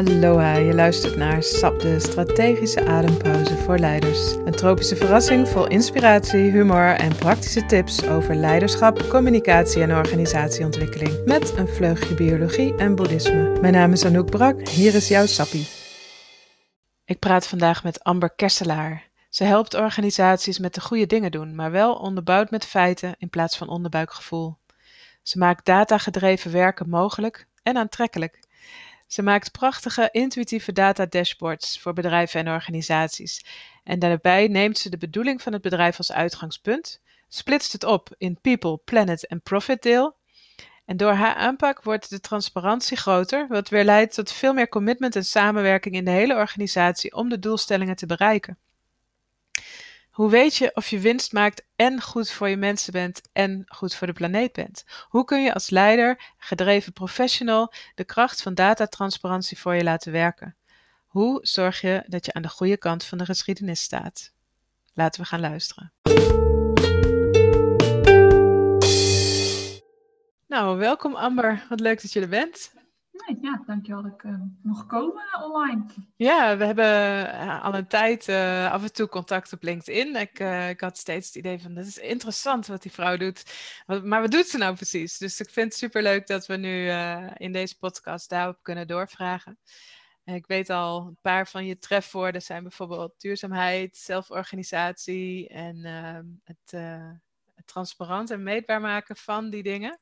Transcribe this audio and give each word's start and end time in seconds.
Aloha, 0.00 0.56
je 0.56 0.74
luistert 0.74 1.16
naar 1.16 1.42
SAP, 1.42 1.80
de 1.80 2.00
strategische 2.00 2.86
adempauze 2.86 3.56
voor 3.56 3.78
leiders. 3.78 4.32
Een 4.32 4.54
tropische 4.54 4.96
verrassing 4.96 5.48
vol 5.48 5.66
inspiratie, 5.66 6.50
humor 6.50 6.94
en 6.94 7.16
praktische 7.16 7.66
tips 7.66 8.06
over 8.06 8.34
leiderschap, 8.34 9.08
communicatie 9.08 9.82
en 9.82 9.96
organisatieontwikkeling. 9.96 11.24
Met 11.24 11.56
een 11.56 11.68
vleugje 11.68 12.14
biologie 12.14 12.76
en 12.76 12.94
boeddhisme. 12.94 13.60
Mijn 13.60 13.72
naam 13.72 13.92
is 13.92 14.04
Anouk 14.04 14.30
Brak, 14.30 14.68
hier 14.68 14.94
is 14.94 15.08
jouw 15.08 15.26
Sappie. 15.26 15.68
Ik 17.04 17.18
praat 17.18 17.46
vandaag 17.46 17.82
met 17.82 18.04
Amber 18.04 18.30
Kerselaar. 18.30 19.08
Ze 19.28 19.44
helpt 19.44 19.74
organisaties 19.74 20.58
met 20.58 20.74
de 20.74 20.80
goede 20.80 21.06
dingen 21.06 21.30
doen, 21.30 21.54
maar 21.54 21.70
wel 21.70 21.94
onderbouwd 21.94 22.50
met 22.50 22.66
feiten 22.66 23.14
in 23.18 23.28
plaats 23.28 23.56
van 23.56 23.68
onderbuikgevoel. 23.68 24.56
Ze 25.22 25.38
maakt 25.38 25.64
datagedreven 25.66 26.52
werken 26.52 26.88
mogelijk 26.88 27.46
en 27.62 27.76
aantrekkelijk. 27.76 28.48
Ze 29.10 29.22
maakt 29.22 29.52
prachtige 29.52 30.08
intuïtieve 30.12 30.72
data 30.72 31.06
dashboards 31.06 31.80
voor 31.80 31.92
bedrijven 31.92 32.40
en 32.40 32.52
organisaties. 32.52 33.44
En 33.84 33.98
daarbij 33.98 34.48
neemt 34.48 34.78
ze 34.78 34.90
de 34.90 34.98
bedoeling 34.98 35.42
van 35.42 35.52
het 35.52 35.62
bedrijf 35.62 35.98
als 35.98 36.12
uitgangspunt, 36.12 37.00
splitst 37.28 37.72
het 37.72 37.84
op 37.84 38.14
in 38.18 38.40
people, 38.40 38.78
planet 38.84 39.26
en 39.26 39.42
profit 39.42 39.82
deel. 39.82 40.16
En 40.84 40.96
door 40.96 41.12
haar 41.12 41.34
aanpak 41.34 41.82
wordt 41.82 42.10
de 42.10 42.20
transparantie 42.20 42.96
groter, 42.96 43.46
wat 43.48 43.68
weer 43.68 43.84
leidt 43.84 44.14
tot 44.14 44.32
veel 44.32 44.52
meer 44.52 44.68
commitment 44.68 45.16
en 45.16 45.24
samenwerking 45.24 45.94
in 45.94 46.04
de 46.04 46.10
hele 46.10 46.34
organisatie 46.34 47.14
om 47.14 47.28
de 47.28 47.38
doelstellingen 47.38 47.96
te 47.96 48.06
bereiken. 48.06 48.58
Hoe 50.20 50.30
weet 50.30 50.56
je 50.56 50.70
of 50.74 50.88
je 50.88 50.98
winst 50.98 51.32
maakt 51.32 51.62
en 51.76 52.00
goed 52.00 52.30
voor 52.30 52.48
je 52.48 52.56
mensen 52.56 52.92
bent 52.92 53.22
en 53.32 53.64
goed 53.66 53.94
voor 53.94 54.06
de 54.06 54.12
planeet 54.12 54.52
bent? 54.52 54.84
Hoe 55.08 55.24
kun 55.24 55.42
je 55.42 55.54
als 55.54 55.70
leider, 55.70 56.32
gedreven 56.38 56.92
professional, 56.92 57.72
de 57.94 58.04
kracht 58.04 58.42
van 58.42 58.54
datatransparantie 58.54 59.58
voor 59.58 59.74
je 59.74 59.82
laten 59.82 60.12
werken? 60.12 60.56
Hoe 61.06 61.38
zorg 61.42 61.80
je 61.80 62.02
dat 62.06 62.26
je 62.26 62.32
aan 62.32 62.42
de 62.42 62.48
goede 62.48 62.76
kant 62.76 63.04
van 63.04 63.18
de 63.18 63.24
geschiedenis 63.24 63.82
staat? 63.82 64.32
Laten 64.94 65.20
we 65.20 65.26
gaan 65.26 65.40
luisteren. 65.40 65.92
Nou, 70.46 70.78
welkom 70.78 71.14
Amber. 71.14 71.66
Wat 71.68 71.80
leuk 71.80 72.02
dat 72.02 72.12
je 72.12 72.20
er 72.20 72.28
bent. 72.28 72.72
Ja, 73.40 73.62
dankjewel 73.66 74.02
dat 74.02 74.12
ik 74.12 74.22
uh, 74.22 74.34
mocht 74.62 74.86
komen 74.86 75.42
online. 75.42 75.84
Ja, 76.16 76.56
we 76.56 76.64
hebben 76.64 76.84
uh, 77.34 77.64
al 77.64 77.74
een 77.74 77.86
tijd 77.86 78.28
uh, 78.28 78.72
af 78.72 78.82
en 78.82 78.92
toe 78.92 79.08
contact 79.08 79.52
op 79.52 79.62
LinkedIn. 79.62 80.16
Ik, 80.16 80.38
ik 80.70 80.80
had 80.80 80.98
steeds 80.98 81.26
het 81.26 81.36
idee 81.36 81.60
van, 81.60 81.74
dat 81.74 81.86
is 81.86 81.98
interessant 81.98 82.66
wat 82.66 82.82
die 82.82 82.92
vrouw 82.92 83.16
doet. 83.16 83.44
Maar 83.86 84.20
wat 84.20 84.30
doet 84.30 84.46
ze 84.46 84.58
nou 84.58 84.74
precies? 84.74 85.18
Dus 85.18 85.40
ik 85.40 85.50
vind 85.50 85.66
het 85.66 85.76
superleuk 85.76 86.26
dat 86.26 86.46
we 86.46 86.56
nu 86.56 86.90
in 87.36 87.52
deze 87.52 87.78
podcast 87.78 88.28
daarop 88.28 88.58
kunnen 88.62 88.86
doorvragen. 88.86 89.58
ik 90.24 90.46
weet 90.46 90.70
al, 90.70 91.06
een 91.06 91.18
paar 91.20 91.48
van 91.48 91.66
je 91.66 91.78
trefwoorden 91.78 92.42
zijn 92.42 92.62
bijvoorbeeld 92.62 93.20
duurzaamheid, 93.20 93.96
zelforganisatie 93.96 95.48
en 95.48 95.84
ehm, 95.84 96.24
het, 96.44 96.70
het 97.54 97.66
transparant 97.66 98.30
en 98.30 98.42
meetbaar 98.42 98.80
maken 98.80 99.16
van 99.16 99.50
die 99.50 99.62
dingen. 99.62 100.00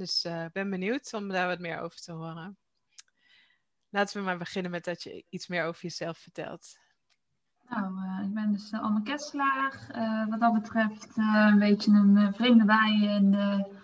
Dus 0.00 0.24
ik 0.24 0.32
uh, 0.32 0.44
ben 0.52 0.70
benieuwd 0.70 1.14
om 1.14 1.28
daar 1.28 1.46
wat 1.46 1.58
meer 1.58 1.80
over 1.80 2.00
te 2.00 2.12
horen. 2.12 2.58
Laten 3.88 4.18
we 4.18 4.24
maar 4.24 4.38
beginnen 4.38 4.70
met 4.70 4.84
dat 4.84 5.02
je 5.02 5.24
iets 5.28 5.46
meer 5.46 5.64
over 5.64 5.82
jezelf 5.82 6.18
vertelt. 6.18 6.78
Nou, 7.68 7.94
uh, 7.94 8.24
ik 8.24 8.34
ben 8.34 8.52
dus 8.52 8.72
uh, 8.72 8.80
Anne 8.80 9.02
Kesselaar. 9.02 9.86
wat 10.28 10.40
dat 10.40 10.52
betreft 10.52 11.16
een 11.16 11.58
beetje 11.58 11.92
een 11.92 12.34
vreemde 12.34 12.64
bij 12.64 13.00
in 13.00 13.30
de, 13.30 13.74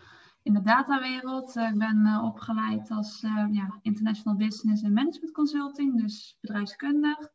in 0.43 0.55
de 0.55 0.63
datawereld. 0.63 1.57
ik 1.57 1.79
ben 1.79 2.21
opgeleid 2.23 2.91
als 2.91 3.21
ja, 3.51 3.79
International 3.83 4.37
Business 4.37 4.85
and 4.85 4.93
Management 4.93 5.33
Consulting, 5.33 6.01
dus 6.03 6.37
bedrijfskundig. 6.41 7.29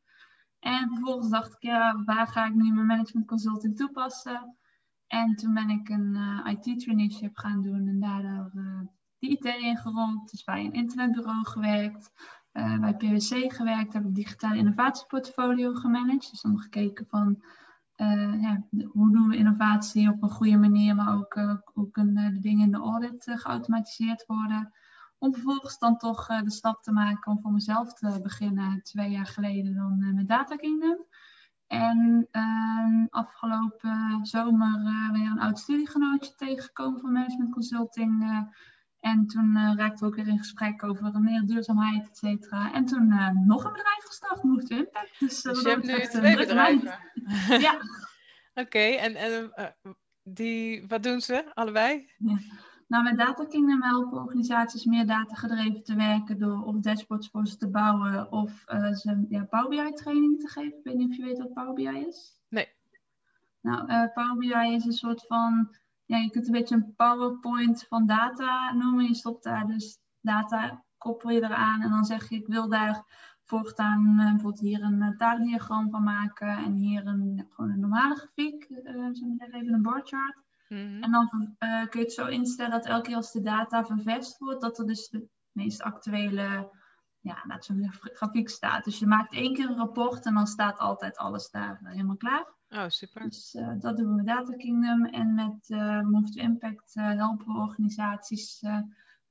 En 0.60 0.90
vervolgens 0.90 1.30
dacht 1.30 1.54
ik, 1.54 1.62
ja, 1.62 2.04
waar 2.06 2.28
ga 2.28 2.46
ik 2.46 2.54
nu 2.54 2.74
mijn 2.74 2.86
management 2.86 3.28
consulting 3.28 3.78
toepassen? 3.78 4.56
En 5.12 5.36
toen 5.36 5.54
ben 5.54 5.70
ik 5.70 5.90
een 5.90 6.16
uh, 6.16 6.52
IT-traineeship 6.52 7.38
gaan 7.38 7.62
doen 7.62 7.88
en 7.88 8.00
daardoor 8.00 8.52
uh, 8.56 8.80
de 9.20 9.28
IT 9.28 9.46
ingerold. 9.46 10.32
Dus 10.32 10.44
bij 10.44 10.66
een 10.66 10.74
internetbureau 10.74 11.46
gewerkt, 11.46 12.12
uh, 12.54 12.80
bij 12.80 12.96
PwC 12.96 13.54
gewerkt, 13.54 13.94
heb 13.94 14.06
ik 14.06 14.16
digitale 14.16 14.58
innovatieportfolio 14.58 15.74
gemanaged. 15.74 16.30
Dus 16.32 16.42
dan 16.42 16.60
gekeken 16.60 17.06
van 17.08 17.44
ja, 18.42 18.68
hoe 18.92 19.12
doen 19.12 19.28
we 19.28 19.36
innovatie 19.36 20.10
op 20.10 20.24
een 20.24 20.30
goede 20.30 20.58
manier, 20.58 20.96
maar 20.96 21.16
ook 21.16 21.62
hoe 21.74 21.92
kunnen 21.92 22.34
de 22.34 22.40
dingen 22.40 22.66
in 22.66 22.72
de 22.72 22.78
audit 22.78 23.32
geautomatiseerd 23.36 24.26
worden. 24.26 24.74
Om 25.18 25.34
vervolgens 25.34 25.80
dan 25.80 25.98
toch 25.98 26.26
de 26.26 26.52
stap 26.52 26.84
te 26.84 26.92
maken 26.92 27.32
om 27.32 27.42
voor 27.42 27.52
mezelf 27.52 27.94
te 27.94 28.20
beginnen, 28.24 28.84
twee 28.84 29.10
jaar 29.10 29.26
geleden 29.26 29.76
dan 29.76 30.14
met 30.16 30.28
Data 30.28 30.56
Kingdom. 30.56 31.06
En 31.72 32.28
uh, 32.32 33.06
afgelopen 33.10 34.20
zomer 34.22 34.80
uh, 34.80 35.12
weer 35.12 35.32
een 35.32 35.40
oud 35.40 35.60
studiegenootje 35.60 36.36
tegengekomen 36.36 37.00
van 37.00 37.12
management 37.12 37.52
consulting. 37.52 38.24
Uh, 38.24 38.40
en 39.00 39.28
toen 39.28 39.58
uh, 39.58 39.74
raakten 39.76 40.00
we 40.00 40.06
ook 40.06 40.16
weer 40.16 40.28
in 40.28 40.38
gesprek 40.38 40.84
over 40.84 41.22
meer 41.22 41.42
duurzaamheid, 41.46 42.08
et 42.10 42.18
cetera. 42.18 42.74
En 42.74 42.86
toen 42.86 43.08
nog 43.46 43.64
een 43.64 43.74
bedrijf 43.74 44.04
gestart, 44.04 44.44
Move 44.44 44.64
to 44.64 44.76
Impact. 44.76 45.20
Dus, 45.20 45.42
dus 45.42 45.62
je 45.62 45.70
hebt 45.70 45.86
nu 45.86 46.00
twee 46.00 46.36
bedrijven? 46.36 47.00
ja. 47.48 47.74
Oké, 48.54 48.62
okay, 48.62 48.98
en, 48.98 49.16
en 49.16 49.52
die, 50.24 50.88
wat 50.88 51.04
doen 51.04 51.22
ze 51.22 51.52
allebei? 51.54 52.12
Ja. 52.18 52.38
Nou, 52.92 53.04
met 53.04 53.18
Data 53.18 53.46
Kingdom 53.46 53.84
helpen 53.84 54.22
organisaties 54.22 54.86
meer 54.86 55.06
datagedreven 55.06 55.84
te 55.84 55.96
werken 55.96 56.40
door 56.40 56.64
of 56.64 56.76
dashboards 56.76 57.30
voor 57.30 57.48
ze 57.48 57.58
te 57.58 57.70
bouwen 57.70 58.32
of 58.32 58.64
uh, 58.74 58.94
ze 58.94 59.26
ja, 59.30 59.44
Power 59.44 59.70
BI 59.70 59.94
training 59.94 60.40
te 60.40 60.48
geven. 60.48 60.78
Ik 60.78 60.84
weet 60.84 60.96
niet 60.96 61.10
of 61.10 61.16
je 61.16 61.24
weet 61.24 61.38
wat 61.38 61.54
Power 61.54 61.74
BI 61.74 62.06
is. 62.08 62.42
Nee. 62.50 62.68
Nou, 63.62 63.92
uh, 63.92 64.14
Power 64.14 64.38
BI 64.38 64.74
is 64.74 64.86
een 64.86 64.92
soort 64.92 65.26
van, 65.28 65.76
ja, 66.06 66.18
je 66.18 66.30
kunt 66.30 66.46
een 66.46 66.52
beetje 66.52 66.76
een 66.76 66.96
PowerPoint 66.96 67.86
van 67.90 68.06
data 68.06 68.74
noemen. 68.74 69.06
Je 69.06 69.16
stopt 69.16 69.44
daar 69.44 69.68
dus 69.68 69.98
data, 70.22 70.84
koppel 70.98 71.30
je 71.30 71.44
eraan 71.44 71.82
en 71.82 71.90
dan 71.90 72.06
zeg 72.06 72.30
je 72.30 72.36
ik 72.36 72.48
wil 72.48 72.70
daar 72.70 73.04
voortaan 73.44 74.06
uh, 74.20 74.30
bijvoorbeeld 74.30 74.60
hier 74.60 74.84
een 74.84 75.16
taakdiagram 75.18 75.90
van 75.90 76.04
maken 76.04 76.58
en 76.58 76.74
hier 76.74 77.08
een, 77.08 77.48
gewoon 77.50 77.72
een 77.72 77.80
normale 77.80 78.16
grafiek, 78.16 78.70
uh, 78.70 79.08
even 79.52 79.74
een 79.74 79.82
bar 79.82 80.02
chart. 80.04 80.50
Mhm. 80.72 81.04
En 81.04 81.12
dan 81.12 81.56
uh, 81.60 81.88
kun 81.88 82.00
je 82.00 82.06
het 82.06 82.14
zo 82.14 82.26
instellen 82.26 82.72
dat 82.72 82.86
elke 82.86 83.08
keer 83.08 83.16
als 83.16 83.32
de 83.32 83.42
data 83.42 83.86
vervest 83.86 84.38
wordt, 84.38 84.62
dat 84.62 84.80
er 84.80 84.86
dus 84.86 85.10
de 85.10 85.28
meest 85.52 85.82
actuele 85.82 86.70
ja, 87.20 87.44
laat 87.48 87.66
zo'n 87.66 87.92
grafiek 87.92 88.50
staat. 88.50 88.84
Dus 88.84 89.00
je 89.00 89.08
maakt 89.08 89.34
één 89.34 89.54
keer 89.54 89.70
een 89.70 89.78
rapport 89.78 90.26
en 90.26 90.34
dan 90.34 90.48
staat 90.48 90.78
altijd 90.78 91.18
alles 91.18 91.50
daar 91.50 91.80
helemaal 91.84 92.18
klaar. 92.18 92.46
Oh, 92.70 92.88
super. 92.88 93.22
Dus 93.22 93.54
uh, 93.54 93.74
dat 93.80 93.98
doen 93.98 94.08
we 94.08 94.14
met 94.14 94.26
Data 94.26 94.54
Kingdom. 94.54 95.06
En 95.06 95.34
met 95.34 95.70
uh, 95.70 96.02
Move 96.02 96.30
to 96.30 96.42
Impact 96.42 96.96
uh, 96.96 97.04
helpen 97.06 97.46
we 97.46 97.60
organisaties 97.60 98.64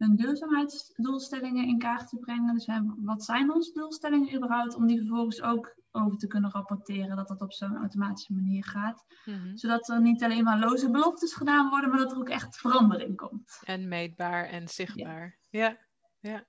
hun 0.01 0.17
duurzaamheidsdoelstellingen 0.17 1.67
in 1.67 1.79
kaart 1.79 2.09
te 2.09 2.19
brengen. 2.19 2.55
Dus 2.55 2.69
wat 2.97 3.25
zijn 3.25 3.53
onze 3.53 3.73
doelstellingen 3.73 4.35
überhaupt? 4.35 4.75
Om 4.75 4.87
die 4.87 4.99
vervolgens 4.99 5.43
ook 5.43 5.79
over 5.91 6.19
te 6.19 6.27
kunnen 6.27 6.51
rapporteren 6.51 7.17
dat 7.17 7.29
dat 7.29 7.41
op 7.41 7.53
zo'n 7.53 7.77
automatische 7.77 8.33
manier 8.33 8.65
gaat. 8.65 9.05
Mhm. 9.25 9.57
Zodat 9.57 9.89
er 9.89 10.01
niet 10.01 10.23
alleen 10.23 10.45
maar 10.45 10.59
loze 10.59 10.91
beloftes 10.91 11.35
gedaan 11.35 11.69
worden, 11.69 11.91
maar 11.91 11.99
dat 11.99 12.13
er 12.13 12.19
ook 12.19 12.29
echt 12.29 12.57
verandering 12.57 13.17
komt. 13.17 13.61
En 13.65 13.89
meetbaar 13.89 14.45
en 14.45 14.69
zichtbaar. 14.69 15.39
Ja, 15.51 15.79
ja. 16.21 16.45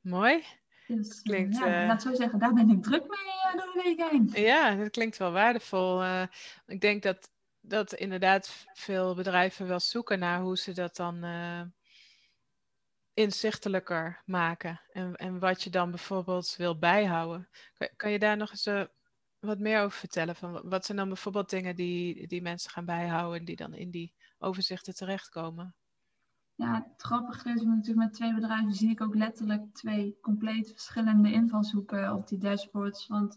Mooi. 0.00 0.44
Dus, 0.86 1.22
klinkt, 1.22 1.56
ja, 1.56 1.82
uh, 1.82 1.86
laat 1.86 2.02
zo 2.02 2.14
zeggen, 2.14 2.38
daar 2.38 2.52
ben 2.52 2.70
ik 2.70 2.82
druk 2.82 3.02
mee 3.08 3.52
uh, 3.52 3.60
door 3.60 3.72
de 3.72 3.80
week 3.84 4.10
heen. 4.10 4.44
Ja, 4.44 4.74
dat 4.74 4.90
klinkt 4.90 5.16
wel 5.16 5.32
waardevol. 5.32 6.02
Uh, 6.02 6.22
ik 6.66 6.80
denk 6.80 7.02
dat, 7.02 7.30
dat 7.60 7.92
inderdaad 7.92 8.66
veel 8.72 9.14
bedrijven 9.14 9.66
wel 9.66 9.80
zoeken 9.80 10.18
naar 10.18 10.40
hoe 10.40 10.58
ze 10.58 10.72
dat 10.72 10.96
dan 10.96 11.24
inzichtelijker 13.14 14.22
maken. 14.24 14.80
En, 14.92 15.14
en 15.14 15.38
wat 15.38 15.62
je 15.62 15.70
dan 15.70 15.90
bijvoorbeeld 15.90 16.54
wil 16.56 16.78
bijhouden. 16.78 17.48
Kan, 17.74 17.88
kan 17.96 18.10
je 18.10 18.18
daar 18.18 18.36
nog 18.36 18.50
eens 18.50 18.66
uh, 18.66 18.84
wat 19.38 19.58
meer 19.58 19.80
over 19.80 19.98
vertellen? 19.98 20.36
Van 20.36 20.68
wat 20.68 20.84
zijn 20.84 20.98
dan 20.98 21.08
bijvoorbeeld 21.08 21.50
dingen 21.50 21.76
die, 21.76 22.26
die 22.26 22.42
mensen 22.42 22.70
gaan 22.70 22.84
bijhouden 22.84 23.38
en 23.38 23.44
die 23.44 23.56
dan 23.56 23.74
in 23.74 23.90
die 23.90 24.14
overzichten 24.38 24.94
terechtkomen? 24.94 25.74
Ja, 26.56 26.74
het 26.74 27.02
grappige 27.02 27.50
is 27.50 27.62
natuurlijk 27.62 28.06
met 28.06 28.12
twee 28.12 28.34
bedrijven 28.34 28.72
zie 28.72 28.90
ik 28.90 29.00
ook 29.00 29.14
letterlijk 29.14 29.74
twee 29.74 30.18
compleet 30.20 30.70
verschillende 30.70 31.32
invalshoeken 31.32 32.12
op 32.12 32.28
die 32.28 32.38
dashboards. 32.38 33.06
Want 33.06 33.36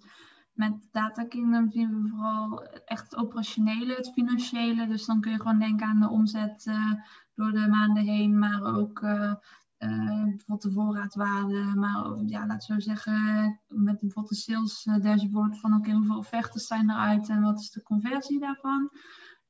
met 0.53 0.87
Data 0.91 1.25
Kingdom 1.25 1.71
zien 1.71 2.03
we 2.03 2.09
vooral 2.09 2.63
echt 2.63 3.03
het 3.03 3.15
operationele, 3.15 3.95
het 3.95 4.11
financiële. 4.13 4.87
Dus 4.87 5.05
dan 5.05 5.21
kun 5.21 5.31
je 5.31 5.37
gewoon 5.37 5.59
denken 5.59 5.87
aan 5.87 5.99
de 5.99 6.09
omzet 6.09 6.65
uh, 6.65 6.93
door 7.35 7.51
de 7.51 7.67
maanden 7.67 8.03
heen, 8.03 8.39
maar 8.39 8.75
ook 8.75 9.01
uh, 9.01 9.33
uh, 9.79 10.23
bijvoorbeeld 10.23 10.61
de 10.61 10.71
voorraadwaarde, 10.71 11.75
maar 11.75 12.23
ja, 12.25 12.45
laten 12.45 12.75
we 12.75 12.81
zeggen, 12.81 13.59
met 13.67 13.99
bijvoorbeeld 13.99 14.29
de 14.29 14.35
sales 14.35 14.85
eh, 14.85 15.01
dashboard 15.01 15.59
van 15.59 15.73
oké, 15.73 15.91
hoeveel 15.91 16.17
offertes 16.17 16.67
zijn 16.67 16.89
eruit 16.89 17.29
en 17.29 17.41
wat 17.41 17.59
is 17.59 17.71
de 17.71 17.83
conversie 17.83 18.39
daarvan. 18.39 18.89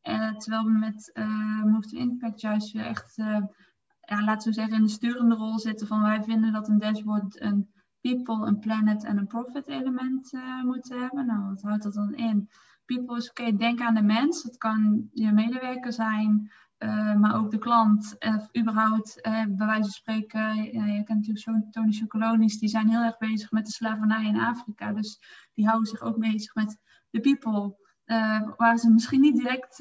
Uh, 0.03 0.37
terwijl 0.37 0.63
we 0.63 0.71
met 0.71 1.11
uh, 1.13 2.01
Impact 2.01 2.41
juist 2.41 2.71
weer 2.71 2.85
echt, 2.85 3.15
ja, 3.15 4.23
laten 4.23 4.47
we 4.47 4.53
zeggen, 4.53 4.75
in 4.75 4.83
de 4.83 4.89
sturende 4.89 5.35
rol 5.35 5.59
zitten 5.59 5.87
van 5.87 6.01
wij 6.01 6.23
vinden 6.23 6.51
dat 6.51 6.67
een 6.67 6.79
dashboard 6.79 7.41
een 7.41 7.69
people, 8.01 8.47
een 8.47 8.59
planet 8.59 9.03
en 9.03 9.17
een 9.17 9.27
profit 9.27 9.67
element 9.67 10.31
moeten 10.63 10.99
hebben. 10.99 11.25
Nou, 11.25 11.49
wat 11.49 11.61
houdt 11.61 11.83
dat 11.83 11.93
dan 11.93 12.13
in? 12.13 12.49
People 12.85 13.17
is 13.17 13.29
oké, 13.29 13.55
denk 13.55 13.81
aan 13.81 13.93
de 13.93 14.01
mens. 14.01 14.43
Het 14.43 14.57
kan 14.57 15.09
je 15.11 15.31
medewerker 15.31 15.93
zijn, 15.93 16.51
uh, 16.79 17.15
maar 17.15 17.35
ook 17.35 17.51
de 17.51 17.57
klant. 17.57 18.15
Of 18.19 18.57
überhaupt, 18.57 19.17
uh, 19.27 19.45
bij 19.47 19.65
wijze 19.65 19.81
van 19.81 19.91
spreken, 19.91 20.63
je 20.63 21.03
kent 21.03 21.27
natuurlijk 21.27 21.71
Tony 21.71 21.91
Chocolonis, 21.91 22.59
die 22.59 22.69
zijn 22.69 22.89
heel 22.89 23.03
erg 23.03 23.17
bezig 23.17 23.51
met 23.51 23.65
de 23.65 23.71
slavernij 23.71 24.25
in 24.25 24.39
Afrika. 24.39 24.93
Dus 24.93 25.19
die 25.53 25.65
houden 25.65 25.87
zich 25.87 26.01
ook 26.01 26.19
bezig 26.19 26.55
met 26.55 26.77
de 27.09 27.19
people. 27.19 27.75
waar 28.57 28.77
ze 28.77 28.89
misschien 28.89 29.21
niet 29.21 29.35
direct 29.37 29.79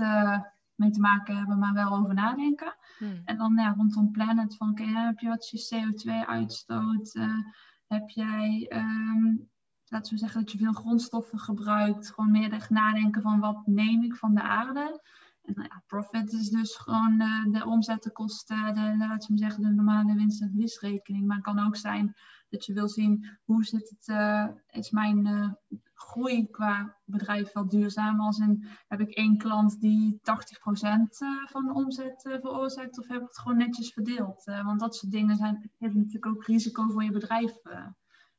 mee 0.77 0.91
te 0.91 1.01
maken 1.01 1.37
hebben, 1.37 1.59
maar 1.59 1.73
wel 1.73 1.97
over 1.97 2.15
nadenken. 2.15 2.77
Hmm. 2.99 3.23
En 3.25 3.37
dan 3.37 3.55
ja, 3.57 3.75
rondom 3.77 4.11
planet, 4.11 4.57
van 4.57 4.71
oké, 4.71 4.85
heb 4.85 5.19
je 5.19 5.29
wat 5.29 5.49
je 5.49 5.75
CO2-uitstoot? 5.75 7.15
Uh, 7.15 7.39
heb 7.87 8.09
jij, 8.09 8.71
um, 8.75 9.49
laten 9.85 10.13
we 10.13 10.19
zeggen 10.19 10.41
dat 10.41 10.53
je 10.53 10.59
veel 10.59 10.73
grondstoffen 10.73 11.39
gebruikt? 11.39 12.11
Gewoon 12.11 12.31
meer 12.31 12.53
echt 12.53 12.71
nadenken 12.71 13.23
van 13.23 13.41
wat 13.41 13.67
neem 13.67 14.03
ik 14.03 14.15
van 14.15 14.35
de 14.35 14.43
aarde? 14.43 15.03
En 15.47 15.55
nou 15.55 15.69
ja, 15.69 15.83
profit 15.87 16.33
is 16.33 16.49
dus 16.49 16.77
gewoon 16.77 17.19
de, 17.19 17.49
de 17.51 17.65
omzettenkosten, 17.65 18.75
de, 18.75 18.81
de, 18.81 18.97
laten 18.97 19.33
we 19.33 19.39
zeggen, 19.39 19.63
de 19.63 19.71
normale 19.71 20.15
winst- 20.15 20.43
en 20.43 20.51
verliesrekening. 20.51 21.27
Maar 21.27 21.37
het 21.37 21.45
kan 21.45 21.67
ook 21.67 21.77
zijn 21.77 22.17
dat 22.49 22.65
je 22.65 22.73
wil 22.73 22.89
zien 22.89 23.39
hoe 23.45 23.65
zit 23.65 23.89
het, 23.89 24.09
uh, 24.09 24.49
is 24.71 24.91
mijn 24.91 25.27
uh, 25.27 25.53
groei 25.95 26.51
qua 26.51 26.97
bedrijf 27.05 27.53
wel 27.53 27.69
duurzaam? 27.69 28.21
Als 28.21 28.39
in, 28.39 28.67
heb 28.89 29.01
ik 29.01 29.11
één 29.11 29.37
klant 29.37 29.81
die 29.81 30.21
80% 30.21 30.23
uh, 30.23 31.47
van 31.47 31.65
de 31.67 31.73
omzet 31.73 32.23
veroorzaakt 32.23 32.99
of 32.99 33.09
heb 33.09 33.21
ik 33.21 33.27
het 33.27 33.39
gewoon 33.39 33.59
netjes 33.59 33.93
verdeeld? 33.93 34.45
want 34.45 34.81
dat 34.81 34.97
soort 34.97 35.13
dingen 35.13 35.37
zijn, 35.37 35.71
hebben 35.79 35.99
natuurlijk 35.99 36.27
ook 36.27 36.45
risico 36.45 36.89
voor 36.89 37.05
je 37.05 37.11
bedrijf 37.11 37.57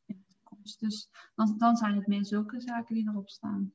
in 0.05 0.15
de 0.15 0.23
toekomst. 0.25 0.79
Dus 0.79 1.09
dan, 1.35 1.57
dan 1.57 1.75
zijn 1.75 1.95
het 1.95 2.07
meer 2.07 2.25
zulke 2.25 2.61
zaken 2.61 2.95
die 2.95 3.09
erop 3.09 3.29
staan. 3.29 3.73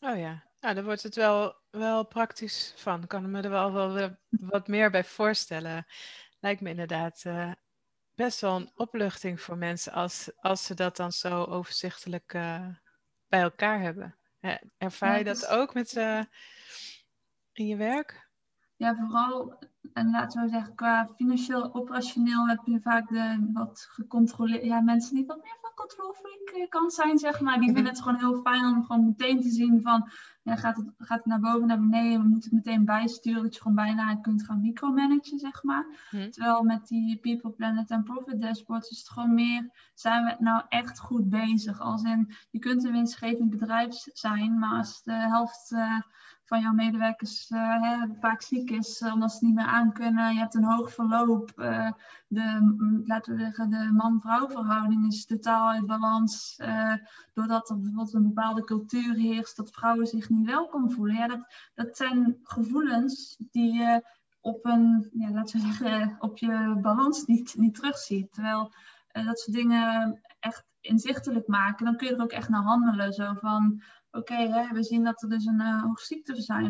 Oh 0.00 0.18
ja, 0.18 0.44
nou, 0.60 0.74
dan 0.74 0.84
wordt 0.84 1.02
het 1.02 1.14
wel, 1.14 1.56
wel 1.70 2.06
praktisch 2.06 2.72
van. 2.76 3.02
Ik 3.02 3.08
kan 3.08 3.30
me 3.30 3.42
er 3.42 3.50
wel, 3.50 3.72
wel 3.72 4.16
wat 4.28 4.68
meer 4.68 4.90
bij 4.90 5.04
voorstellen. 5.04 5.86
Lijkt 6.38 6.60
me 6.60 6.70
inderdaad 6.70 7.24
uh, 7.26 7.52
best 8.14 8.40
wel 8.40 8.56
een 8.56 8.70
opluchting 8.74 9.40
voor 9.40 9.56
mensen 9.56 9.92
als, 9.92 10.30
als 10.36 10.64
ze 10.64 10.74
dat 10.74 10.96
dan 10.96 11.12
zo 11.12 11.44
overzichtelijk 11.44 12.32
uh, 12.34 12.66
bij 13.28 13.40
elkaar 13.40 13.80
hebben. 13.80 14.16
ervaar 14.78 15.18
je 15.18 15.24
dat 15.24 15.46
ook 15.46 15.74
met, 15.74 15.96
uh, 15.96 16.22
in 17.52 17.66
je 17.66 17.76
werk? 17.76 18.28
Ja, 18.76 18.94
vooral, 18.94 19.58
en 19.92 20.10
laten 20.10 20.42
we 20.42 20.48
zeggen, 20.48 20.74
qua 20.74 21.08
financieel, 21.16 21.74
operationeel 21.74 22.48
heb 22.48 22.60
je 22.64 22.80
vaak 22.80 23.08
de 23.08 23.50
wat 23.52 23.86
gecontroleerd, 23.90 24.64
ja, 24.64 24.80
mensen 24.80 25.14
die 25.14 25.26
wat 25.26 25.42
meer 25.42 25.58
van 25.60 25.70
controlfreak 25.74 26.66
kan 26.68 26.90
zijn, 26.90 27.18
zeg 27.18 27.40
maar. 27.40 27.58
Die 27.58 27.72
vinden 27.72 27.92
het 27.92 28.02
gewoon 28.02 28.18
heel 28.18 28.40
fijn 28.40 28.64
om 28.64 28.84
gewoon 28.84 29.04
meteen 29.04 29.40
te 29.40 29.50
zien 29.50 29.82
van, 29.82 30.10
ja, 30.42 30.56
gaat, 30.56 30.76
het, 30.76 30.86
gaat 30.98 31.18
het 31.18 31.26
naar 31.26 31.40
boven, 31.40 31.66
naar 31.66 31.80
beneden, 31.80 32.22
we 32.22 32.28
moeten 32.28 32.56
het 32.56 32.64
meteen 32.64 32.84
bijsturen, 32.84 33.42
dat 33.42 33.54
je 33.54 33.60
gewoon 33.60 33.76
bijna 33.76 34.14
kunt 34.14 34.44
gaan 34.44 34.60
micromanagen, 34.60 35.38
zeg 35.38 35.62
maar. 35.62 35.86
Mhm. 36.10 36.30
Terwijl 36.30 36.62
met 36.62 36.86
die 36.86 37.16
People, 37.16 37.50
Planet 37.50 37.90
en 37.90 38.02
Profit 38.02 38.40
dashboards 38.40 38.90
is 38.90 38.98
het 38.98 39.08
gewoon 39.08 39.34
meer, 39.34 39.70
zijn 39.94 40.24
we 40.24 40.36
nou 40.38 40.62
echt 40.68 40.98
goed 40.98 41.28
bezig? 41.28 41.80
Als 41.80 42.02
in, 42.02 42.34
je 42.50 42.58
kunt 42.58 42.84
een 42.84 42.92
winstgevend 42.92 43.50
bedrijf 43.50 43.94
zijn, 44.12 44.58
maar 44.58 44.76
als 44.76 45.02
de 45.02 45.12
helft... 45.12 45.72
Uh, 45.72 46.00
van 46.50 46.60
jouw 46.60 46.72
medewerkers 46.72 47.50
uh, 47.50 47.82
hè, 47.82 48.06
vaak 48.20 48.42
ziek 48.42 48.70
is, 48.70 49.00
uh, 49.00 49.12
omdat 49.12 49.32
ze 49.32 49.44
niet 49.44 49.54
meer 49.54 49.64
aan 49.64 49.92
kunnen. 49.92 50.32
Je 50.32 50.38
hebt 50.38 50.54
een 50.54 50.64
hoog 50.64 50.92
verloop. 50.92 51.52
Uh, 51.56 51.90
de, 52.26 53.02
laten 53.06 53.34
we 53.34 53.40
zeggen, 53.40 53.70
de 53.70 53.90
man-vrouw 53.92 54.48
verhouding 54.48 55.06
is 55.06 55.26
totaal 55.26 55.68
uit 55.68 55.86
balans. 55.86 56.56
doordat 57.34 57.70
er 57.70 57.76
bijvoorbeeld 57.76 58.14
een 58.14 58.22
bepaalde 58.22 58.64
cultuur 58.64 59.14
heerst, 59.14 59.56
dat 59.56 59.70
vrouwen 59.70 60.06
zich 60.06 60.28
niet 60.28 60.46
welkom 60.46 60.90
voelen. 60.90 61.16
Ja, 61.16 61.26
dat, 61.26 61.40
dat 61.74 61.96
zijn 61.96 62.38
gevoelens 62.42 63.36
die 63.50 63.72
je 63.72 64.04
op 64.40 64.64
een, 64.64 65.10
ja, 65.12 65.30
laten 65.30 65.60
we 65.60 65.66
zeggen, 65.66 66.16
op 66.18 66.38
je 66.38 66.78
balans 66.82 67.24
niet, 67.26 67.54
niet 67.56 67.74
terugziet. 67.74 68.32
Terwijl 68.32 68.72
dat 69.12 69.38
soort 69.38 69.56
dingen 69.56 70.20
inzichtelijk 70.80 71.46
maken, 71.46 71.84
dan 71.84 71.96
kun 71.96 72.06
je 72.06 72.14
er 72.14 72.22
ook 72.22 72.30
echt 72.30 72.48
naar 72.48 72.62
handelen. 72.62 73.12
Zo 73.12 73.34
van, 73.34 73.82
oké, 74.10 74.68
we 74.72 74.82
zien 74.82 75.04
dat 75.04 75.22
er 75.22 75.28
dus 75.28 75.44
een 75.44 75.60
uh, 75.60 75.82
hoog 75.82 76.10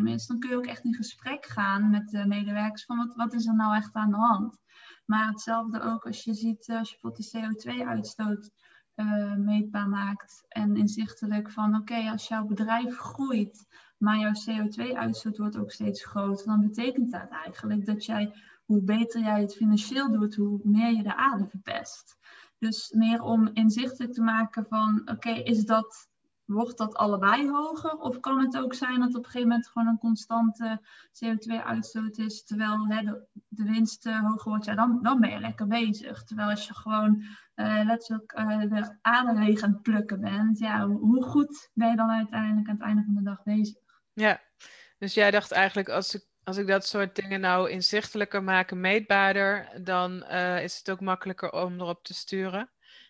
is, 0.05 0.27
dan 0.27 0.39
kun 0.39 0.49
je 0.49 0.55
ook 0.55 0.65
echt 0.65 0.83
in 0.83 0.93
gesprek 0.93 1.45
gaan 1.45 1.89
met 1.89 2.09
de 2.09 2.27
medewerkers 2.27 2.85
van 2.85 2.97
wat, 2.97 3.15
wat 3.15 3.33
is 3.33 3.45
er 3.45 3.55
nou 3.55 3.75
echt 3.75 3.93
aan 3.93 4.11
de 4.11 4.17
hand. 4.17 4.59
Maar 5.05 5.27
hetzelfde 5.27 5.81
ook 5.81 6.05
als 6.05 6.23
je 6.23 6.33
ziet, 6.33 6.67
eh, 6.67 6.77
als 6.77 6.89
je 6.89 6.97
bijvoorbeeld 7.01 7.31
die 7.31 7.75
CO2-uitstoot 7.75 8.51
uh, 8.95 9.31
eh, 9.31 9.37
meetbaar 9.37 9.89
maakt 9.89 10.45
en 10.47 10.75
inzichtelijk 10.75 11.51
van 11.51 11.75
oké, 11.75 12.09
als 12.09 12.27
jouw 12.27 12.45
bedrijf 12.45 12.97
groeit, 12.97 13.67
maar 13.97 14.17
jouw 14.17 14.31
CO2-uitstoot 14.31 15.37
wordt 15.37 15.57
ook 15.57 15.71
steeds 15.71 16.05
groter, 16.05 16.45
dan 16.45 16.61
betekent 16.61 17.11
dat 17.11 17.29
eigenlijk 17.29 17.85
dat 17.85 18.05
jij, 18.05 18.33
hoe 18.65 18.83
beter 18.83 19.21
jij 19.21 19.41
het 19.41 19.55
financieel 19.55 20.11
doet, 20.11 20.35
hoe 20.35 20.59
meer 20.63 20.91
je 20.91 21.03
de 21.03 21.15
aarde 21.15 21.47
verpest. 21.47 22.17
Dus 22.61 22.91
meer 22.91 23.21
om 23.21 23.49
inzichtelijk 23.53 24.13
te 24.13 24.21
maken 24.21 24.65
van 24.69 25.01
oké, 25.05 25.29
is 25.29 25.65
dat 25.65 26.09
wordt 26.45 26.77
dat 26.77 26.95
allebei 26.95 27.49
hoger? 27.49 27.97
Of 27.97 28.19
kan 28.19 28.39
het 28.39 28.57
ook 28.57 28.73
zijn 28.73 28.99
dat 28.99 29.15
op 29.15 29.15
een 29.15 29.23
gegeven 29.23 29.47
moment 29.47 29.67
gewoon 29.67 29.87
een 29.87 29.97
constante 29.97 30.81
CO2-uitstoot 31.25 32.17
is, 32.17 32.43
terwijl 32.43 32.87
hè, 32.87 33.01
de, 33.03 33.25
de, 33.47 33.63
winst 33.63 34.05
uh, 34.05 34.19
hoger 34.19 34.49
wordt? 34.49 34.65
Ja, 34.65 34.75
dan, 34.75 34.99
dan 35.01 35.19
ben 35.19 35.29
je 35.29 35.39
lekker 35.39 35.67
bezig. 35.67 36.23
Terwijl 36.23 36.49
als 36.49 36.67
je 36.67 36.73
gewoon 36.73 37.23
uh, 37.55 37.81
letterlijk 37.85 38.33
uh, 38.37 38.59
de 38.59 39.33
leeg 39.33 39.61
aan 39.61 39.71
het 39.71 39.81
plukken 39.81 40.19
bent, 40.19 40.59
ja, 40.59 40.87
hoe 40.87 41.23
goed 41.23 41.69
ben 41.73 41.89
je 41.89 41.95
dan 41.95 42.09
uiteindelijk 42.09 42.67
aan 42.67 42.75
het 42.75 42.83
einde 42.83 43.03
van 43.03 43.15
de 43.15 43.23
dag 43.23 43.43
bezig? 43.43 43.77
Ja, 44.13 44.41
dus 44.97 45.13
jij 45.13 45.31
dacht 45.31 45.51
eigenlijk 45.51 45.89
als 45.89 46.15
ik 46.15 46.25
als 46.43 46.57
ik 46.57 46.67
dat 46.67 46.85
soort 46.85 47.15
dingen 47.15 47.39
nou 47.39 47.69
inzichtelijker 47.69 48.43
maak, 48.43 48.73
meetbaarder, 48.73 49.83
dan 49.83 50.23
is 50.59 50.77
het 50.77 50.91
ook 50.91 51.01
makkelijker 51.01 51.51
om 51.51 51.79
erop 51.79 52.03
te 52.03 52.13
sturen. 52.13 52.69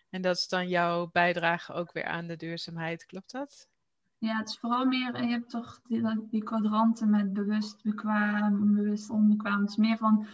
En 0.09 0.21
dat 0.21 0.35
is 0.35 0.47
dan 0.47 0.67
jouw 0.67 1.09
bijdrage 1.11 1.73
ook 1.73 1.91
weer 1.91 2.05
aan 2.05 2.27
de 2.27 2.35
duurzaamheid, 2.35 3.05
klopt 3.05 3.31
dat? 3.31 3.69
Ja, 4.17 4.37
het 4.37 4.49
is 4.49 4.57
vooral 4.59 4.85
meer, 4.85 5.23
je 5.23 5.29
hebt 5.29 5.49
toch 5.49 5.79
die, 5.83 6.27
die 6.29 6.43
kwadranten 6.43 7.09
met 7.09 7.33
bewust 7.33 7.83
bekwaam, 7.83 8.75
bewust 8.75 9.09
onbekwaam. 9.09 9.61
Het 9.61 9.69
is 9.69 9.75
meer 9.75 9.97
van, 9.97 10.27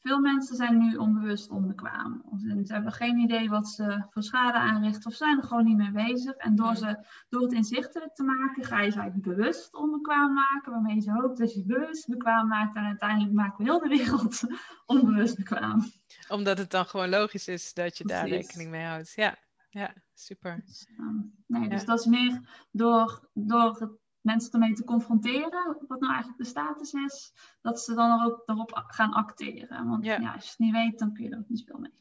veel 0.00 0.20
mensen 0.20 0.56
zijn 0.56 0.78
nu 0.78 0.96
onbewust 0.96 1.50
onbekwaam. 1.50 2.22
Ze 2.64 2.72
hebben 2.72 2.92
geen 2.92 3.18
idee 3.18 3.48
wat 3.48 3.68
ze 3.68 4.06
voor 4.10 4.22
schade 4.22 4.58
aanrichten 4.58 5.10
of 5.10 5.16
zijn 5.16 5.38
er 5.38 5.44
gewoon 5.44 5.64
niet 5.64 5.76
mee 5.76 5.90
bezig. 5.90 6.34
En 6.34 6.56
door, 6.56 6.76
ze, 6.76 7.04
door 7.28 7.42
het 7.42 7.52
inzichtelijk 7.52 8.14
te 8.14 8.22
maken, 8.22 8.64
ga 8.64 8.80
je 8.80 8.90
ze 8.90 8.98
eigenlijk 8.98 9.36
bewust 9.36 9.74
onbekwaam 9.74 10.32
maken. 10.32 10.72
Waarmee 10.72 11.02
je 11.02 11.12
hoopt 11.12 11.38
dat 11.38 11.54
je 11.54 11.64
bewust 11.64 12.08
bekwaam 12.08 12.48
maakt. 12.48 12.76
En 12.76 12.84
uiteindelijk 12.84 13.32
maken 13.32 13.64
we 13.64 13.70
heel 13.70 13.80
de 13.80 13.88
wereld 13.88 14.42
onbewust 14.86 15.36
bekwaam. 15.36 15.92
Omdat 16.28 16.58
het 16.58 16.70
dan 16.70 16.86
gewoon 16.86 17.08
logisch 17.08 17.48
is 17.48 17.74
dat 17.74 17.98
je 17.98 18.04
daar 18.04 18.28
rekening 18.28 18.70
mee 18.70 18.84
houdt. 18.84 19.12
Ja, 19.14 19.36
ja 19.70 19.94
super. 20.14 20.62
Dus, 20.66 20.88
um, 20.98 21.34
nee, 21.46 21.68
dus 21.68 21.84
dat 21.84 21.98
is 21.98 22.06
meer 22.06 22.40
door, 22.70 23.28
door 23.32 23.76
het 23.78 23.99
mensen 24.20 24.52
ermee 24.52 24.72
te 24.72 24.84
confronteren, 24.84 25.76
wat 25.88 26.00
nou 26.00 26.12
eigenlijk 26.12 26.42
de 26.42 26.48
status 26.48 26.92
is, 26.92 27.32
dat 27.62 27.80
ze 27.80 27.94
dan 27.94 28.24
ook 28.24 28.42
daarop 28.46 28.84
gaan 28.86 29.12
acteren. 29.12 29.88
Want 29.88 30.04
ja. 30.04 30.32
als 30.32 30.44
je 30.44 30.50
het 30.50 30.58
niet 30.58 30.72
weet, 30.72 30.98
dan 30.98 31.14
kun 31.14 31.24
je 31.24 31.30
er 31.30 31.38
ook 31.38 31.48
niet 31.48 31.64
veel 31.66 31.78
mee. 31.78 31.92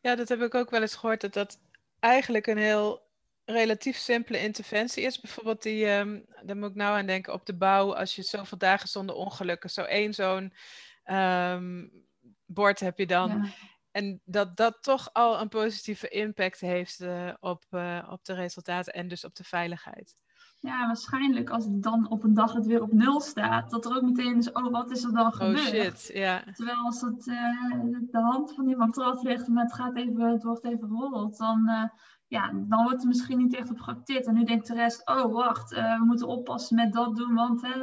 Ja, 0.00 0.14
dat 0.14 0.28
heb 0.28 0.42
ik 0.42 0.54
ook 0.54 0.70
wel 0.70 0.80
eens 0.80 0.96
gehoord, 0.96 1.20
dat 1.20 1.32
dat 1.32 1.60
eigenlijk 1.98 2.46
een 2.46 2.58
heel 2.58 3.10
relatief 3.44 3.96
simpele 3.96 4.40
interventie 4.40 5.02
is. 5.02 5.20
Bijvoorbeeld 5.20 5.62
die, 5.62 5.88
um, 5.88 6.24
daar 6.42 6.56
moet 6.56 6.70
ik 6.70 6.76
nou 6.76 6.98
aan 6.98 7.06
denken, 7.06 7.32
op 7.32 7.46
de 7.46 7.56
bouw, 7.56 7.94
als 7.94 8.16
je 8.16 8.22
zoveel 8.22 8.58
dagen 8.58 8.88
zonder 8.88 9.14
ongelukken, 9.14 9.70
zo 9.70 9.82
één 9.82 10.14
zo'n 10.14 10.52
um, 11.04 11.92
bord 12.46 12.80
heb 12.80 12.98
je 12.98 13.06
dan. 13.06 13.52
En 13.90 14.20
dat 14.24 14.56
dat 14.56 14.82
toch 14.82 15.12
al 15.12 15.40
een 15.40 15.48
positieve 15.48 16.08
impact 16.08 16.60
heeft 16.60 17.00
uh, 17.00 17.32
op, 17.40 17.64
uh, 17.70 18.08
op 18.10 18.24
de 18.24 18.34
resultaten 18.34 18.92
en 18.92 19.08
dus 19.08 19.24
op 19.24 19.34
de 19.34 19.44
veiligheid. 19.44 20.16
Ja, 20.62 20.86
waarschijnlijk 20.86 21.50
als 21.50 21.64
het 21.64 21.82
dan 21.82 22.08
op 22.10 22.22
een 22.22 22.34
dag 22.34 22.52
het 22.52 22.66
weer 22.66 22.82
op 22.82 22.92
nul 22.92 23.20
staat, 23.20 23.70
dat 23.70 23.84
er 23.84 23.96
ook 23.96 24.02
meteen 24.02 24.36
is, 24.36 24.52
oh, 24.52 24.70
wat 24.70 24.90
is 24.90 25.04
er 25.04 25.12
dan 25.12 25.32
gebeurd? 25.32 25.58
Oh 25.58 25.64
shit, 25.64 26.10
ja. 26.14 26.42
Terwijl 26.52 26.76
als 26.76 27.00
het 27.00 27.26
uh, 27.26 27.82
de 28.10 28.20
hand 28.20 28.54
van 28.54 28.68
iemand 28.68 28.96
eraf 28.96 29.22
ligt 29.22 29.46
en 29.46 29.58
het, 29.58 29.72
gaat 29.72 29.96
even, 29.96 30.20
het 30.20 30.42
wordt 30.42 30.64
even 30.64 30.88
rollend, 30.88 31.36
dan, 31.36 31.68
uh, 31.68 31.84
ja, 32.26 32.52
dan 32.52 32.82
wordt 32.82 33.02
er 33.02 33.08
misschien 33.08 33.38
niet 33.38 33.54
echt 33.54 33.70
op 33.70 33.80
geacteerd. 33.80 34.26
En 34.26 34.34
nu 34.34 34.44
denkt 34.44 34.66
de 34.66 34.74
rest, 34.74 35.08
oh 35.08 35.32
wacht, 35.32 35.72
uh, 35.72 35.98
we 35.98 36.04
moeten 36.04 36.28
oppassen 36.28 36.76
met 36.76 36.92
dat 36.92 37.16
doen, 37.16 37.34
want 37.34 37.62
hè, 37.62 37.74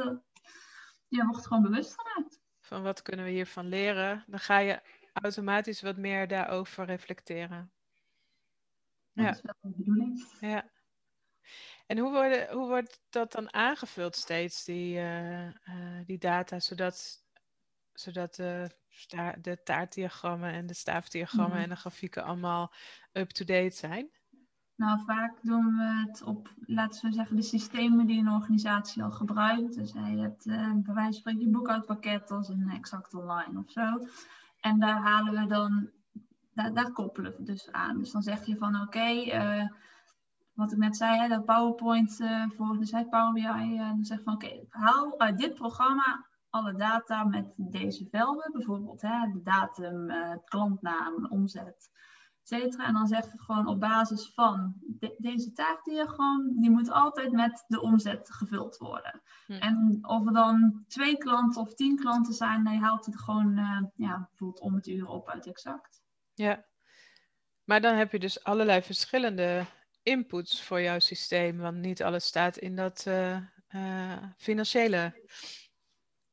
je 1.08 1.24
wordt 1.26 1.46
gewoon 1.46 1.62
bewust 1.62 1.94
gemaakt. 2.00 2.40
Van 2.60 2.82
wat 2.82 3.02
kunnen 3.02 3.24
we 3.24 3.30
hiervan 3.30 3.66
leren? 3.66 4.24
Dan 4.26 4.38
ga 4.38 4.58
je 4.58 4.80
automatisch 5.12 5.82
wat 5.82 5.96
meer 5.96 6.28
daarover 6.28 6.84
reflecteren. 6.84 7.70
Ja. 9.12 9.24
Dat 9.24 9.34
is 9.34 9.42
wel 9.42 9.54
de 9.60 9.76
bedoeling. 9.76 10.26
Ja. 10.40 10.64
En 11.86 11.98
hoe, 11.98 12.10
worden, 12.10 12.52
hoe 12.52 12.66
wordt 12.66 13.00
dat 13.10 13.32
dan 13.32 13.54
aangevuld 13.54 14.16
steeds, 14.16 14.64
die, 14.64 14.96
uh, 14.96 15.46
uh, 15.46 15.52
die 16.06 16.18
data, 16.18 16.60
zodat, 16.60 17.24
zodat 17.92 18.34
de, 18.34 18.70
de 19.40 19.62
taartdiagrammen 19.64 20.52
en 20.52 20.66
de 20.66 20.74
staafdiagrammen 20.74 21.58
en 21.58 21.68
de 21.68 21.76
grafieken 21.76 22.24
allemaal 22.24 22.72
up-to-date 23.12 23.76
zijn? 23.76 24.10
Nou, 24.80 25.00
vaak 25.06 25.38
doen 25.42 25.76
we 25.76 26.04
het 26.06 26.22
op, 26.22 26.54
laten 26.66 27.08
we 27.08 27.14
zeggen, 27.14 27.36
de 27.36 27.42
systemen 27.42 28.06
die 28.06 28.18
een 28.18 28.32
organisatie 28.32 29.02
al 29.02 29.10
gebruikt. 29.10 29.74
Dus 29.74 29.92
je 29.92 29.98
hebt 29.98 30.46
uh, 30.46 30.72
bij 30.74 30.94
wijze 30.94 31.02
van 31.04 31.12
spreken 31.12 31.40
je 31.40 31.48
boekhoudpakket 31.48 32.30
als 32.30 32.48
een 32.48 32.70
exact 32.70 33.14
online 33.14 33.58
of 33.58 33.70
zo. 33.70 34.06
En 34.60 34.78
daar 34.78 35.00
halen 35.02 35.42
we 35.42 35.46
dan, 35.46 35.90
daar, 36.54 36.74
daar 36.74 36.92
koppelen 36.92 37.34
we 37.36 37.42
dus 37.42 37.72
aan. 37.72 37.98
Dus 37.98 38.10
dan 38.10 38.22
zeg 38.22 38.46
je 38.46 38.56
van 38.56 38.80
oké, 38.80 39.22
eh, 39.30 39.68
wat 40.52 40.72
ik 40.72 40.78
net 40.78 40.96
zei, 40.96 41.18
hè, 41.18 41.28
dat 41.28 41.44
PowerPoint 41.44 42.20
uh, 42.20 42.44
voor 42.56 42.78
de 42.78 42.86
site 42.86 43.06
Power 43.10 43.32
BI. 43.32 43.74
Uh, 43.74 43.88
dan 43.88 44.04
zeg 44.04 44.22
van 44.22 44.34
oké, 44.34 44.64
haal 44.68 45.20
uit 45.20 45.38
dit 45.38 45.54
programma 45.54 46.26
alle 46.50 46.74
data 46.74 47.24
met 47.24 47.54
deze 47.56 48.06
velden. 48.10 48.52
Bijvoorbeeld 48.52 49.02
hè, 49.02 49.32
de 49.32 49.42
datum, 49.42 50.12
klantnaam, 50.44 51.26
omzet 51.26 51.90
en 52.50 52.92
dan 52.92 53.06
zeg 53.06 53.32
je 53.32 53.38
gewoon 53.38 53.66
op 53.66 53.80
basis 53.80 54.32
van 54.34 54.74
deze 55.18 55.52
taakdiagram, 55.52 56.60
die 56.60 56.70
moet 56.70 56.90
altijd 56.90 57.32
met 57.32 57.64
de 57.66 57.80
omzet 57.80 58.30
gevuld 58.32 58.76
worden. 58.76 59.22
Hm. 59.46 59.52
En 59.52 59.98
of 60.02 60.26
er 60.26 60.32
dan 60.32 60.84
twee 60.88 61.16
klanten 61.16 61.60
of 61.60 61.74
tien 61.74 61.96
klanten 61.96 62.34
zijn, 62.34 62.64
dan 62.64 62.74
haalt 62.74 63.06
het 63.06 63.18
gewoon 63.18 63.54
ja, 63.94 64.28
bijvoorbeeld 64.28 64.60
om 64.60 64.74
het 64.74 64.86
uur 64.86 65.06
op 65.06 65.28
uit 65.28 65.46
exact. 65.46 66.02
Ja, 66.34 66.64
maar 67.64 67.80
dan 67.80 67.94
heb 67.94 68.12
je 68.12 68.18
dus 68.18 68.44
allerlei 68.44 68.82
verschillende 68.82 69.64
inputs 70.02 70.62
voor 70.62 70.80
jouw 70.80 70.98
systeem, 70.98 71.58
want 71.58 71.76
niet 71.76 72.02
alles 72.02 72.24
staat 72.24 72.56
in 72.56 72.76
dat 72.76 73.04
uh, 73.08 73.36
uh, 73.74 74.22
financiële 74.36 75.12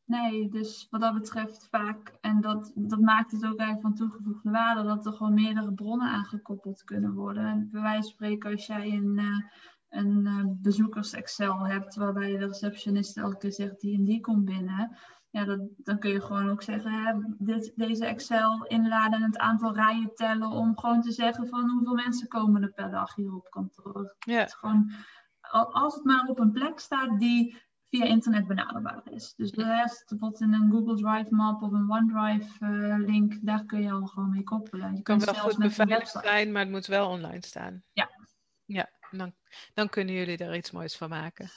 Nee, 0.07 0.49
dus 0.49 0.87
wat 0.89 1.01
dat 1.01 1.13
betreft 1.13 1.67
vaak, 1.69 2.17
en 2.21 2.41
dat, 2.41 2.71
dat 2.75 2.99
maakt 2.99 3.31
het 3.31 3.45
ook 3.45 3.59
eigenlijk 3.59 3.81
van 3.81 3.95
toegevoegde 3.95 4.49
waarde, 4.49 4.83
dat 4.83 5.05
er 5.05 5.13
gewoon 5.13 5.33
meerdere 5.33 5.73
bronnen 5.73 6.07
aangekoppeld 6.07 6.83
kunnen 6.83 7.13
worden. 7.13 7.45
En 7.45 7.69
bij 7.71 7.81
wijze 7.81 8.01
van 8.01 8.11
spreken, 8.11 8.51
als 8.51 8.65
jij 8.65 8.91
een, 8.91 9.17
uh, 9.17 9.43
een 9.89 10.57
bezoekers-Excel 10.61 11.67
hebt, 11.67 11.95
waarbij 11.95 12.37
de 12.37 12.45
receptionist 12.45 13.17
elke 13.17 13.37
keer 13.37 13.53
zegt 13.53 13.79
die 13.79 13.97
en 13.97 14.03
die 14.03 14.19
komt 14.19 14.45
binnen, 14.45 14.97
ja, 15.29 15.45
dat, 15.45 15.59
dan 15.77 15.99
kun 15.99 16.09
je 16.09 16.21
gewoon 16.21 16.49
ook 16.49 16.63
zeggen, 16.63 16.91
hè, 16.91 17.13
dit, 17.37 17.71
deze 17.75 18.05
Excel 18.05 18.65
inladen 18.65 19.19
en 19.19 19.25
het 19.25 19.37
aantal 19.37 19.73
rijen 19.73 20.11
tellen, 20.15 20.49
om 20.49 20.77
gewoon 20.77 21.01
te 21.01 21.11
zeggen 21.11 21.47
van 21.47 21.69
hoeveel 21.69 21.93
mensen 21.93 22.27
komen 22.27 22.61
er 22.63 22.71
per 22.71 22.91
dag 22.91 23.15
hier 23.15 23.33
op 23.33 23.49
kantoor. 23.49 24.15
Ja. 24.19 24.39
Het 24.39 24.53
gewoon, 24.53 24.91
als 25.71 25.95
het 25.95 26.03
maar 26.03 26.27
op 26.27 26.39
een 26.39 26.51
plek 26.51 26.79
staat 26.79 27.19
die 27.19 27.65
via 27.89 28.05
internet 28.05 28.47
benaderbaar 28.47 29.01
is. 29.11 29.33
Dus 29.35 29.51
de 29.51 29.63
rest, 29.63 30.09
bijvoorbeeld 30.09 30.41
in 30.41 30.53
een 30.53 30.71
Google 30.71 30.95
Drive 30.95 31.35
map 31.35 31.61
of 31.61 31.71
een 31.71 31.91
OneDrive 31.91 32.65
uh, 32.65 32.97
link, 32.97 33.37
daar 33.41 33.65
kun 33.65 33.81
je 33.81 33.91
al 33.91 34.05
gewoon 34.05 34.29
mee 34.29 34.43
koppelen. 34.43 34.95
Je 34.95 35.01
kan 35.01 35.19
wel 35.19 35.33
goed 35.33 35.57
beveiligd 35.57 36.09
zijn, 36.09 36.51
maar 36.51 36.61
het 36.61 36.71
moet 36.71 36.85
wel 36.85 37.09
online 37.09 37.45
staan. 37.45 37.83
Ja. 37.91 38.09
Ja, 38.65 38.89
dan, 39.11 39.33
dan 39.73 39.89
kunnen 39.89 40.15
jullie 40.15 40.37
er 40.37 40.55
iets 40.55 40.71
moois 40.71 40.95
van 40.95 41.09
maken. 41.09 41.49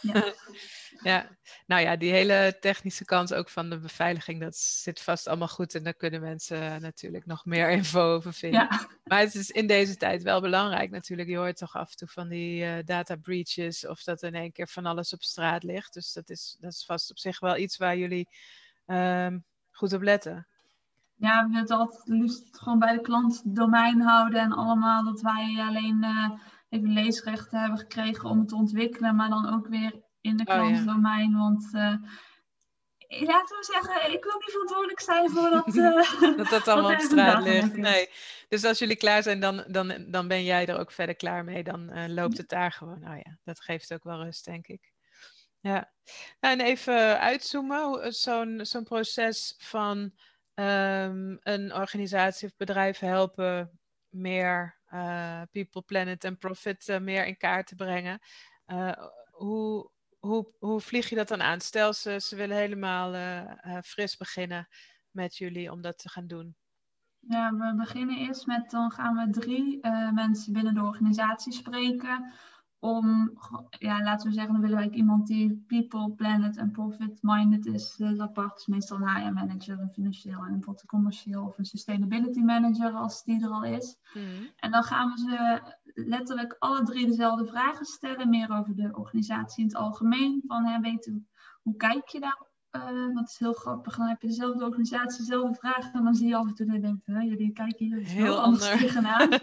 Ja. 0.00 0.32
ja, 1.10 1.28
nou 1.66 1.82
ja, 1.82 1.96
die 1.96 2.12
hele 2.12 2.56
technische 2.60 3.04
kant 3.04 3.34
ook 3.34 3.48
van 3.48 3.70
de 3.70 3.78
beveiliging, 3.78 4.40
dat 4.40 4.56
zit 4.56 5.00
vast 5.00 5.28
allemaal 5.28 5.48
goed. 5.48 5.74
En 5.74 5.82
daar 5.82 5.94
kunnen 5.94 6.20
mensen 6.20 6.80
natuurlijk 6.80 7.26
nog 7.26 7.44
meer 7.44 7.70
info 7.78 8.14
over 8.14 8.32
vinden. 8.34 8.60
Ja. 8.60 8.88
Maar 9.04 9.20
het 9.20 9.34
is 9.34 9.50
in 9.50 9.66
deze 9.66 9.96
tijd 9.96 10.22
wel 10.22 10.40
belangrijk 10.40 10.90
natuurlijk. 10.90 11.28
Je 11.28 11.36
hoort 11.36 11.56
toch 11.56 11.76
af 11.76 11.90
en 11.90 11.96
toe 11.96 12.08
van 12.08 12.28
die 12.28 12.64
uh, 12.64 12.76
data 12.84 13.16
breaches 13.16 13.86
of 13.86 14.02
dat 14.02 14.22
in 14.22 14.34
één 14.34 14.52
keer 14.52 14.68
van 14.68 14.86
alles 14.86 15.12
op 15.12 15.22
straat 15.22 15.62
ligt. 15.62 15.92
Dus 15.92 16.12
dat 16.12 16.30
is, 16.30 16.56
dat 16.60 16.72
is 16.72 16.84
vast 16.84 17.10
op 17.10 17.18
zich 17.18 17.40
wel 17.40 17.56
iets 17.56 17.76
waar 17.76 17.96
jullie 17.96 18.28
um, 18.86 19.44
goed 19.70 19.92
op 19.92 20.02
letten. 20.02 20.46
Ja, 21.14 21.42
we 21.42 21.46
willen 21.46 21.62
het 21.62 21.70
altijd 21.70 22.08
liefst 22.08 22.58
gewoon 22.58 22.78
bij 22.78 22.92
de 22.92 23.00
klant 23.00 23.42
domein 23.44 24.00
houden 24.00 24.40
en 24.40 24.52
allemaal 24.52 25.04
dat 25.04 25.20
wij 25.20 25.56
alleen 25.68 26.04
uh, 26.04 26.30
even 26.68 26.92
leesrechten 26.92 27.60
hebben 27.60 27.78
gekregen 27.78 28.28
om 28.28 28.38
het 28.38 28.48
te 28.48 28.56
ontwikkelen, 28.56 29.16
maar 29.16 29.28
dan 29.28 29.54
ook 29.54 29.66
weer 29.68 30.02
in 30.20 30.36
de 30.36 30.44
klantdomein. 30.44 31.34
Oh, 31.34 31.38
Want 31.38 31.64
uh, 31.72 31.94
laten 33.08 33.56
we 33.56 33.64
zeggen, 33.72 34.12
ik 34.12 34.24
wil 34.24 34.38
niet 34.38 34.50
verantwoordelijk 34.50 35.00
zijn 35.00 35.30
voor 35.30 35.50
dat. 35.64 35.74
Uh, 35.74 36.36
dat 36.36 36.48
dat 36.48 36.68
allemaal 36.68 36.92
op 36.92 37.00
straat 37.00 37.42
ligt. 37.42 37.76
Nee. 37.76 38.08
Dus 38.48 38.64
als 38.64 38.78
jullie 38.78 38.96
klaar 38.96 39.22
zijn, 39.22 39.40
dan, 39.40 39.64
dan, 39.66 40.06
dan 40.10 40.28
ben 40.28 40.44
jij 40.44 40.66
er 40.66 40.78
ook 40.78 40.92
verder 40.92 41.16
klaar 41.16 41.44
mee. 41.44 41.62
Dan 41.62 41.96
uh, 41.96 42.04
loopt 42.06 42.36
het 42.36 42.48
daar 42.48 42.72
gewoon. 42.72 43.00
Nou 43.00 43.16
ja, 43.16 43.38
dat 43.44 43.60
geeft 43.60 43.92
ook 43.92 44.04
wel 44.04 44.22
rust, 44.22 44.44
denk 44.44 44.66
ik. 44.66 44.92
Ja. 45.60 45.92
Nou, 46.40 46.58
en 46.58 46.60
even 46.60 47.20
uitzoomen. 47.20 48.12
Zo'n 48.12 48.60
zo'n 48.62 48.84
proces 48.84 49.54
van 49.58 49.98
um, 50.54 51.38
een 51.42 51.74
organisatie 51.74 52.48
of 52.48 52.56
bedrijf 52.56 52.98
helpen 52.98 53.80
meer 54.08 54.77
people, 55.50 55.82
planet 55.82 56.24
en 56.24 56.38
profit 56.38 56.88
uh, 56.88 56.98
meer 56.98 57.26
in 57.26 57.36
kaart 57.36 57.66
te 57.66 57.74
brengen. 57.74 58.18
Uh, 58.66 58.92
hoe, 59.30 59.90
hoe, 60.18 60.52
hoe 60.58 60.80
vlieg 60.80 61.08
je 61.08 61.16
dat 61.16 61.28
dan 61.28 61.42
aan? 61.42 61.60
Stel 61.60 61.92
ze, 61.92 62.20
ze 62.20 62.36
willen 62.36 62.56
helemaal 62.56 63.12
fris 63.82 64.16
beginnen 64.16 64.68
met 65.10 65.36
jullie 65.36 65.72
om 65.72 65.80
dat 65.80 65.98
te 65.98 66.08
gaan 66.08 66.26
doen. 66.26 66.56
Ja, 67.18 67.54
we 67.54 67.74
beginnen 67.76 68.18
eerst 68.18 68.46
met, 68.46 68.70
dan 68.70 68.90
gaan 68.90 69.16
we 69.16 69.40
drie 69.40 69.78
mensen 70.12 70.52
binnen 70.52 70.74
de 70.74 70.82
organisatie 70.82 71.52
spreken 71.52 72.32
om, 72.80 73.38
ja, 73.78 74.02
laten 74.02 74.28
we 74.28 74.34
zeggen, 74.34 74.52
dan 74.52 74.62
willen 74.62 74.76
wij 74.76 74.90
iemand 74.90 75.26
die 75.26 75.64
people, 75.66 76.10
planet 76.10 76.56
en 76.56 76.70
profit-minded 76.70 77.66
is. 77.66 77.94
Dat 77.96 78.18
apart 78.18 78.58
is 78.58 78.66
meestal 78.66 78.96
een 78.96 79.08
HR-manager, 79.08 79.80
een 79.80 79.92
financieel 79.92 80.44
en 80.44 80.52
een 80.52 80.76
commercieel 80.86 81.44
of 81.44 81.58
een 81.58 81.64
sustainability 81.64 82.40
manager 82.40 82.92
als 82.92 83.24
die 83.24 83.44
er 83.44 83.50
al 83.50 83.64
is. 83.64 83.96
Hmm. 84.12 84.50
En 84.56 84.70
dan 84.70 84.82
gaan 84.82 85.10
we 85.10 85.18
ze 85.18 85.60
letterlijk 85.94 86.56
alle 86.58 86.82
drie 86.82 87.06
dezelfde 87.06 87.46
vragen 87.46 87.86
stellen, 87.86 88.28
meer 88.28 88.50
over 88.50 88.74
de 88.74 88.96
organisatie 88.96 89.62
in 89.62 89.68
het 89.68 89.78
algemeen. 89.78 90.42
Van, 90.46 90.64
hè, 90.66 90.80
weten, 90.80 91.28
hoe 91.62 91.76
kijk 91.76 92.08
je 92.08 92.20
daar 92.20 92.47
uh, 92.72 93.14
dat 93.14 93.28
is 93.28 93.38
heel 93.38 93.52
grappig. 93.52 93.96
Dan 93.96 94.06
heb 94.06 94.22
je 94.22 94.28
dezelfde 94.28 94.64
organisatie, 94.64 95.18
dezelfde 95.18 95.54
vragen. 95.54 95.92
En 95.92 96.04
dan 96.04 96.14
zie 96.14 96.28
je 96.28 96.36
af 96.36 96.46
en 96.46 96.54
toe 96.54 96.66
dat 96.66 96.74
je 96.74 96.80
denkt, 96.80 97.02
jullie 97.06 97.52
kijken 97.52 97.86
hier 97.86 97.98
heel, 97.98 98.24
heel 98.24 98.40
anders 98.40 98.70
tegenaan. 98.70 99.28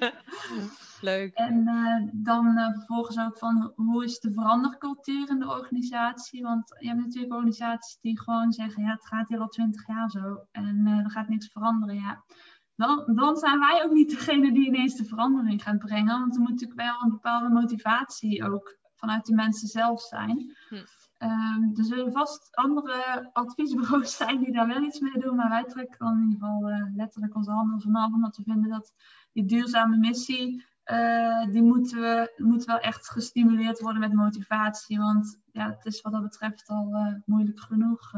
Leuk. 1.02 1.34
En 1.34 1.68
uh, 1.68 2.10
dan 2.14 2.58
uh, 2.58 2.72
vervolgens 2.72 3.20
ook 3.20 3.38
van 3.38 3.72
hoe 3.76 4.04
is 4.04 4.20
de 4.20 4.34
verandercultuur 4.34 5.30
in 5.30 5.40
de 5.40 5.50
organisatie? 5.50 6.42
Want 6.42 6.76
je 6.80 6.88
hebt 6.88 7.00
natuurlijk 7.00 7.34
organisaties 7.34 7.98
die 8.02 8.20
gewoon 8.20 8.52
zeggen, 8.52 8.84
ja, 8.84 8.92
het 8.92 9.08
gaat 9.08 9.28
hier 9.28 9.40
al 9.40 9.48
twintig 9.48 9.88
jaar 9.88 10.10
zo. 10.10 10.46
En 10.52 10.88
er 10.88 11.12
gaat 11.12 11.30
niks 11.30 11.48
veranderen. 11.52 11.96
Ja. 11.96 12.24
Dan, 12.76 13.16
dan 13.16 13.38
zijn 13.38 13.60
wij 13.60 13.84
ook 13.84 13.92
niet 13.92 14.10
degene 14.10 14.54
die 14.54 14.66
ineens 14.66 14.96
de 14.96 15.06
verandering 15.06 15.64
gaat 15.64 15.80
brengen. 15.80 16.20
Want 16.20 16.36
er 16.36 16.42
moet 16.42 16.50
natuurlijk 16.50 16.80
wel 16.80 17.02
een 17.04 17.10
bepaalde 17.10 17.50
motivatie 17.50 18.44
ook 18.52 18.78
vanuit 18.96 19.26
de 19.26 19.34
mensen 19.34 19.68
zelf 19.68 20.02
zijn. 20.02 20.56
Hm. 20.70 20.76
Um, 21.18 21.72
er 21.76 21.84
zullen 21.84 22.12
vast 22.12 22.56
andere 22.56 23.30
adviesbureaus 23.34 24.16
zijn 24.18 24.40
die 24.40 24.54
daar 24.54 24.68
wel 24.68 24.82
iets 24.82 25.00
mee 25.00 25.18
doen, 25.20 25.36
maar 25.36 25.50
wij 25.50 25.64
trekken 25.64 25.98
dan 26.00 26.18
in 26.18 26.24
ieder 26.24 26.40
geval 26.40 26.70
uh, 26.70 26.96
letterlijk 26.96 27.36
onze 27.36 27.52
handen 27.52 27.82
vanaf, 27.82 28.14
omdat 28.14 28.38
we 28.38 28.44
vinden 28.44 28.70
dat 28.70 28.94
die 29.32 29.46
duurzame 29.46 29.98
missie, 29.98 30.66
uh, 30.86 31.46
die 31.46 31.62
moeten 31.62 32.00
we, 32.00 32.34
moet 32.38 32.66
wel 32.66 32.80
echt 32.80 33.10
gestimuleerd 33.10 33.80
worden 33.80 34.00
met 34.00 34.14
motivatie, 34.14 34.98
want 34.98 35.40
ja, 35.52 35.70
het 35.70 35.86
is 35.86 36.02
wat 36.02 36.12
dat 36.12 36.22
betreft 36.22 36.68
al 36.68 36.90
uh, 36.94 37.14
moeilijk 37.26 37.60
genoeg 37.60 38.10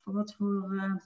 voor 0.00 0.14
wat 0.14 0.34
voor 0.34 1.00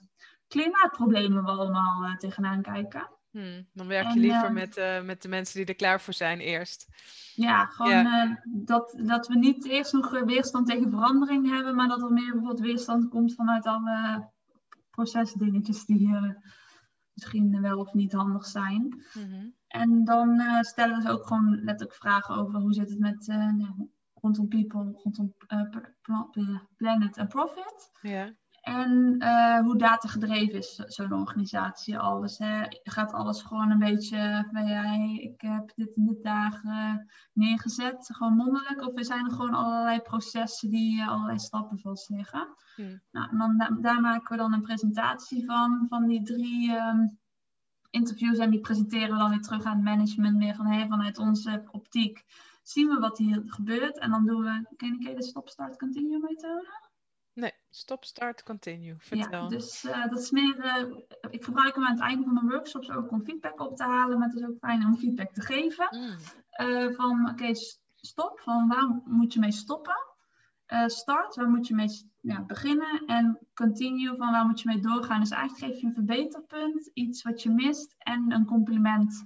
klimaatproblemen 0.47 1.43
we 1.43 1.49
allemaal 1.49 2.15
tegenaan 2.17 2.61
kijken. 2.61 3.18
Hmm, 3.31 3.67
dan 3.73 3.87
werk 3.87 4.11
je 4.13 4.19
liever 4.19 4.53
met, 4.53 4.77
uh, 4.77 5.01
met 5.01 5.21
de 5.21 5.27
mensen 5.27 5.57
die 5.57 5.65
er 5.65 5.75
klaar 5.75 6.01
voor 6.01 6.13
zijn 6.13 6.39
eerst. 6.39 6.87
Ja, 7.35 7.65
gewoon 7.65 8.05
Uh, 8.05 8.35
dat, 8.45 8.99
dat 9.05 9.27
we 9.27 9.37
niet 9.37 9.65
eerst 9.65 9.93
nog 9.93 10.19
weerstand 10.19 10.67
tegen 10.67 10.89
verandering 10.89 11.49
hebben, 11.49 11.75
maar 11.75 11.87
dat 11.87 12.01
er 12.01 12.11
meer 12.11 12.31
bijvoorbeeld 12.31 12.59
weerstand 12.59 13.09
komt 13.09 13.35
vanuit 13.35 13.65
alle 13.65 14.29
procesdingetjes 14.89 15.85
die 15.85 16.09
misschien 17.13 17.61
wel 17.61 17.77
of 17.77 17.93
niet 17.93 18.13
handig 18.13 18.45
zijn. 18.45 19.03
Mm 19.13 19.57
En 19.67 20.03
dan 20.03 20.41
stellen 20.61 21.01
ze 21.01 21.09
ook 21.09 21.27
gewoon 21.27 21.63
letterlijk 21.63 21.97
vragen 21.97 22.35
over 22.35 22.59
hoe 22.59 22.73
zit 22.73 22.89
het 22.89 22.99
met 22.99 23.33
rondom 24.13 24.47
people, 24.47 24.91
rondom 25.03 25.33
planet 26.77 27.17
en 27.17 27.27
profit. 27.27 27.91
Ja. 28.01 28.33
En 28.61 29.15
uh, 29.19 29.59
hoe 29.59 29.77
datagedreven 29.77 30.57
is 30.57 30.75
zo'n 30.75 31.13
organisatie 31.13 31.99
alles? 31.99 32.37
Hè? 32.37 32.63
Gaat 32.83 33.13
alles 33.13 33.41
gewoon 33.41 33.71
een 33.71 33.79
beetje 33.79 34.47
van 34.51 34.65
ja, 34.67 34.83
ik 35.19 35.41
heb 35.41 35.71
dit 35.75 35.95
in 35.95 36.05
dit 36.05 36.23
dagen 36.23 37.09
neergezet, 37.33 38.09
gewoon 38.13 38.35
mondeling? 38.35 38.81
Of 38.81 39.05
zijn 39.05 39.25
er 39.25 39.31
gewoon 39.31 39.53
allerlei 39.53 39.99
processen 39.99 40.69
die 40.69 41.01
uh, 41.01 41.09
allerlei 41.09 41.39
stappen 41.39 41.79
vastleggen? 41.79 42.47
Hmm. 42.75 43.01
Nou, 43.11 43.29
en 43.29 43.37
dan, 43.37 43.81
daar 43.81 44.01
maken 44.01 44.31
we 44.31 44.37
dan 44.37 44.53
een 44.53 44.61
presentatie 44.61 45.45
van, 45.45 45.85
van 45.89 46.07
die 46.07 46.23
drie 46.23 46.71
um, 46.71 47.19
interviews. 47.89 48.37
En 48.37 48.49
die 48.49 48.59
presenteren 48.59 49.11
we 49.11 49.17
dan 49.17 49.29
weer 49.29 49.41
terug 49.41 49.63
aan 49.63 49.75
het 49.75 49.83
management, 49.83 50.37
meer 50.37 50.55
van 50.55 50.65
hey, 50.65 50.87
vanuit 50.87 51.17
onze 51.17 51.67
optiek 51.71 52.25
zien 52.63 52.87
we 52.87 52.99
wat 52.99 53.17
hier 53.17 53.41
gebeurt. 53.45 53.97
En 53.97 54.11
dan 54.11 54.25
doen 54.25 54.43
we, 54.43 54.73
ken 54.77 54.97
je 54.99 55.15
de 55.15 55.23
stop-start-continue 55.23 56.19
methode? 56.19 56.88
Nee, 57.39 57.53
stop, 57.69 58.05
start, 58.05 58.43
continue. 58.43 58.95
Vertel. 58.97 59.43
Ja, 59.43 59.47
dus 59.47 59.83
uh, 59.83 60.07
dat 60.09 60.19
is 60.19 60.31
meer, 60.31 60.57
uh, 60.57 60.97
ik 61.29 61.43
gebruik 61.43 61.75
hem 61.75 61.85
aan 61.85 61.91
het 61.91 62.01
einde 62.01 62.23
van 62.23 62.33
mijn 62.33 62.49
workshops 62.49 62.91
ook 62.91 63.11
om 63.11 63.23
feedback 63.23 63.59
op 63.59 63.75
te 63.75 63.83
halen, 63.83 64.19
maar 64.19 64.27
het 64.27 64.37
is 64.37 64.45
ook 64.45 64.57
fijn 64.59 64.85
om 64.85 64.97
feedback 64.97 65.31
te 65.33 65.41
geven. 65.41 65.87
Mm. 65.91 66.15
Uh, 66.67 66.95
van 66.95 67.29
oké, 67.29 67.51
stop, 67.95 68.39
van 68.39 68.67
waar 68.67 69.01
moet 69.05 69.33
je 69.33 69.39
mee 69.39 69.51
stoppen? 69.51 70.07
Start, 70.85 71.35
waar 71.35 71.49
moet 71.49 71.67
je 71.67 71.75
mee 71.75 72.09
ja, 72.21 72.41
beginnen? 72.41 73.05
En 73.05 73.39
continue, 73.53 74.15
van 74.15 74.31
waar 74.31 74.45
moet 74.45 74.61
je 74.61 74.67
mee 74.67 74.79
doorgaan? 74.79 75.19
Dus 75.19 75.29
eigenlijk 75.29 75.71
geef 75.71 75.81
je 75.81 75.87
een 75.87 75.93
verbeterpunt, 75.93 76.91
iets 76.93 77.23
wat 77.23 77.41
je 77.41 77.49
mist 77.49 77.95
en 77.97 78.31
een 78.31 78.45
compliment 78.45 79.25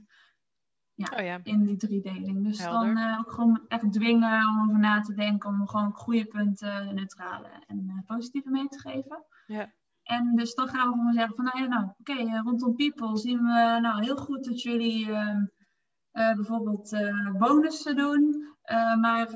ja, 0.95 1.17
oh 1.17 1.25
ja. 1.25 1.39
in 1.43 1.65
die 1.65 1.77
driedeling. 1.77 2.43
Dus 2.43 2.57
dan 2.57 2.97
uh, 2.97 3.19
ook 3.19 3.31
gewoon 3.31 3.61
echt 3.67 3.91
dwingen 3.91 4.47
om 4.47 4.61
over 4.63 4.79
na 4.79 5.01
te 5.01 5.13
denken, 5.13 5.49
om 5.49 5.67
gewoon 5.67 5.91
goede 5.91 6.25
punten, 6.25 6.95
neutrale 6.95 7.49
en 7.67 7.83
uh, 7.87 7.93
positieve 8.05 8.49
mee 8.49 8.67
te 8.67 8.79
geven. 8.79 9.23
Ja. 9.47 9.73
En 10.03 10.35
dus 10.35 10.55
dan 10.55 10.67
gaan 10.67 10.89
we 10.89 10.95
gewoon 10.95 11.13
zeggen 11.13 11.35
van, 11.35 11.43
nou 11.45 11.59
ja, 11.59 11.67
nou, 11.67 11.83
oké, 11.83 12.11
okay, 12.11 12.37
rondom 12.37 12.75
people 12.75 13.17
zien 13.17 13.37
we 13.37 13.77
nou 13.81 14.03
heel 14.03 14.17
goed 14.17 14.43
dat 14.43 14.61
jullie 14.61 15.07
uh, 15.07 15.37
bijvoorbeeld 16.11 16.97
bonussen 17.37 17.95
doen. 17.95 18.47
maar 18.99 19.27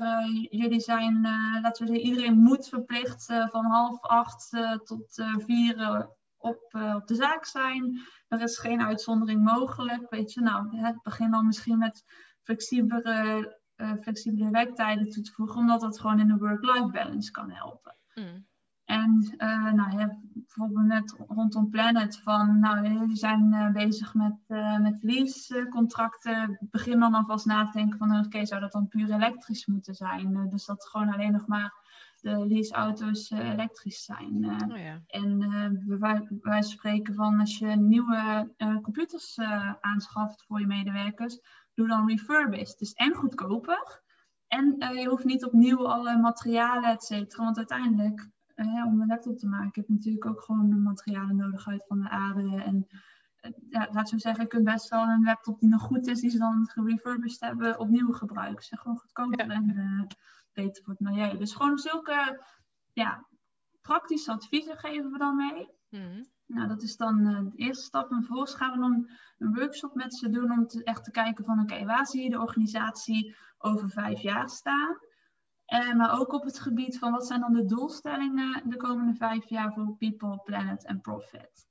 jullie 0.50 0.80
zijn, 0.80 1.20
laten 1.62 1.86
we 1.86 1.92
zeggen, 1.92 2.06
iedereen 2.06 2.38
moet 2.38 2.68
verplicht 2.68 3.24
van 3.24 3.64
half 3.64 4.00
acht 4.00 4.50
tot 4.84 5.22
vier 5.38 6.08
op, 6.48 6.94
op 6.94 7.06
de 7.06 7.14
zaak 7.14 7.44
zijn. 7.44 8.00
Er 8.28 8.40
is 8.40 8.58
geen 8.58 8.82
uitzondering 8.82 9.44
mogelijk. 9.44 10.10
Weet 10.10 10.32
je, 10.32 10.40
nou, 10.40 10.76
het 10.76 11.02
begin 11.02 11.30
dan 11.30 11.46
misschien 11.46 11.78
met 11.78 12.04
flexibele, 12.42 13.58
flexibele 14.00 14.50
werktijden 14.50 15.08
toe 15.08 15.22
te 15.22 15.32
voegen, 15.32 15.60
omdat 15.60 15.80
dat 15.80 16.00
gewoon 16.00 16.20
in 16.20 16.28
de 16.28 16.36
work-life 16.36 16.90
balance 16.90 17.30
kan 17.30 17.50
helpen. 17.50 17.96
Mm. 18.14 18.46
En 18.88 19.34
uh, 19.38 19.72
nou, 19.72 19.98
ja, 19.98 20.18
bijvoorbeeld 20.32 20.86
net 20.86 21.16
rondom 21.26 21.70
Planet 21.70 22.20
van, 22.22 22.58
nou, 22.58 22.88
jullie 22.88 23.16
zijn 23.16 23.52
uh, 23.52 23.70
bezig 23.70 24.14
met, 24.14 24.36
uh, 24.48 24.78
met 24.78 25.02
leasecontracten. 25.02 26.58
Begin 26.70 27.00
dan 27.00 27.14
alvast 27.14 27.46
na 27.46 27.64
te 27.64 27.78
denken 27.78 27.98
van, 27.98 28.24
oké, 28.24 28.46
zou 28.46 28.60
dat 28.60 28.72
dan 28.72 28.88
puur 28.88 29.12
elektrisch 29.12 29.66
moeten 29.66 29.94
zijn? 29.94 30.48
dus 30.50 30.64
dat 30.64 30.88
gewoon 30.88 31.12
alleen 31.12 31.32
nog 31.32 31.46
maar 31.46 31.72
de 32.20 32.46
leaseauto's 32.46 33.30
elektrisch 33.30 34.04
zijn. 34.04 34.44
Oh, 34.70 34.78
ja. 34.78 35.02
En 35.06 35.98
wij, 35.98 36.28
wij 36.40 36.62
spreken 36.62 37.14
van, 37.14 37.40
als 37.40 37.58
je 37.58 37.66
nieuwe 37.66 38.50
computers 38.82 39.38
aanschaft 39.80 40.44
voor 40.46 40.60
je 40.60 40.66
medewerkers, 40.66 41.40
doe 41.74 41.88
dan 41.88 42.08
refurbished. 42.08 42.78
Dus 42.78 42.92
en 42.92 43.14
goedkoper. 43.14 44.02
En 44.46 44.76
je 44.78 45.08
hoeft 45.08 45.24
niet 45.24 45.44
opnieuw 45.44 45.88
alle 45.88 46.18
materialen, 46.18 46.90
et 46.90 47.02
cetera. 47.02 47.44
Want 47.44 47.56
uiteindelijk 47.56 48.28
uh, 48.54 48.86
om 48.86 49.00
een 49.00 49.06
laptop 49.06 49.38
te 49.38 49.46
maken, 49.46 49.70
heb 49.72 49.86
je 49.86 49.92
natuurlijk 49.92 50.26
ook 50.26 50.40
gewoon 50.40 50.68
de 50.68 50.76
materialen 50.76 51.36
nodig 51.36 51.68
uit 51.68 51.86
van 51.86 52.00
de 52.00 52.08
aarde. 52.08 52.62
En 52.62 52.86
uh, 53.40 53.52
ja, 53.70 53.88
laat 53.92 54.08
zo 54.08 54.18
zeggen, 54.18 54.42
je 54.42 54.48
kunt 54.48 54.64
best 54.64 54.88
wel 54.88 55.02
een 55.02 55.22
laptop 55.22 55.60
die 55.60 55.68
nog 55.68 55.82
goed 55.82 56.06
is, 56.06 56.20
die 56.20 56.30
ze 56.30 56.38
dan 56.38 56.68
gerefurbished 56.70 57.40
hebben, 57.40 57.78
opnieuw 57.78 58.12
gebruiken. 58.12 58.64
Zeg 58.64 58.80
gewoon 58.80 58.98
goedkoper 58.98 59.50
en 59.50 59.70
uh, 59.76 60.02
beter 60.62 60.84
voor 60.84 60.92
het 60.98 61.02
milieu. 61.08 61.38
Dus 61.38 61.54
gewoon 61.54 61.78
zulke 61.78 62.44
ja, 62.92 63.26
praktische 63.82 64.32
adviezen 64.32 64.78
geven 64.78 65.10
we 65.10 65.18
dan 65.18 65.36
mee. 65.36 65.68
Mm 65.90 66.26
Nou, 66.46 66.68
dat 66.68 66.82
is 66.82 66.96
dan 66.96 67.24
de 67.24 67.50
eerste 67.54 67.84
stap. 67.84 68.10
En 68.10 68.16
vervolgens 68.16 68.54
gaan 68.54 68.72
we 68.72 68.78
dan 68.78 69.10
een 69.38 69.54
workshop 69.54 69.94
met 69.94 70.14
ze 70.14 70.30
doen 70.30 70.52
om 70.52 70.66
te, 70.66 70.84
echt 70.84 71.04
te 71.04 71.10
kijken 71.10 71.44
van 71.44 71.60
oké, 71.60 71.84
waar 71.84 72.06
zie 72.06 72.22
je 72.22 72.30
de 72.30 72.40
organisatie 72.40 73.36
over 73.58 73.90
vijf 73.90 74.20
jaar 74.20 74.48
staan? 74.48 74.96
Uh, 75.72 75.94
maar 75.94 76.18
ook 76.18 76.32
op 76.32 76.44
het 76.44 76.60
gebied 76.60 76.98
van 76.98 77.12
wat 77.12 77.26
zijn 77.26 77.40
dan 77.40 77.52
de 77.52 77.64
doelstellingen 77.64 78.68
de 78.68 78.76
komende 78.76 79.14
vijf 79.14 79.48
jaar 79.48 79.72
voor 79.72 79.96
People, 79.96 80.40
Planet 80.44 80.84
en 80.86 81.00
Profit. 81.00 81.67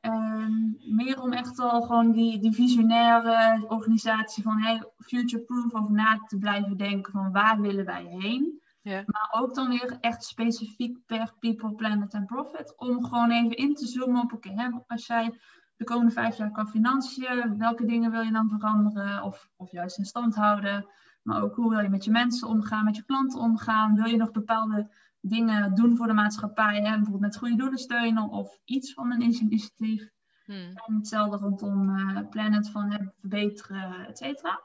Um, 0.00 0.76
meer 0.80 1.20
om 1.20 1.32
echt 1.32 1.58
al 1.58 1.82
gewoon 1.82 2.12
die, 2.12 2.40
die 2.40 2.52
visionaire 2.52 3.64
organisatie 3.68 4.42
van 4.42 4.60
hey, 4.60 4.84
future-proof 4.96 5.74
over 5.74 5.92
na 5.92 6.24
te 6.26 6.38
blijven 6.38 6.76
denken 6.76 7.12
van 7.12 7.32
waar 7.32 7.60
willen 7.60 7.84
wij 7.84 8.04
heen. 8.04 8.60
Ja. 8.82 9.02
Maar 9.06 9.42
ook 9.42 9.54
dan 9.54 9.68
weer 9.68 9.96
echt 10.00 10.24
specifiek 10.24 10.98
per 11.06 11.34
People, 11.38 11.74
Planet 11.74 12.14
en 12.14 12.26
Profit. 12.26 12.74
Om 12.76 13.04
gewoon 13.04 13.30
even 13.30 13.56
in 13.56 13.74
te 13.74 13.86
zoomen 13.86 14.22
op, 14.22 14.32
oké, 14.32 14.82
als 14.86 15.06
jij 15.06 15.38
de 15.76 15.84
komende 15.84 16.12
vijf 16.12 16.36
jaar 16.36 16.50
kan 16.50 16.68
financiën, 16.68 17.58
welke 17.58 17.84
dingen 17.84 18.10
wil 18.10 18.20
je 18.20 18.32
dan 18.32 18.48
veranderen 18.48 19.22
of, 19.22 19.48
of 19.56 19.70
juist 19.70 19.98
in 19.98 20.04
stand 20.04 20.34
houden? 20.34 20.86
Maar 21.22 21.42
ook 21.42 21.54
hoe 21.54 21.70
wil 21.70 21.80
je 21.80 21.88
met 21.88 22.04
je 22.04 22.10
mensen 22.10 22.48
omgaan, 22.48 22.84
met 22.84 22.96
je 22.96 23.04
klanten 23.04 23.40
omgaan? 23.40 23.94
Wil 23.94 24.04
je 24.04 24.16
nog 24.16 24.30
bepaalde 24.30 24.90
dingen 25.20 25.74
doen 25.74 25.96
voor 25.96 26.06
de 26.06 26.12
maatschappij? 26.12 26.76
Hè? 26.76 26.94
Bijvoorbeeld 26.94 27.20
met 27.20 27.36
goede 27.36 27.56
doelen 27.56 27.78
steunen 27.78 28.28
of 28.28 28.58
iets 28.64 28.92
van 28.92 29.12
een 29.12 29.22
initiatief. 29.22 30.10
Hmm. 30.44 30.56
En 30.56 30.94
hetzelfde 30.94 31.36
rondom 31.36 31.98
uh, 31.98 32.28
Planet 32.30 32.70
van 32.70 33.12
verbeteren, 33.20 34.06
et 34.06 34.18
cetera. 34.18 34.62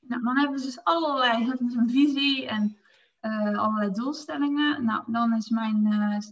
Nou, 0.00 0.22
dan 0.22 0.38
hebben 0.38 0.58
we 0.58 0.64
dus 0.64 0.84
allerlei, 0.84 1.44
hebben 1.48 1.78
een 1.78 1.90
visie 1.90 2.46
en 2.46 2.76
uh, 3.20 3.58
allerlei 3.58 3.90
doelstellingen. 3.90 4.84
Nou, 4.84 5.02
dan 5.06 5.36
is 5.36 5.48
mijn 5.48 5.86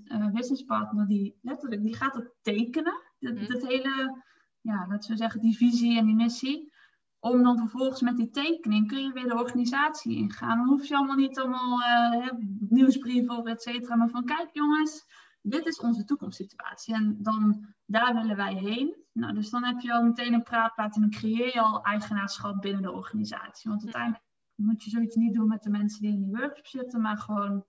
uh, 0.08 0.30
businesspartner 0.30 1.06
die 1.06 1.38
letterlijk, 1.42 1.82
die 1.82 1.96
gaat 1.96 2.14
het 2.14 2.34
tekenen. 2.42 3.02
Dat, 3.18 3.38
hmm. 3.38 3.68
hele, 3.68 4.22
ja, 4.60 4.86
laten 4.88 5.10
we 5.10 5.16
zeggen, 5.16 5.40
die 5.40 5.56
visie 5.56 5.98
en 5.98 6.06
die 6.06 6.14
missie 6.14 6.72
om 7.20 7.42
dan 7.42 7.58
vervolgens 7.58 8.00
met 8.00 8.16
die 8.16 8.30
tekening 8.30 8.88
kun 8.88 9.02
je 9.02 9.12
weer 9.12 9.28
de 9.28 9.38
organisatie 9.38 10.16
ingaan. 10.16 10.58
Dan 10.58 10.66
hoef 10.66 10.86
je 10.86 10.96
allemaal 10.96 11.16
niet 11.16 11.38
allemaal 11.38 11.80
uh, 11.80 12.30
nieuwsbrieven 12.58 13.36
of 13.36 13.46
et 13.46 13.62
cetera. 13.62 13.96
Maar 13.96 14.08
van 14.08 14.24
kijk 14.24 14.48
jongens, 14.52 15.06
dit 15.42 15.66
is 15.66 15.80
onze 15.80 16.04
toekomstsituatie. 16.04 16.94
En 16.94 17.16
dan 17.22 17.74
daar 17.86 18.14
willen 18.14 18.36
wij 18.36 18.54
heen. 18.54 18.96
Nou, 19.12 19.34
dus 19.34 19.50
dan 19.50 19.64
heb 19.64 19.80
je 19.80 19.92
al 19.92 20.02
meteen 20.02 20.32
een 20.32 20.42
praatplaat 20.42 20.94
en 20.94 21.00
dan 21.00 21.10
creëer 21.10 21.54
je 21.54 21.60
al 21.60 21.82
eigenaarschap 21.82 22.60
binnen 22.60 22.82
de 22.82 22.92
organisatie. 22.92 23.70
Want 23.70 23.82
uiteindelijk 23.82 24.24
moet 24.54 24.84
je 24.84 24.90
zoiets 24.90 25.16
niet 25.16 25.34
doen 25.34 25.48
met 25.48 25.62
de 25.62 25.70
mensen 25.70 26.00
die 26.00 26.12
in 26.12 26.18
die 26.18 26.36
workshop 26.36 26.66
zitten, 26.66 27.00
maar 27.00 27.18
gewoon, 27.18 27.64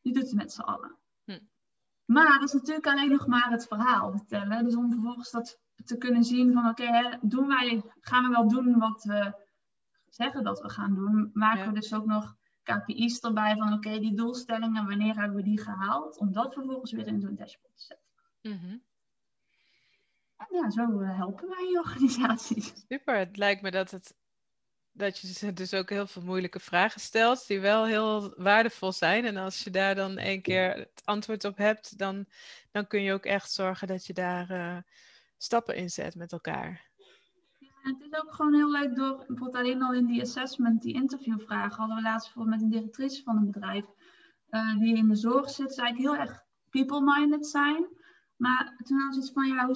je 0.00 0.12
doet 0.12 0.22
het 0.22 0.34
met 0.34 0.52
z'n 0.52 0.60
allen. 0.60 0.96
Hm. 1.24 1.38
Maar 2.04 2.38
dat 2.38 2.48
is 2.48 2.52
natuurlijk 2.52 2.86
alleen 2.86 3.10
nog 3.10 3.26
maar 3.26 3.50
het 3.50 3.66
verhaal 3.66 4.10
vertellen. 4.10 4.64
Dus 4.64 4.76
om 4.76 4.90
vervolgens 4.90 5.30
dat 5.30 5.60
te 5.84 5.96
kunnen 5.96 6.24
zien 6.24 6.52
van 6.52 6.68
oké, 6.68 7.18
doen 7.22 7.46
wij, 7.46 7.82
gaan 8.00 8.24
we 8.24 8.30
wel 8.30 8.48
doen 8.48 8.78
wat 8.78 9.04
we 9.04 9.44
zeggen 10.08 10.44
dat 10.44 10.60
we 10.60 10.70
gaan 10.70 10.94
doen. 10.94 11.30
Maken 11.32 11.66
we 11.66 11.74
dus 11.74 11.94
ook 11.94 12.06
nog 12.06 12.36
KPI's 12.62 13.20
erbij 13.20 13.56
van 13.56 13.72
oké, 13.72 13.98
die 13.98 14.14
doelstellingen, 14.14 14.86
wanneer 14.86 15.14
hebben 15.14 15.36
we 15.36 15.42
die 15.42 15.60
gehaald? 15.60 16.18
Om 16.18 16.32
dat 16.32 16.54
vervolgens 16.54 16.92
weer 16.92 17.06
in 17.06 17.20
zo'n 17.20 17.36
dashboard 17.36 17.76
te 17.76 17.82
zetten. 17.82 18.06
Mhm. 18.42 18.78
En 20.36 20.46
ja, 20.50 20.70
zo 20.70 21.00
eh, 21.00 21.16
helpen 21.16 21.48
wij 21.48 21.68
je 21.70 21.78
organisaties. 21.78 22.72
Super, 22.88 23.18
het 23.18 23.36
lijkt 23.36 23.62
me 23.62 23.70
dat 23.70 23.90
het 23.90 24.16
dat 24.96 25.18
je 25.18 25.52
dus 25.52 25.74
ook 25.74 25.90
heel 25.90 26.06
veel 26.06 26.22
moeilijke 26.22 26.60
vragen 26.60 27.00
stelt, 27.00 27.46
die 27.46 27.60
wel 27.60 27.84
heel 27.84 28.34
waardevol 28.36 28.92
zijn. 28.92 29.24
En 29.24 29.36
als 29.36 29.64
je 29.64 29.70
daar 29.70 29.94
dan 29.94 30.18
één 30.18 30.42
keer 30.42 30.74
het 30.74 31.02
antwoord 31.04 31.44
op 31.44 31.56
hebt, 31.56 31.98
dan, 31.98 32.26
dan 32.70 32.86
kun 32.86 33.02
je 33.02 33.12
ook 33.12 33.24
echt 33.24 33.52
zorgen 33.52 33.88
dat 33.88 34.06
je 34.06 34.12
daar 34.12 34.50
uh, 34.50 34.76
stappen 35.36 35.76
inzet 35.76 36.14
met 36.14 36.32
elkaar. 36.32 36.84
Het 37.82 38.00
is 38.00 38.20
ook 38.20 38.34
gewoon 38.34 38.54
heel 38.54 38.70
leuk 38.70 38.96
door, 38.96 39.16
bijvoorbeeld 39.16 39.54
alleen 39.54 39.82
al 39.82 39.92
in 39.92 40.06
die 40.06 40.20
assessment, 40.20 40.82
die 40.82 40.94
interviewvragen, 40.94 41.78
hadden 41.78 41.96
we 41.96 42.02
laatst 42.02 42.32
voor 42.32 42.44
met 42.44 42.62
een 42.62 42.70
directrice 42.70 43.22
van 43.22 43.36
een 43.36 43.50
bedrijf 43.50 43.84
uh, 44.50 44.78
die 44.78 44.96
in 44.96 45.08
de 45.08 45.14
zorg 45.14 45.50
zit, 45.50 45.74
zei 45.74 45.88
ik 45.88 45.96
heel 45.96 46.16
erg 46.16 46.44
people-minded 46.70 47.46
zijn. 47.46 47.86
Maar 48.36 48.74
toen 48.84 48.98
hadden 48.98 49.14
ze 49.14 49.20
iets 49.20 49.32
van, 49.32 49.46
ja, 49.46 49.66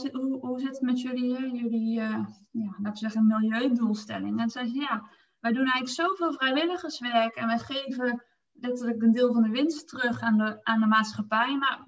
hoe 0.40 0.60
zit, 0.60 0.70
het 0.70 0.80
met 0.80 1.00
jullie, 1.00 1.52
jullie 1.52 2.00
uh, 2.00 2.26
ja, 2.50 2.74
laten 2.78 2.92
we 2.92 2.98
zeggen, 2.98 3.26
milieudoelstellingen? 3.26 4.38
En 4.38 4.50
zei 4.50 4.68
ze, 4.68 4.74
ja, 4.74 5.08
wij 5.40 5.52
doen 5.52 5.66
eigenlijk 5.66 5.92
zoveel 5.92 6.32
vrijwilligerswerk 6.32 7.34
en 7.34 7.46
wij 7.46 7.58
geven 7.58 8.24
letterlijk 8.60 9.02
een 9.02 9.12
deel 9.12 9.32
van 9.32 9.42
de 9.42 9.48
winst 9.48 9.88
terug 9.88 10.20
aan 10.20 10.38
de, 10.38 10.58
aan 10.62 10.80
de 10.80 10.86
maatschappij. 10.86 11.56
Maar 11.56 11.84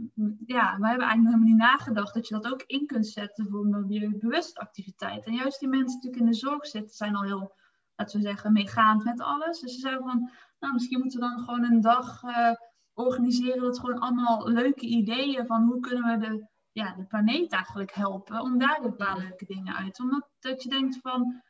ja, 0.47 0.79
we 0.79 0.87
hebben 0.87 1.07
eigenlijk 1.07 1.25
helemaal 1.25 1.49
niet 1.49 1.57
nagedacht 1.57 2.15
dat 2.15 2.29
je 2.29 2.35
dat 2.35 2.53
ook 2.53 2.63
in 2.67 2.87
kunt 2.87 3.07
zetten 3.07 3.49
voor 3.49 3.67
milieubewuste 3.67 4.61
activiteit. 4.61 5.25
En 5.25 5.33
juist 5.33 5.61
die 5.61 5.69
mensen 5.69 6.01
die 6.01 6.11
natuurlijk 6.11 6.23
in 6.23 6.31
de 6.31 6.49
zorg 6.49 6.67
zitten, 6.67 6.97
zijn 6.97 7.17
al 7.17 7.23
heel, 7.23 7.55
laten 7.97 8.21
we 8.21 8.27
zeggen, 8.27 8.53
meegaand 8.53 9.05
met 9.05 9.21
alles. 9.21 9.61
Dus 9.61 9.75
ze 9.75 9.81
zeiden 9.81 10.05
van, 10.05 10.31
nou, 10.59 10.73
misschien 10.73 11.01
moeten 11.01 11.21
we 11.21 11.27
dan 11.27 11.45
gewoon 11.45 11.65
een 11.65 11.81
dag 11.81 12.23
uh, 12.23 12.53
organiseren 12.93 13.63
dat 13.63 13.79
gewoon 13.79 13.99
allemaal 13.99 14.49
leuke 14.49 14.87
ideeën 14.87 15.47
van 15.47 15.65
hoe 15.65 15.81
kunnen 15.81 16.21
we 16.21 16.27
de, 16.27 16.47
ja, 16.73 16.95
de 16.95 17.05
planeet 17.05 17.53
eigenlijk 17.53 17.95
helpen, 17.95 18.41
om 18.41 18.59
daar 18.59 18.81
een 18.83 18.97
paar 18.97 19.19
leuke 19.19 19.45
dingen 19.47 19.75
uit. 19.75 20.01
Omdat 20.01 20.29
dat 20.39 20.63
je 20.63 20.69
denkt 20.69 20.99
van, 21.01 21.43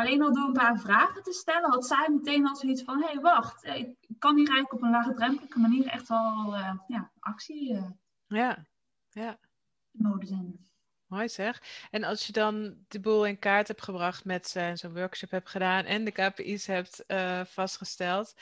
alleen 0.00 0.22
al 0.22 0.32
door 0.32 0.46
een 0.46 0.52
paar 0.52 0.78
vragen 0.78 1.22
te 1.22 1.32
stellen, 1.32 1.70
had 1.70 1.86
zij 1.86 2.08
meteen 2.10 2.46
al 2.46 2.56
zoiets 2.56 2.82
van: 2.82 3.02
hé, 3.02 3.06
hey, 3.06 3.20
wacht, 3.20 3.64
ik 3.64 4.18
kan 4.18 4.36
hier 4.36 4.48
eigenlijk 4.48 4.72
op 4.72 4.82
een 4.82 4.90
laagdrempelige 4.90 5.58
manier 5.58 5.86
echt 5.86 6.08
wel 6.08 6.54
uh, 6.54 6.74
ja, 6.86 7.10
actie 7.18 7.72
uh, 7.72 7.90
ja, 8.26 8.66
ja. 9.08 9.38
mode 9.90 10.26
zijn. 10.26 10.68
Mooi 11.06 11.28
zeg. 11.28 11.62
En 11.90 12.04
als 12.04 12.26
je 12.26 12.32
dan 12.32 12.84
de 12.88 13.00
boel 13.00 13.26
in 13.26 13.38
kaart 13.38 13.68
hebt 13.68 13.82
gebracht 13.82 14.24
met 14.24 14.48
zo'n 14.74 14.94
workshop 14.94 15.30
hebt 15.30 15.48
gedaan 15.48 15.84
en 15.84 16.04
de 16.04 16.10
KPI's 16.10 16.66
hebt 16.66 17.04
vastgesteld, 17.44 18.34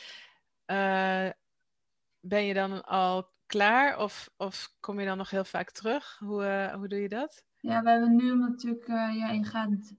ben 2.21 2.45
je 2.45 2.55
dan 2.55 2.85
al 2.85 3.31
klaar 3.47 3.99
of, 3.99 4.31
of 4.37 4.75
kom 4.81 5.01
je 5.01 5.07
dan 5.07 5.17
nog 5.17 5.31
heel 5.31 5.45
vaak 5.45 5.71
terug? 5.71 6.17
Hoe, 6.19 6.71
hoe 6.75 6.89
doe 6.89 7.01
je 7.01 7.09
dat? 7.09 7.45
Ja, 7.61 7.83
we 7.83 7.91
hebben 7.91 8.17
nu 8.17 8.37
natuurlijk, 8.37 8.87
ja, 8.87 9.31
je 9.31 9.45
gaat 9.45 9.95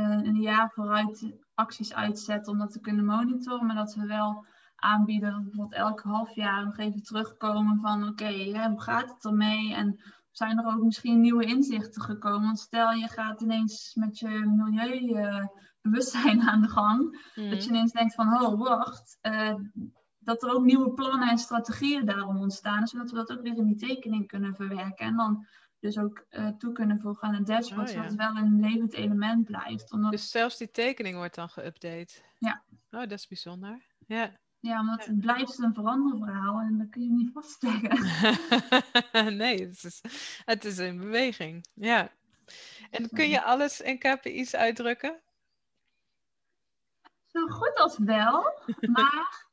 een 0.00 0.40
jaar 0.40 0.70
vooruit 0.70 1.32
acties 1.54 1.94
uitzetten 1.94 2.52
om 2.52 2.58
dat 2.58 2.72
te 2.72 2.80
kunnen 2.80 3.04
monitoren, 3.04 3.66
maar 3.66 3.76
dat 3.76 3.94
we 3.94 4.06
wel 4.06 4.46
aanbieden 4.76 5.30
dat 5.30 5.38
we 5.38 5.44
bijvoorbeeld 5.44 5.80
elk 5.80 6.00
half 6.00 6.34
jaar 6.34 6.64
nog 6.64 6.76
even 6.76 7.02
terugkomen 7.02 7.80
van 7.80 8.08
oké, 8.08 8.44
hoe 8.68 8.80
gaat 8.80 9.10
het 9.10 9.24
ermee 9.24 9.74
en 9.74 10.00
zijn 10.30 10.58
er 10.58 10.66
ook 10.66 10.82
misschien 10.82 11.20
nieuwe 11.20 11.44
inzichten 11.44 12.02
gekomen? 12.02 12.42
Want 12.42 12.58
stel 12.58 12.90
je 12.90 13.08
gaat 13.08 13.40
ineens 13.40 13.94
met 13.94 14.18
je 14.18 14.28
milieubewustzijn 14.56 16.42
aan 16.48 16.60
de 16.60 16.68
gang, 16.68 17.12
dat 17.34 17.64
je 17.64 17.68
mhm. 17.68 17.68
ineens 17.68 17.92
denkt 17.92 18.14
van 18.14 18.42
oh 18.42 18.60
wacht, 18.60 19.18
uh, 19.22 19.54
dat 20.18 20.42
er 20.42 20.54
ook 20.54 20.64
nieuwe 20.64 20.92
plannen 20.92 21.28
en 21.28 21.38
strategieën 21.38 22.04
daarom 22.04 22.36
ontstaan, 22.36 22.86
zodat 22.86 23.10
we 23.10 23.16
dat 23.16 23.32
ook 23.32 23.42
weer 23.42 23.56
in 23.56 23.66
die 23.66 23.76
tekening 23.76 24.26
kunnen 24.26 24.54
verwerken 24.54 25.06
en 25.06 25.16
dan 25.16 25.46
dus 25.84 25.98
ook 25.98 26.24
uh, 26.30 26.48
toe 26.48 26.72
kunnen 26.72 27.00
voegen 27.00 27.28
aan 27.28 27.34
het 27.34 27.46
dashboard, 27.46 27.88
oh, 27.88 27.94
zodat 27.94 28.10
het 28.10 28.18
wel 28.18 28.36
een 28.36 28.60
levend 28.60 28.94
element 28.94 29.44
blijft. 29.44 29.92
Omdat... 29.92 30.10
Dus 30.10 30.30
zelfs 30.30 30.56
die 30.56 30.70
tekening 30.70 31.16
wordt 31.16 31.34
dan 31.34 31.50
geüpdate? 31.50 32.22
Ja. 32.38 32.62
Oh, 32.90 33.00
dat 33.00 33.10
is 33.12 33.26
bijzonder. 33.26 33.86
Ja. 34.06 34.36
Ja, 34.60 34.80
omdat 34.80 35.04
het 35.04 35.20
blijft 35.20 35.58
een 35.58 35.74
veranderverhaal 35.74 36.60
en 36.60 36.78
dat 36.78 36.88
kun 36.90 37.02
je 37.02 37.10
niet 37.10 37.32
vastleggen. 37.32 37.98
nee, 39.42 39.66
het 39.66 39.84
is, 39.84 40.00
het 40.44 40.64
is 40.64 40.78
in 40.78 40.98
beweging. 40.98 41.66
Ja. 41.74 42.10
En 42.90 43.08
kun 43.08 43.28
je 43.28 43.42
alles 43.42 43.80
in 43.80 43.98
KPI's 43.98 44.54
uitdrukken? 44.54 45.20
Zo 47.26 47.46
goed 47.46 47.74
als 47.74 47.98
wel, 47.98 48.62
maar 48.96 49.46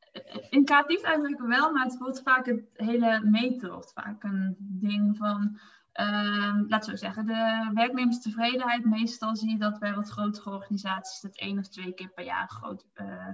in 0.49 0.65
KPI's 0.65 1.03
uitdrukken 1.03 1.47
wel, 1.47 1.71
maar 1.71 1.85
het 1.85 1.97
wordt 1.97 2.21
vaak 2.21 2.45
het 2.45 2.63
hele 2.73 3.21
meten 3.23 3.71
wordt 3.71 3.93
vaak 3.93 4.23
een 4.23 4.55
ding 4.59 5.17
van 5.17 5.59
Uh, 5.99 6.61
laat 6.67 6.85
zo 6.85 6.95
zeggen, 6.95 7.25
de 7.25 7.71
werknemerstevredenheid. 7.73 8.85
Meestal 8.85 9.35
zie 9.35 9.49
je 9.49 9.57
dat 9.57 9.79
bij 9.79 9.93
wat 9.93 10.09
grotere 10.09 10.49
organisaties 10.49 11.21
dat 11.21 11.37
één 11.37 11.57
of 11.57 11.67
twee 11.67 11.93
keer 11.93 12.09
per 12.09 12.23
jaar 12.23 12.41
een 12.41 12.49
groot 12.49 12.85
uh, 12.93 13.27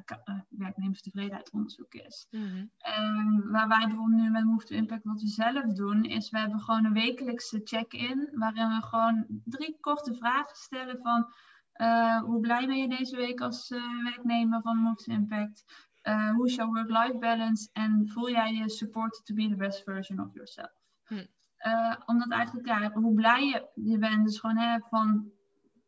werknemerstevredenheidsonderzoek 0.50 1.94
is. 1.94 2.28
Mm 2.30 2.72
waar 3.52 3.68
wij 3.68 3.88
bijvoorbeeld 3.88 4.22
nu 4.22 4.30
met 4.30 4.44
Move 4.44 4.66
to 4.66 4.76
Impact 4.76 5.04
wat 5.04 5.22
we 5.22 5.28
zelf 5.28 5.74
doen, 5.74 6.04
is 6.04 6.30
we 6.30 6.40
hebben 6.40 6.60
gewoon 6.60 6.86
een 6.86 6.94
wekelijkse 6.94 7.62
check-in 7.64 8.30
waarin 8.32 8.68
we 8.68 8.82
gewoon 8.82 9.26
drie 9.44 9.78
korte 9.80 10.14
vragen 10.14 10.56
stellen 10.56 11.00
van 11.02 11.34
uh, 11.76 12.22
hoe 12.22 12.40
blij 12.40 12.68
ben 12.68 12.78
je 12.78 12.88
deze 12.88 13.16
week 13.16 13.42
als 13.42 13.70
werknemer 14.04 14.62
van 14.62 14.78
Move 14.78 15.04
to 15.04 15.14
Impact? 15.14 15.64
hoe 16.36 16.46
is 16.46 16.56
jouw 16.56 16.68
work-life 16.68 17.18
balance? 17.18 17.70
En 17.74 18.08
voel 18.08 18.30
jij 18.30 18.54
je 18.54 18.70
supported 18.70 19.26
to 19.26 19.34
be 19.34 19.48
the 19.50 19.56
best 19.56 19.84
version 19.84 20.20
of 20.20 20.34
yourself? 20.34 20.72
Hm. 21.04 21.26
Uh, 21.66 21.96
omdat 22.06 22.32
eigenlijk, 22.32 22.68
ja, 22.68 22.92
hoe 22.92 23.14
blij 23.14 23.46
je, 23.46 23.70
je 23.74 23.98
bent, 23.98 24.26
dus 24.26 24.40
gewoon 24.40 24.58
hè, 24.58 24.80
van, 24.80 25.32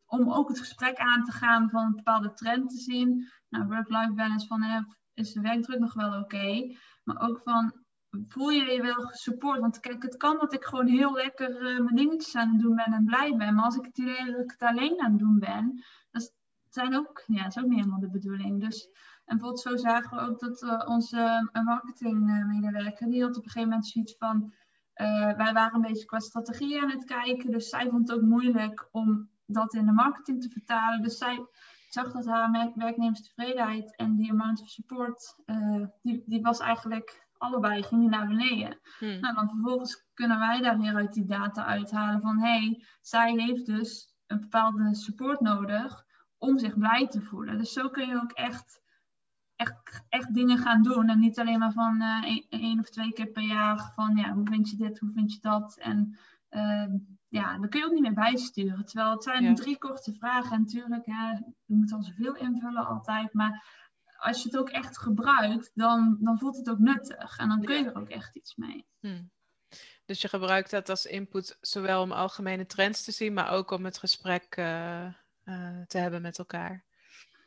om 0.05 0.32
ook 0.32 0.47
het 0.47 0.60
gesprek 0.60 0.97
aan 0.97 1.23
te 1.23 1.32
gaan 1.32 1.69
van 1.69 1.86
een 1.86 1.95
bepaalde 1.95 2.34
trend 2.34 2.69
te 2.69 2.77
zien. 2.77 3.29
Nou, 3.49 3.67
work-life 3.67 4.13
balance 4.13 4.47
van, 4.47 4.62
hè, 4.62 4.79
is 5.13 5.34
de 5.34 5.41
werkdruk 5.41 5.79
nog 5.79 5.93
wel 5.93 6.19
oké? 6.19 6.75
Maar 7.03 7.21
ook 7.21 7.41
van, 7.43 7.73
voel 8.27 8.49
je 8.49 8.71
je 8.71 8.82
wel 8.82 9.01
gesupport? 9.01 9.60
Want 9.60 9.79
kijk, 9.79 10.03
het 10.03 10.17
kan 10.17 10.38
dat 10.39 10.53
ik 10.53 10.63
gewoon 10.63 10.88
heel 10.88 11.13
lekker 11.13 11.49
uh, 11.49 11.79
mijn 11.79 11.95
dingetjes 11.95 12.36
aan 12.36 12.51
het 12.51 12.62
doen 12.62 12.75
ben 12.75 12.93
en 12.93 13.05
blij 13.05 13.36
ben. 13.38 13.55
Maar 13.55 13.65
als 13.65 13.75
ik 13.75 13.86
het 13.86 13.97
idee 13.97 14.25
dat 14.25 14.43
ik 14.43 14.51
het 14.51 14.62
alleen 14.62 15.01
aan 15.01 15.12
het 15.12 15.19
doen 15.19 15.39
ben, 15.39 15.84
dat 16.12 16.34
zijn 16.69 16.95
ook, 16.95 17.23
ja, 17.25 17.45
is 17.45 17.58
ook 17.58 17.65
niet 17.65 17.79
helemaal 17.79 17.99
de 17.99 18.10
bedoeling. 18.10 18.62
Dus, 18.62 18.89
en 19.25 19.38
bijvoorbeeld 19.38 19.60
zo 19.60 19.75
zagen 19.75 20.17
we 20.17 20.23
ook 20.23 20.39
dat 20.39 20.62
uh, 20.62 20.82
onze 20.86 21.49
marketingmedewerker, 21.63 23.10
die 23.10 23.21
had 23.21 23.38
op 23.38 23.43
een 23.43 23.49
gegeven 23.49 23.69
moment 23.69 23.88
zoiets 23.88 24.15
van 24.17 24.53
uh, 25.01 25.35
wij 25.38 25.53
waren 25.53 25.75
een 25.75 25.81
beetje 25.81 26.05
qua 26.05 26.19
strategie 26.19 26.81
aan 26.81 26.89
het 26.89 27.05
kijken. 27.05 27.51
Dus 27.51 27.69
zij 27.69 27.89
vond 27.89 28.07
het 28.07 28.17
ook 28.17 28.23
moeilijk 28.23 28.88
om 28.91 29.29
dat 29.45 29.73
in 29.73 29.85
de 29.85 29.91
marketing 29.91 30.41
te 30.41 30.49
vertalen. 30.49 31.01
Dus 31.01 31.17
zij 31.17 31.47
zag 31.89 32.12
dat 32.12 32.25
haar 32.25 32.71
werknemerstevredenheid 32.75 33.95
en 33.95 34.15
die 34.15 34.31
amount 34.31 34.62
of 34.62 34.69
support, 34.69 35.41
uh, 35.45 35.85
die, 36.01 36.23
die 36.25 36.41
was 36.41 36.59
eigenlijk 36.59 37.27
allebei 37.38 37.83
ging 37.83 38.09
naar 38.09 38.27
beneden. 38.27 38.79
Hmm. 38.97 39.19
Nou, 39.19 39.35
dan 39.35 39.49
vervolgens 39.49 40.05
kunnen 40.13 40.39
wij 40.39 40.62
daar 40.62 40.79
weer 40.79 40.95
uit 40.95 41.13
die 41.13 41.25
data 41.25 41.65
uithalen 41.65 42.21
van 42.21 42.39
hé, 42.39 42.59
hey, 42.59 42.85
zij 43.01 43.33
heeft 43.33 43.65
dus 43.65 44.15
een 44.27 44.39
bepaalde 44.39 44.95
support 44.95 45.39
nodig 45.39 46.05
om 46.38 46.57
zich 46.57 46.77
blij 46.77 47.07
te 47.07 47.21
voelen. 47.21 47.57
Dus 47.57 47.73
zo 47.73 47.89
kun 47.89 48.07
je 48.07 48.21
ook 48.21 48.31
echt 48.31 48.81
echt, 49.60 50.04
echt 50.10 50.34
dingen 50.34 50.58
gaan 50.58 50.84
doen. 50.84 51.10
En 51.10 51.19
niet 51.19 51.39
alleen 51.39 51.60
maar 51.60 51.72
van 51.72 52.02
één, 52.50 52.80
of 52.80 52.89
twee 52.89 53.13
keer 53.13 53.28
per 53.28 53.43
jaar 53.43 53.91
van 53.95 54.15
ja, 54.15 54.34
hoe 54.34 54.48
vind 54.48 54.69
je 54.69 54.78
dit, 54.78 55.00
hoe 55.00 55.12
vind 55.12 55.34
je 55.34 55.39
dat? 55.41 55.78
En 55.78 56.17
uh, 56.50 56.93
ja, 57.28 57.58
dan 57.58 57.69
kun 57.69 57.80
je 57.80 57.86
ook 57.86 57.91
niet 57.91 58.02
meer 58.02 58.13
bijsturen. 58.13 58.86
Terwijl 58.86 59.12
het 59.12 59.24
zijn 59.24 59.56
drie 59.56 59.78
korte 59.78 60.13
vragen. 60.13 60.52
En 60.52 60.60
natuurlijk, 60.62 61.06
hè, 61.06 61.32
je 61.65 61.76
moet 61.76 61.91
al 61.91 62.04
zoveel 62.04 62.36
invullen 62.36 62.86
altijd. 62.86 63.34
Maar 63.34 63.65
als 64.17 64.43
je 64.43 64.50
het 64.50 64.58
ook 64.58 64.69
echt 64.69 64.98
gebruikt, 64.98 65.72
dan, 65.74 66.17
dan 66.19 66.39
voelt 66.39 66.58
het 66.58 66.69
ook 66.69 66.80
nuttig. 66.80 67.38
En 67.38 67.50
dan 67.50 67.63
kun 67.63 67.78
je 67.78 67.86
er 67.86 68.00
ook 68.00 68.10
echt 68.10 68.36
iets 68.36 68.56
mee. 68.56 68.86
Hmm. 69.00 69.32
Dus 70.06 70.22
je 70.22 70.28
gebruikt 70.28 70.72
dat 70.72 70.89
als 70.89 71.06
input 71.06 71.58
zowel 71.62 72.02
om 72.02 72.12
algemene 72.12 72.65
trends 72.65 73.04
te 73.04 73.12
zien, 73.12 73.34
maar 73.34 73.50
ook 73.50 73.72
om 73.72 73.86
het 73.86 73.98
gesprek 73.98 74.58
uh, 74.58 75.08
te 75.88 75.98
hebben 75.98 76.22
met 76.22 76.38
elkaar. 76.38 76.84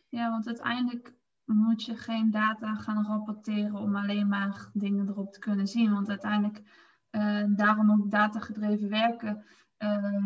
Ja, 0.09 0.31
want 0.31 0.46
uiteindelijk 0.46 1.12
moet 1.44 1.85
je 1.85 1.96
geen 1.96 2.31
data 2.31 2.74
gaan 2.74 3.07
rapporteren 3.07 3.74
om 3.74 3.96
alleen 3.96 4.28
maar 4.28 4.70
dingen 4.72 5.09
erop 5.09 5.33
te 5.33 5.38
kunnen 5.38 5.66
zien. 5.66 5.92
Want 5.92 6.09
uiteindelijk, 6.09 6.62
uh, 7.11 7.44
daarom 7.48 7.90
ook 7.90 8.11
datagedreven 8.11 8.88
werken, 8.88 9.44
uh, 9.78 10.24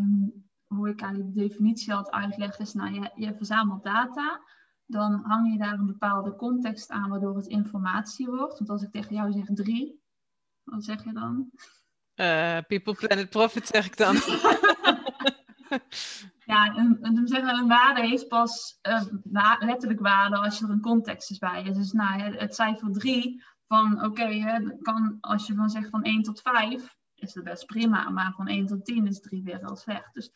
hoe 0.66 0.88
ik 0.88 1.00
eigenlijk 1.00 1.35
de 1.35 1.40
definitie 1.40 1.92
had 1.92 2.11
uitlegd, 2.11 2.61
is 2.61 2.72
nou, 2.72 2.92
je, 2.92 3.11
je 3.14 3.35
verzamelt 3.35 3.83
data, 3.83 4.40
dan 4.87 5.22
hang 5.24 5.52
je 5.52 5.59
daar 5.59 5.79
een 5.79 5.87
bepaalde 5.87 6.37
context 6.37 6.90
aan 6.90 7.11
waardoor 7.11 7.37
het 7.37 7.46
informatie 7.46 8.26
wordt. 8.26 8.59
Want 8.59 8.70
als 8.70 8.83
ik 8.83 8.90
tegen 8.90 9.14
jou 9.14 9.33
zeg 9.33 9.46
drie, 9.55 10.00
wat 10.62 10.85
zeg 10.85 11.05
je 11.05 11.12
dan? 11.12 11.50
Uh, 12.14 12.59
people, 12.66 12.94
Planet, 12.94 13.31
Profit 13.31 13.66
zeg 13.66 13.87
ik 13.87 13.96
dan. 13.96 14.16
Ja, 16.46 16.76
een, 16.76 16.98
een, 17.00 17.28
zeggen, 17.28 17.59
een 17.59 17.68
waarde 17.68 18.00
heeft 18.00 18.28
pas 18.28 18.78
uh, 18.88 19.02
letterlijk 19.59 20.00
waarde 20.00 20.37
als 20.37 20.62
er 20.62 20.70
een 20.70 20.80
context 20.80 21.30
is 21.30 21.38
bij. 21.38 21.62
Dus 21.72 21.92
nou, 21.92 22.20
het 22.20 22.54
cijfer 22.54 22.92
3 22.92 23.44
van 23.66 24.04
oké, 24.04 24.61
kan 24.82 25.18
als 25.20 25.46
je 25.46 25.54
van 25.54 25.70
zegt 25.70 25.88
van 25.88 26.02
1 26.02 26.22
tot 26.22 26.40
5 26.40 26.96
is 27.14 27.35
het 27.35 27.44
best 27.44 27.66
prima, 27.66 28.11
maar 28.11 28.32
van 28.32 28.46
1 28.46 28.66
tot 28.66 28.85
10 28.85 29.06
is 29.06 29.20
3 29.20 29.42
weer 29.42 29.59
heel 29.59 29.76
slecht. 29.76 30.14
Dus 30.14 30.30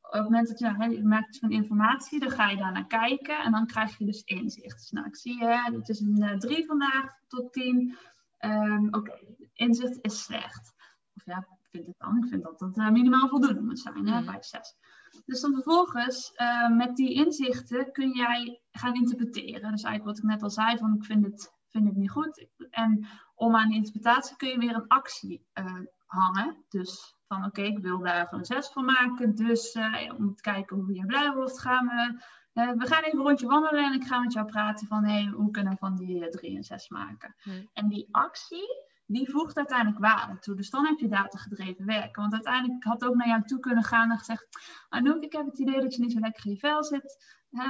op 0.00 0.12
het 0.12 0.22
moment 0.22 0.48
dat 0.48 0.58
je, 0.58 0.90
je 0.90 1.04
maakt 1.04 1.38
van 1.38 1.50
informatie, 1.50 2.20
dan 2.20 2.30
ga 2.30 2.48
je 2.48 2.56
daar 2.56 2.72
naar 2.72 2.86
kijken 2.86 3.38
en 3.38 3.52
dan 3.52 3.66
krijg 3.66 3.98
je 3.98 4.04
dus 4.04 4.22
inzicht. 4.22 4.78
Dus 4.78 4.90
nou, 4.90 5.06
ik 5.06 5.16
zie 5.16 5.38
je, 5.38 5.70
het 5.76 5.88
is 5.88 6.00
een 6.00 6.38
3 6.38 6.60
uh, 6.60 6.66
vandaag 6.66 7.18
tot 7.28 7.52
10. 7.52 7.80
Um, 7.80 7.96
ehm, 8.38 8.86
oké, 8.90 9.18
inzicht 9.52 9.98
is 10.00 10.22
slecht. 10.22 10.74
Of 11.14 11.24
ja, 11.24 11.38
ik 11.38 11.68
vind 11.70 11.86
het 11.86 11.98
dan. 11.98 12.16
Ik 12.16 12.28
vind 12.28 12.42
dat 12.42 12.60
het 12.60 12.76
uh, 12.76 12.90
minimaal 12.90 13.28
voldoende 13.28 13.62
moet 13.62 13.78
zijn, 13.78 14.06
hè, 14.08 14.22
5, 14.22 14.44
6. 14.44 14.76
Dus 15.24 15.40
dan 15.40 15.52
vervolgens, 15.52 16.32
uh, 16.36 16.68
met 16.68 16.96
die 16.96 17.14
inzichten, 17.14 17.92
kun 17.92 18.10
jij 18.10 18.60
gaan 18.70 18.94
interpreteren. 18.94 19.70
Dus 19.70 19.82
eigenlijk 19.82 20.04
wat 20.04 20.18
ik 20.18 20.24
net 20.24 20.42
al 20.42 20.50
zei, 20.50 20.78
van 20.78 20.94
ik 20.94 21.04
vind 21.04 21.24
het, 21.24 21.52
vind 21.68 21.86
het 21.86 21.96
niet 21.96 22.10
goed. 22.10 22.46
En 22.70 23.06
om 23.34 23.56
aan 23.56 23.68
die 23.68 23.76
interpretatie 23.76 24.36
kun 24.36 24.48
je 24.48 24.58
weer 24.58 24.74
een 24.74 24.88
actie 24.88 25.46
uh, 25.54 25.80
hangen. 26.06 26.64
Dus 26.68 27.14
van 27.26 27.44
oké, 27.44 27.62
ik 27.62 27.78
wil 27.78 27.98
daar 27.98 28.32
een 28.32 28.44
6 28.44 28.68
van 28.68 28.84
maken. 28.84 29.34
Dus 29.34 29.74
uh, 29.74 30.14
om 30.18 30.34
te 30.34 30.42
kijken 30.42 30.76
hoe 30.76 30.94
je 30.94 31.06
blij 31.06 31.32
wordt, 31.32 31.60
gaan 31.60 31.86
we... 31.86 32.22
we 32.52 32.86
gaan 32.86 33.02
even 33.02 33.18
een 33.18 33.24
rondje 33.24 33.46
wandelen 33.46 33.84
en 33.84 33.92
ik 33.92 34.04
ga 34.04 34.18
met 34.20 34.32
jou 34.32 34.46
praten 34.46 34.86
van 34.86 35.04
hey, 35.04 35.26
hoe 35.26 35.50
kunnen 35.50 35.72
we 35.72 35.78
van 35.78 35.96
die 35.96 36.28
3 36.28 36.56
en 36.56 36.64
6 36.64 36.88
maken. 36.88 37.34
Hmm. 37.42 37.70
En 37.72 37.88
die 37.88 38.08
actie, 38.10 38.84
die 39.06 39.30
voegt 39.30 39.56
uiteindelijk 39.56 39.98
waarde 39.98 40.38
toe. 40.38 40.54
Dus 40.54 40.70
dan 40.70 40.86
heb 40.86 40.98
je 40.98 41.08
datagedreven 41.08 41.86
werken. 41.86 42.22
Want 42.22 42.32
uiteindelijk 42.32 42.84
had 42.84 43.04
ook 43.04 43.14
naar 43.14 43.28
jou 43.28 43.42
toe 43.42 43.58
kunnen 43.58 43.84
gaan 43.84 44.10
en 44.10 44.18
gezegd: 44.18 44.46
Anouk, 44.88 45.22
ik 45.22 45.32
heb 45.32 45.46
het 45.46 45.58
idee 45.58 45.80
dat 45.80 45.94
je 45.94 46.02
niet 46.02 46.12
zo 46.12 46.18
lekker 46.18 46.46
in 46.46 46.52
je 46.52 46.58
vel 46.58 46.84
zit. 46.84 47.16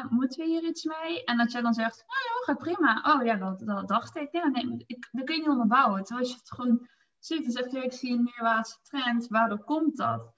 moeten 0.09 0.45
we 0.45 0.51
hier 0.51 0.65
iets 0.65 0.85
mee? 0.85 1.25
En 1.25 1.37
dat 1.37 1.53
jij 1.53 1.63
dan 1.63 1.75
zegt: 1.75 2.05
Nou 2.07 2.21
ja, 2.21 2.45
gaat 2.45 2.59
prima. 2.59 3.15
Oh 3.15 3.25
ja, 3.25 3.37
dat, 3.37 3.61
dat 3.61 3.89
dacht 3.89 4.17
ik. 4.17 4.33
Ja, 4.33 4.49
nee, 4.49 4.85
ik, 4.87 5.09
kun 5.11 5.35
je 5.35 5.41
niet 5.41 5.49
onderbouwen. 5.49 6.05
Terwijl 6.05 6.29
je 6.29 6.35
het 6.35 6.53
gewoon 6.53 6.89
ziet, 7.19 7.45
dus 7.45 7.55
even, 7.55 7.85
ik 7.85 7.93
zie 7.93 8.13
een 8.13 8.31
neerwaartse 8.35 8.79
trend. 8.83 9.27
Waardoor 9.29 9.65
komt 9.65 9.97
dat? 9.97 10.34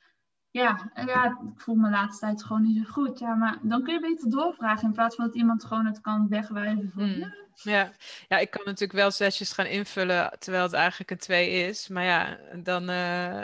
Ja, 0.56 0.90
ja, 0.94 1.24
ik 1.24 1.60
voel 1.60 1.74
me 1.74 1.84
de 1.84 1.90
laatste 1.90 2.26
tijd 2.26 2.44
gewoon 2.44 2.62
niet 2.62 2.76
zo 2.76 2.92
goed. 2.92 3.18
Ja, 3.18 3.34
maar 3.34 3.58
dan 3.62 3.82
kun 3.82 3.94
je 3.94 4.00
beter 4.00 4.30
doorvragen 4.30 4.84
in 4.84 4.92
plaats 4.92 5.16
van 5.16 5.24
dat 5.24 5.34
iemand 5.34 5.64
gewoon 5.64 5.86
het 5.86 6.00
kan 6.00 6.28
wegwijven 6.28 6.90
van... 6.94 7.02
Hmm. 7.02 7.34
Ja. 7.62 7.92
ja, 8.28 8.38
ik 8.38 8.50
kan 8.50 8.62
natuurlijk 8.64 8.98
wel 8.98 9.10
zesjes 9.10 9.52
gaan 9.52 9.66
invullen 9.66 10.36
terwijl 10.38 10.64
het 10.64 10.72
eigenlijk 10.72 11.10
een 11.10 11.18
twee 11.18 11.50
is. 11.50 11.88
Maar 11.88 12.04
ja, 12.04 12.38
dan, 12.62 12.90
uh, 12.90 13.42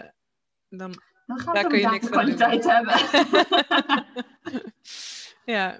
dan, 0.69 0.95
dan 1.27 1.39
gaat 1.39 1.55
daar 1.55 1.67
kun 1.67 1.79
je 1.79 1.89
niks 1.89 2.09
kwaliteit 2.09 2.65
hebben. 2.65 2.95
ja. 5.55 5.79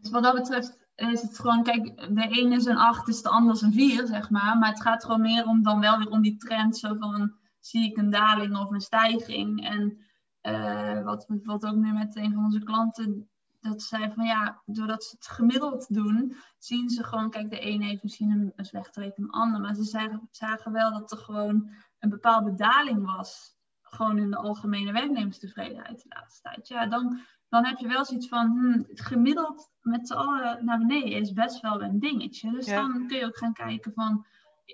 Dus 0.00 0.10
wat 0.10 0.22
dat 0.22 0.34
betreft 0.34 0.78
is 0.96 1.22
het 1.22 1.38
gewoon, 1.38 1.62
kijk, 1.62 2.14
de 2.14 2.28
ene 2.28 2.56
is 2.56 2.64
een 2.64 2.76
acht, 2.76 3.08
is 3.08 3.22
de 3.22 3.28
ander 3.28 3.54
is 3.54 3.60
een 3.60 3.72
vier, 3.72 4.06
zeg 4.06 4.30
maar. 4.30 4.58
Maar 4.58 4.68
het 4.68 4.82
gaat 4.82 5.04
gewoon 5.04 5.20
meer 5.20 5.46
om 5.46 5.62
dan 5.62 5.80
wel 5.80 5.98
weer 5.98 6.10
om 6.10 6.22
die 6.22 6.36
trend 6.36 6.76
zo 6.76 6.96
van 6.98 7.42
zie 7.66 7.90
ik 7.90 7.96
een 7.96 8.10
daling 8.10 8.56
of 8.56 8.70
een 8.70 8.80
stijging. 8.80 9.64
En 9.66 9.98
uh, 10.42 11.02
wat 11.02 11.26
bijvoorbeeld 11.28 11.72
ook 11.72 11.80
nu 11.80 11.92
met 11.92 12.16
een 12.16 12.32
van 12.32 12.44
onze 12.44 12.62
klanten 12.62 13.28
dat 13.60 13.82
zij 13.82 14.12
van 14.12 14.24
ja, 14.24 14.62
doordat 14.66 15.04
ze 15.04 15.16
het 15.16 15.26
gemiddeld 15.26 15.94
doen, 15.94 16.36
zien 16.58 16.88
ze 16.88 17.04
gewoon, 17.04 17.30
kijk, 17.30 17.50
de 17.50 17.66
een 17.66 17.82
heeft 17.82 18.02
misschien 18.02 18.30
een, 18.30 18.52
een 18.56 18.64
slechte 18.64 19.00
week 19.00 19.16
dan 19.16 19.26
de 19.26 19.32
ander, 19.32 19.60
maar 19.60 19.74
ze 19.74 19.84
zagen, 19.84 20.28
zagen 20.30 20.72
wel 20.72 20.92
dat 20.92 21.12
er 21.12 21.18
gewoon 21.18 21.70
een 21.98 22.08
bepaalde 22.08 22.54
daling 22.54 23.04
was, 23.16 23.56
gewoon 23.82 24.18
in 24.18 24.30
de 24.30 24.36
algemene 24.36 24.92
werknemerstevredenheid 24.92 26.02
de 26.02 26.08
laatste 26.08 26.42
tijd. 26.42 26.68
Ja, 26.68 26.86
dan, 26.86 27.20
dan 27.48 27.64
heb 27.64 27.78
je 27.78 27.88
wel 27.88 28.04
zoiets 28.04 28.28
van, 28.28 28.46
hmm, 28.46 28.84
het 28.88 29.00
gemiddeld 29.00 29.70
met 29.80 30.06
z'n 30.06 30.14
allen 30.14 30.64
naar 30.64 30.78
beneden 30.78 31.12
is 31.12 31.32
best 31.32 31.60
wel 31.60 31.82
een 31.82 31.98
dingetje. 31.98 32.50
Dus 32.50 32.66
dan 32.66 33.06
kun 33.06 33.16
je 33.16 33.24
ook 33.24 33.38
gaan 33.38 33.52
kijken 33.52 33.92
van, 33.92 34.26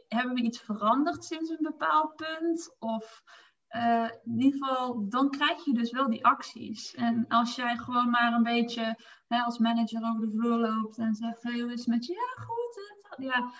hebben 0.08 0.34
we 0.34 0.42
iets 0.42 0.60
veranderd 0.60 1.24
sinds 1.24 1.50
een 1.50 1.58
bepaald 1.60 2.16
punt? 2.16 2.76
Of 2.78 3.22
uh, 3.70 4.08
in 4.24 4.40
ieder 4.40 4.58
geval, 4.58 5.08
dan 5.08 5.30
krijg 5.30 5.64
je 5.64 5.74
dus 5.74 5.90
wel 5.90 6.10
die 6.10 6.24
acties. 6.24 6.94
En 6.94 7.24
als 7.28 7.54
jij 7.54 7.76
gewoon 7.76 8.10
maar 8.10 8.32
een 8.32 8.42
beetje 8.42 8.98
hè, 9.28 9.40
als 9.40 9.58
manager 9.58 10.02
over 10.02 10.20
de 10.20 10.36
vloer 10.38 10.58
loopt 10.58 10.98
en 10.98 11.14
zegt: 11.14 11.42
Hey, 11.42 11.60
hoe 11.60 11.72
is 11.72 11.78
het 11.78 11.88
met 11.88 12.06
je? 12.06 12.12
Ja, 12.12 12.44
goed. 12.44 12.98
Ja, 13.16 13.52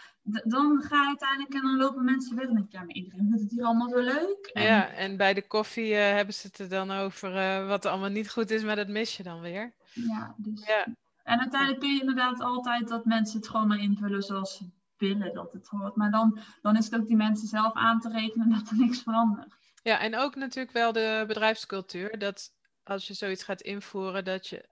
dan 0.45 0.83
ga 0.83 1.03
je 1.03 1.07
uiteindelijk 1.07 1.55
en 1.55 1.62
dan 1.62 1.77
lopen 1.77 2.05
mensen 2.05 2.37
weg. 2.37 2.49
En 2.49 2.55
dan 2.55 2.57
denk 2.57 2.73
Ja, 2.73 2.81
maar 2.81 2.95
iedereen 2.95 3.27
vindt 3.29 3.43
het 3.43 3.51
hier 3.51 3.64
allemaal 3.64 3.88
zo 3.88 3.99
leuk. 3.99 4.51
En... 4.53 4.62
Ja, 4.62 4.88
en 4.88 5.16
bij 5.16 5.35
de 5.35 5.47
koffie 5.47 5.90
uh, 5.90 5.99
hebben 5.99 6.35
ze 6.35 6.47
het 6.47 6.59
er 6.59 6.69
dan 6.69 6.90
over 6.90 7.37
uh, 7.37 7.69
wat 7.69 7.85
er 7.85 7.90
allemaal 7.90 8.11
niet 8.11 8.31
goed 8.31 8.51
is, 8.51 8.64
maar 8.64 8.77
dat 8.77 8.88
mis 8.88 9.16
je 9.16 9.23
dan 9.23 9.40
weer. 9.40 9.75
Ja, 9.93 10.35
dus. 10.37 10.66
Ja. 10.66 10.87
En 11.23 11.38
uiteindelijk 11.38 11.81
kun 11.81 11.95
je 11.95 12.01
inderdaad 12.01 12.40
altijd 12.40 12.88
dat 12.88 13.05
mensen 13.05 13.38
het 13.38 13.49
gewoon 13.49 13.66
maar 13.66 13.79
invullen 13.79 14.23
zoals 14.23 14.57
ze 14.57 14.69
willen 15.01 15.35
dat 15.35 15.53
het 15.53 15.69
hoort. 15.69 15.97
Maar 15.97 16.11
dan, 16.11 16.39
dan 16.63 16.77
is 16.77 16.85
het 16.85 17.01
ook 17.01 17.07
die 17.07 17.17
mensen 17.17 17.49
zelf 17.49 17.75
aan 17.75 18.01
te 18.01 18.11
rekenen 18.11 18.51
dat 18.51 18.71
er 18.71 18.77
niks 18.77 19.03
verandert. 19.03 19.55
Ja, 19.83 20.01
en 20.01 20.17
ook 20.17 20.35
natuurlijk 20.35 20.75
wel 20.75 20.93
de 20.93 21.25
bedrijfscultuur. 21.27 22.19
Dat 22.19 22.53
als 22.83 23.07
je 23.07 23.15
zoiets 23.15 23.43
gaat 23.43 23.61
invoeren, 23.61 24.25
dat 24.25 24.47
je 24.47 24.69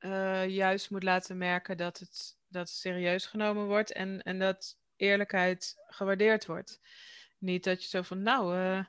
uh, 0.00 0.48
juist 0.48 0.90
moet 0.90 1.02
laten 1.02 1.38
merken 1.38 1.76
dat 1.76 1.98
het, 1.98 2.38
dat 2.48 2.68
serieus 2.68 3.26
genomen 3.26 3.66
wordt 3.66 3.92
en, 3.92 4.22
en 4.22 4.38
dat 4.38 4.78
eerlijkheid 4.96 5.74
gewaardeerd 5.86 6.46
wordt. 6.46 6.80
Niet 7.38 7.64
dat 7.64 7.82
je 7.82 7.88
zo 7.88 8.02
van, 8.02 8.22
nou, 8.22 8.56
uh, 8.56 8.84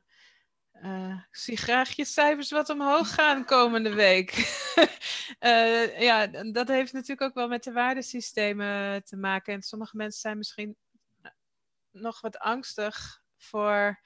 uh, 0.84 1.22
ik 1.30 1.36
zie 1.36 1.58
graag 1.58 1.92
je 1.92 2.06
cijfers 2.06 2.52
wat 2.52 2.70
omhoog 2.70 3.14
gaan 3.14 3.46
komende 3.46 3.94
week. 3.94 4.32
ja, 6.10 6.28
dat 6.28 6.68
heeft 6.68 6.94
natuurlijk 6.94 7.22
ook 7.22 7.34
wel 7.34 7.48
met 7.48 7.64
de 7.64 7.72
waardesystemen 7.72 9.04
te 9.04 9.18
maken. 9.18 9.54
En 9.54 9.62
sommige 9.62 9.98
mensen 9.98 10.22
zijn 10.22 10.38
misschien 10.38 10.76
nog 11.92 12.22
wat 12.22 12.38
angstig 12.38 13.22
voor 13.38 14.00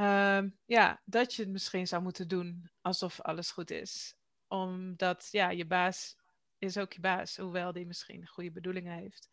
Ehm, 0.00 0.48
ja, 0.64 1.02
dat 1.04 1.34
je 1.34 1.42
het 1.42 1.50
misschien 1.50 1.86
zou 1.86 2.02
moeten 2.02 2.28
doen 2.28 2.70
alsof 2.80 3.20
alles 3.20 3.50
goed 3.50 3.70
is. 3.70 4.16
Omdat 4.48 5.28
ja, 5.30 5.50
je 5.50 5.66
baas 5.66 6.16
is 6.58 6.78
ook 6.78 6.92
je 6.92 7.00
baas, 7.00 7.36
hoewel 7.36 7.72
die 7.72 7.86
misschien 7.86 8.26
goede 8.26 8.50
bedoelingen 8.50 8.98
heeft. 8.98 9.28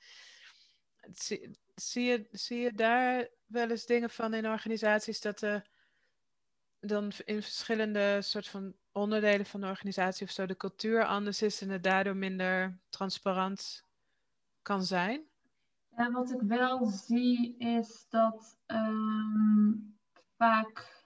Zie, 1.11 1.59
zie, 1.75 2.03
je, 2.03 2.27
zie 2.31 2.59
je 2.59 2.73
daar 2.73 3.29
wel 3.45 3.69
eens 3.69 3.85
dingen 3.85 4.09
van 4.09 4.33
in 4.33 4.47
organisaties 4.47 5.21
dat 5.21 5.41
er 5.41 5.69
dan 6.79 7.11
in 7.25 7.41
verschillende 7.41 8.21
soort 8.21 8.47
van 8.47 8.73
onderdelen 8.91 9.45
van 9.45 9.61
de 9.61 9.67
organisatie 9.67 10.25
of 10.25 10.31
zo 10.31 10.45
de 10.45 10.57
cultuur 10.57 11.05
anders 11.05 11.41
is 11.41 11.61
en 11.61 11.69
het 11.69 11.83
daardoor 11.83 12.15
minder 12.15 12.77
transparant 12.89 13.83
kan 14.61 14.83
zijn? 14.83 15.21
Ja, 15.97 16.11
wat 16.11 16.31
ik 16.31 16.41
wel 16.41 16.85
zie 16.85 17.57
is 17.57 18.05
dat 18.09 18.57
ehm, 18.65 19.71
vaak 20.37 21.05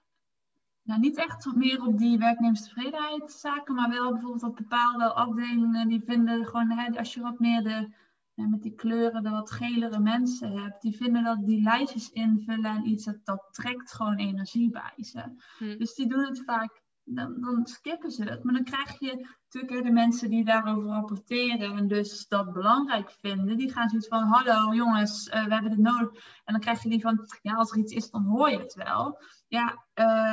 nou, 0.84 1.00
niet 1.00 1.18
echt 1.18 1.56
meer 1.56 1.86
op 1.86 1.98
die 1.98 2.18
werknemerstevredenheidszaken, 2.18 3.76
maar 3.76 3.90
wel 3.90 4.12
bijvoorbeeld 4.12 4.44
op 4.44 4.56
bepaalde 4.56 5.14
afdelingen 5.14 5.88
die 5.88 6.02
vinden 6.06 6.46
gewoon, 6.46 6.70
hè, 6.70 6.98
als 6.98 7.14
je 7.14 7.22
wat 7.22 7.40
meer 7.40 7.64
de, 7.64 7.90
met 8.36 8.62
die 8.62 8.76
kleuren, 8.76 9.24
de 9.24 9.30
wat 9.30 9.52
gelere 9.52 10.00
mensen 10.00 10.62
hebt, 10.62 10.82
die 10.82 10.98
vinden 10.98 11.24
dat 11.24 11.46
die 11.46 11.62
lijstjes 11.62 12.10
invullen 12.10 12.76
en 12.76 12.88
iets, 12.88 13.06
dat, 13.06 13.18
dat 13.24 13.48
trekt 13.52 13.94
gewoon 13.94 14.16
energie 14.16 14.70
bij 14.70 15.04
ze. 15.04 15.24
Hm. 15.58 15.78
Dus 15.78 15.96
die 15.96 16.08
doen 16.08 16.26
het 16.26 16.44
vaak 16.44 16.82
dan, 17.04 17.42
dan 17.42 17.66
skippen 17.66 18.12
ze 18.12 18.24
het. 18.24 18.44
Maar 18.44 18.54
dan 18.54 18.64
krijg 18.64 19.00
je 19.00 19.28
natuurlijk 19.50 19.84
de 19.84 19.92
mensen 19.92 20.30
die 20.30 20.46
daarover 20.46 20.90
rapporteren 20.90 21.78
en 21.78 21.88
dus 21.88 22.28
dat 22.28 22.54
belangrijk 22.54 23.12
vinden, 23.12 23.58
die 23.58 23.72
gaan 23.72 23.90
zoiets 23.90 24.08
van, 24.08 24.24
hallo 24.24 24.74
jongens, 24.74 25.28
uh, 25.28 25.46
we 25.46 25.54
hebben 25.54 25.72
dit 25.72 25.80
nodig. 25.80 26.10
En 26.44 26.54
dan 26.54 26.60
krijg 26.60 26.84
je 26.84 26.90
die 26.90 27.02
van, 27.02 27.28
ja, 27.42 27.54
als 27.54 27.72
er 27.72 27.78
iets 27.78 27.94
is, 27.94 28.10
dan 28.10 28.24
hoor 28.24 28.50
je 28.50 28.60
het 28.60 28.74
wel. 28.74 29.24
Ja, 29.48 29.86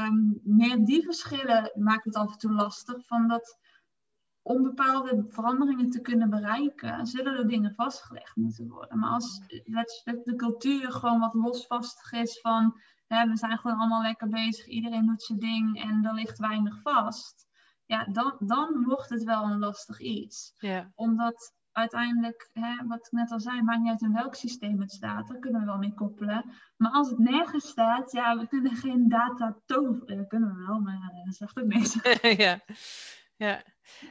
um, 0.06 0.40
meer 0.42 0.84
die 0.84 1.02
verschillen 1.02 1.72
maakt 1.74 2.04
het 2.04 2.14
af 2.14 2.32
en 2.32 2.38
toe 2.38 2.52
lastig, 2.52 3.06
van 3.06 3.28
dat 3.28 3.58
om 4.48 4.62
bepaalde 4.62 5.24
veranderingen 5.28 5.90
te 5.90 6.00
kunnen 6.00 6.30
bereiken, 6.30 7.06
zullen 7.06 7.36
er 7.36 7.48
dingen 7.48 7.74
vastgelegd 7.74 8.36
moeten 8.36 8.68
worden. 8.68 8.98
Maar 8.98 9.10
als 9.10 9.40
de 10.24 10.34
cultuur 10.36 10.92
gewoon 10.92 11.20
wat 11.20 11.34
losvastig 11.34 12.12
is 12.12 12.40
van 12.40 12.80
we 13.08 13.30
zijn 13.36 13.58
gewoon 13.58 13.78
allemaal 13.78 14.02
lekker 14.02 14.28
bezig, 14.28 14.66
iedereen 14.66 15.06
doet 15.06 15.22
zijn 15.22 15.38
ding 15.38 15.82
en 15.82 16.04
er 16.04 16.14
ligt 16.14 16.38
weinig 16.38 16.80
vast. 16.82 17.46
Ja, 17.86 18.04
dan, 18.04 18.36
dan 18.38 18.84
wordt 18.84 19.08
het 19.08 19.22
wel 19.24 19.44
een 19.44 19.58
lastig 19.58 20.00
iets. 20.00 20.54
Ja. 20.58 20.92
Omdat 20.94 21.54
uiteindelijk, 21.72 22.50
hè, 22.52 22.86
wat 22.86 23.06
ik 23.06 23.12
net 23.12 23.30
al 23.30 23.40
zei, 23.40 23.62
maakt 23.62 23.80
niet 23.80 23.90
uit 23.90 24.02
in 24.02 24.12
welk 24.12 24.34
systeem 24.34 24.80
het 24.80 24.92
staat. 24.92 25.28
Daar 25.28 25.38
kunnen 25.38 25.60
we 25.60 25.66
wel 25.66 25.78
mee 25.78 25.94
koppelen. 25.94 26.44
Maar 26.76 26.90
als 26.90 27.10
het 27.10 27.18
nergens 27.18 27.68
staat, 27.68 28.12
ja, 28.12 28.38
we 28.38 28.46
kunnen 28.46 28.76
geen 28.76 29.08
data 29.08 29.56
toveren. 29.66 30.28
kunnen 30.28 30.56
we 30.56 30.66
wel, 30.66 30.80
maar 30.80 31.12
dat 31.24 31.34
zegt 31.34 31.58
ook 31.58 31.66
niks. 31.66 31.98
ja. 32.44 32.60
Ja. 33.36 33.62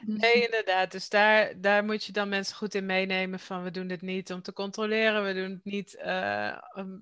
Nee, 0.06 0.46
inderdaad. 0.46 0.92
Dus 0.92 1.10
daar, 1.10 1.62
daar 1.62 1.86
moet 1.86 2.04
je 2.04 2.12
dan 2.12 2.30
mensen 2.30 2.56
goed 2.56 2.74
in 2.74 2.86
meenemen 2.86 3.40
van 3.40 3.64
we 3.64 3.72
doen 3.72 3.88
dit 3.88 4.02
niet 4.02 4.34
om 4.34 4.42
te 4.42 4.54
controleren, 4.54 5.24
we 5.24 5.34
doen 5.34 5.52
het 5.52 5.66
niet 5.66 6.02
uh, 6.06 6.58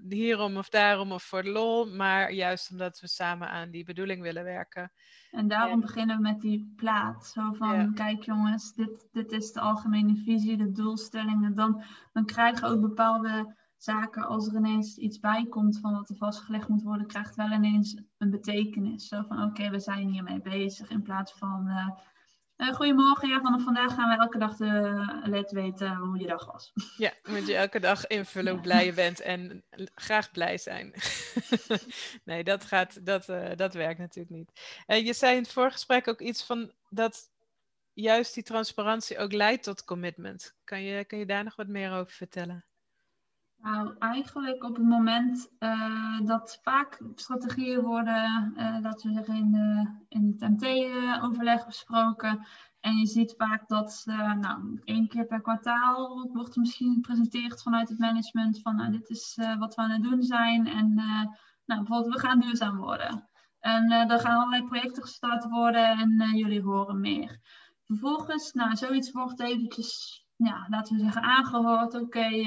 hierom 0.09 0.57
of 0.57 0.69
daarom 0.69 1.11
of 1.11 1.23
voor 1.23 1.43
de 1.43 1.49
lol, 1.49 1.95
maar 1.95 2.31
juist 2.31 2.71
omdat 2.71 2.99
we 2.99 3.07
samen 3.07 3.49
aan 3.49 3.69
die 3.69 3.83
bedoeling 3.83 4.21
willen 4.21 4.43
werken. 4.43 4.91
En 5.31 5.47
daarom 5.47 5.79
beginnen 5.79 6.15
we 6.15 6.21
met 6.21 6.41
die 6.41 6.73
plaat. 6.75 7.25
Zo 7.25 7.53
van, 7.53 7.93
kijk 7.93 8.23
jongens, 8.23 8.73
dit, 8.73 9.07
dit 9.11 9.31
is 9.31 9.51
de 9.51 9.59
algemene 9.59 10.15
visie, 10.15 10.57
de 10.57 10.71
doelstellingen. 10.71 11.55
Dan, 11.55 11.83
dan 12.13 12.25
krijgen 12.25 12.67
ook 12.67 12.81
bepaalde 12.81 13.55
zaken, 13.77 14.23
als 14.23 14.47
er 14.47 14.55
ineens 14.55 14.97
iets 14.97 15.19
bij 15.19 15.45
komt 15.49 15.79
van 15.79 15.93
wat 15.93 16.09
er 16.09 16.15
vastgelegd 16.15 16.67
moet 16.67 16.83
worden, 16.83 17.07
krijgt 17.07 17.35
wel 17.35 17.51
ineens 17.51 18.01
een 18.17 18.29
betekenis. 18.29 19.07
Zo 19.07 19.23
van, 19.27 19.43
oké, 19.43 19.69
we 19.69 19.79
zijn 19.79 20.09
hiermee 20.09 20.41
bezig, 20.41 20.89
in 20.89 21.01
plaats 21.01 21.33
van... 21.33 21.67
Uh, 21.67 21.89
uh, 22.57 22.73
goedemorgen, 22.73 23.29
ja, 23.29 23.41
vanaf 23.41 23.63
vandaag 23.63 23.93
gaan 23.93 24.09
we 24.09 24.23
elke 24.23 24.37
dag 24.37 24.55
de 24.55 25.05
let 25.23 25.51
weten 25.51 25.95
hoe 25.95 26.19
je 26.19 26.27
dag 26.27 26.45
was. 26.45 26.71
Ja, 26.97 27.13
moet 27.31 27.47
je 27.47 27.55
elke 27.55 27.79
dag 27.79 28.07
invullen 28.07 28.53
hoe 28.53 28.61
blij 28.61 28.85
je 28.85 28.93
bent 28.93 29.19
en 29.19 29.63
graag 29.95 30.31
blij 30.31 30.57
zijn. 30.57 30.93
nee, 32.23 32.43
dat, 32.43 32.65
gaat, 32.65 33.05
dat, 33.05 33.29
uh, 33.29 33.49
dat 33.55 33.73
werkt 33.73 33.99
natuurlijk 33.99 34.35
niet. 34.35 34.51
En 34.85 35.05
je 35.05 35.13
zei 35.13 35.35
in 35.35 35.41
het 35.41 35.51
voorgesprek 35.51 36.07
ook 36.07 36.21
iets 36.21 36.45
van 36.45 36.71
dat 36.89 37.29
juist 37.93 38.33
die 38.33 38.43
transparantie 38.43 39.17
ook 39.17 39.31
leidt 39.31 39.63
tot 39.63 39.83
commitment. 39.83 40.55
Kan 40.63 40.81
je, 40.81 41.05
kan 41.05 41.19
je 41.19 41.25
daar 41.25 41.43
nog 41.43 41.55
wat 41.55 41.67
meer 41.67 41.91
over 41.91 42.13
vertellen? 42.13 42.65
Nou, 43.65 43.95
eigenlijk 43.99 44.63
op 44.63 44.75
het 44.75 44.85
moment 44.85 45.49
uh, 45.59 46.19
dat 46.25 46.59
vaak 46.61 47.01
strategieën 47.15 47.81
worden, 47.81 48.53
uh, 48.57 48.77
laten 48.81 49.09
we 49.09 49.15
zeggen, 49.15 49.35
in, 49.35 49.51
de, 49.51 49.95
in 50.07 50.35
het 50.37 50.49
MT-overleg 50.49 51.65
besproken. 51.65 52.45
En 52.79 52.97
je 52.97 53.05
ziet 53.05 53.33
vaak 53.37 53.67
dat 53.67 54.03
nou, 54.39 54.81
één 54.83 55.07
keer 55.07 55.25
per 55.25 55.41
kwartaal 55.41 56.29
wordt 56.33 56.55
misschien 56.55 56.93
gepresenteerd 56.93 57.61
vanuit 57.61 57.89
het 57.89 57.99
management 57.99 58.61
van 58.61 58.75
nou, 58.75 58.91
dit 58.91 59.09
is 59.09 59.39
wat 59.59 59.75
we 59.75 59.81
aan 59.81 59.91
het 59.91 60.03
doen 60.03 60.23
zijn. 60.23 60.67
En 60.67 60.93
nou, 61.65 61.83
bijvoorbeeld, 61.83 62.13
we 62.13 62.19
gaan 62.19 62.39
duurzaam 62.39 62.77
worden. 62.77 63.29
En 63.59 63.91
er 63.91 64.19
gaan 64.19 64.37
allerlei 64.37 64.63
projecten 64.63 65.03
gestart 65.03 65.49
worden 65.49 65.99
en 65.99 66.37
jullie 66.37 66.61
horen 66.61 66.99
meer. 66.99 67.39
Vervolgens, 67.85 68.51
nou, 68.53 68.75
zoiets 68.75 69.11
wordt 69.11 69.39
eventjes 69.39 70.24
ja, 70.35 70.65
laten 70.69 70.95
we 70.95 71.01
zeggen, 71.01 71.21
aangehoord. 71.21 71.93
Oké, 71.93 72.03
okay, 72.03 72.43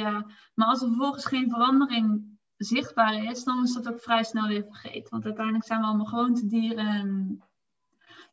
maar 0.55 0.68
als 0.68 0.83
er 0.83 0.88
vervolgens 0.88 1.27
geen 1.27 1.51
verandering 1.51 2.38
zichtbaar 2.57 3.22
is, 3.22 3.44
dan 3.44 3.62
is 3.62 3.72
dat 3.72 3.88
ook 3.88 4.01
vrij 4.01 4.24
snel 4.24 4.46
weer 4.46 4.64
vergeten. 4.64 5.11
Want 5.11 5.24
uiteindelijk 5.24 5.64
zijn 5.64 5.81
we 5.81 5.87
allemaal 5.87 6.07
gewoontedieren. 6.07 6.87
En... 6.87 7.42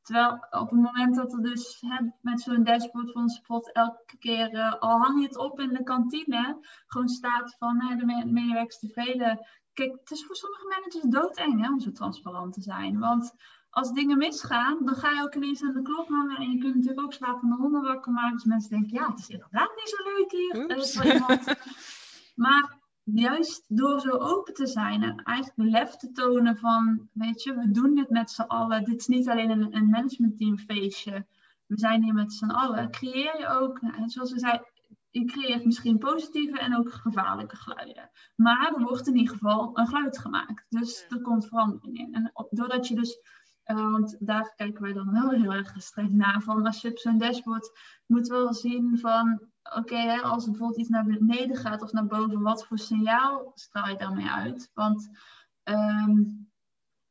Terwijl 0.01 0.33
op 0.49 0.69
het 0.69 0.79
moment 0.81 1.15
dat 1.15 1.33
er 1.33 1.41
dus 1.41 1.77
hè, 1.87 2.05
met 2.21 2.41
zo'n 2.41 2.63
dashboard 2.63 3.11
van 3.11 3.29
spot 3.29 3.71
elke 3.71 4.17
keer, 4.17 4.53
uh, 4.53 4.73
al 4.79 4.99
hang 4.99 5.19
je 5.19 5.27
het 5.27 5.37
op 5.37 5.59
in 5.59 5.73
de 5.73 5.83
kantine, 5.83 6.57
gewoon 6.87 7.07
staat 7.07 7.55
van 7.57 7.81
hè, 7.81 7.95
de 7.95 8.05
medewerkers 8.05 8.79
tevreden. 8.79 9.47
Kijk, 9.73 9.91
het 9.99 10.11
is 10.11 10.25
voor 10.25 10.35
sommige 10.35 10.67
managers 10.67 11.03
doodeng 11.03 11.67
om 11.67 11.79
zo 11.79 11.91
transparant 11.91 12.53
te 12.53 12.61
zijn. 12.61 12.99
Want 12.99 13.35
als 13.75 13.91
dingen 13.91 14.17
misgaan, 14.17 14.77
dan 14.85 14.95
ga 14.95 15.11
je 15.11 15.21
ook 15.21 15.35
ineens 15.35 15.63
aan 15.63 15.73
de 15.73 15.81
klok 15.81 16.07
hangen. 16.07 16.37
En 16.37 16.51
je 16.51 16.57
kunt 16.57 16.75
natuurlijk 16.75 17.01
ook 17.01 17.13
slapende 17.13 17.55
honden 17.55 17.81
wakker 17.81 18.11
maken. 18.11 18.33
Dus 18.33 18.43
mensen 18.43 18.69
denken, 18.69 18.93
ja, 18.93 19.09
het 19.09 19.19
is 19.19 19.29
inderdaad 19.29 19.71
niet 19.75 19.89
zo 19.89 20.03
leuk 20.03 20.31
hier. 20.31 20.67
maar 22.45 22.77
juist 23.03 23.65
door 23.67 23.99
zo 23.99 24.09
open 24.09 24.53
te 24.53 24.67
zijn 24.67 25.03
en 25.03 25.23
eigenlijk 25.23 25.71
lef 25.71 25.95
te 25.95 26.11
tonen 26.11 26.57
van, 26.57 27.09
weet 27.13 27.43
je, 27.43 27.53
we 27.53 27.71
doen 27.71 27.95
dit 27.95 28.09
met 28.09 28.31
z'n 28.31 28.41
allen. 28.41 28.83
Dit 28.83 28.99
is 28.99 29.07
niet 29.07 29.29
alleen 29.29 29.49
een, 29.49 29.75
een 29.75 29.89
managementteam 29.89 30.57
feestje. 30.57 31.25
we 31.65 31.79
zijn 31.79 32.03
hier 32.03 32.13
met 32.13 32.33
z'n 32.33 32.49
allen, 32.49 32.91
creëer 32.91 33.39
je 33.39 33.47
ook, 33.47 33.81
nou, 33.81 34.09
zoals 34.09 34.31
we 34.31 34.39
zei, 34.39 34.59
je 35.09 35.25
creëert 35.25 35.65
misschien 35.65 35.97
positieve 35.97 36.59
en 36.59 36.77
ook 36.77 36.91
gevaarlijke 36.91 37.55
geluiden. 37.55 38.09
Maar 38.35 38.73
er 38.75 38.83
wordt 38.83 39.07
in 39.07 39.17
ieder 39.17 39.33
geval 39.33 39.71
een 39.73 39.87
geluid 39.87 40.17
gemaakt. 40.17 40.65
Dus 40.69 41.05
er 41.09 41.21
komt 41.21 41.47
verandering 41.47 41.97
in. 41.97 42.13
En 42.13 42.31
doordat 42.49 42.87
je 42.87 42.95
dus, 42.95 43.19
uh, 43.65 43.91
want 43.91 44.15
daar 44.19 44.53
kijken 44.55 44.81
wij 44.81 44.93
dan 44.93 45.11
wel 45.11 45.29
heel 45.29 45.53
erg 45.53 45.73
streng 45.77 46.11
naar, 46.11 46.41
van 46.41 46.65
als 46.65 46.81
je 46.81 46.89
op 46.89 46.97
zo'n 46.97 47.17
dashboard 47.17 47.79
moet 48.05 48.27
wel 48.27 48.53
zien 48.53 48.99
van, 48.99 49.41
oké, 49.75 50.21
als 50.21 50.43
er 50.43 50.49
bijvoorbeeld 50.49 50.79
iets 50.79 50.89
naar 50.89 51.05
beneden 51.05 51.57
gaat 51.57 51.81
of 51.81 51.91
naar 51.91 52.05
boven, 52.05 52.41
wat 52.41 52.65
voor 52.65 52.77
signaal 52.77 53.51
straal 53.55 53.87
je 53.87 53.97
daarmee 53.97 54.29
uit? 54.29 54.71
Want 54.73 55.09
um, 55.63 56.49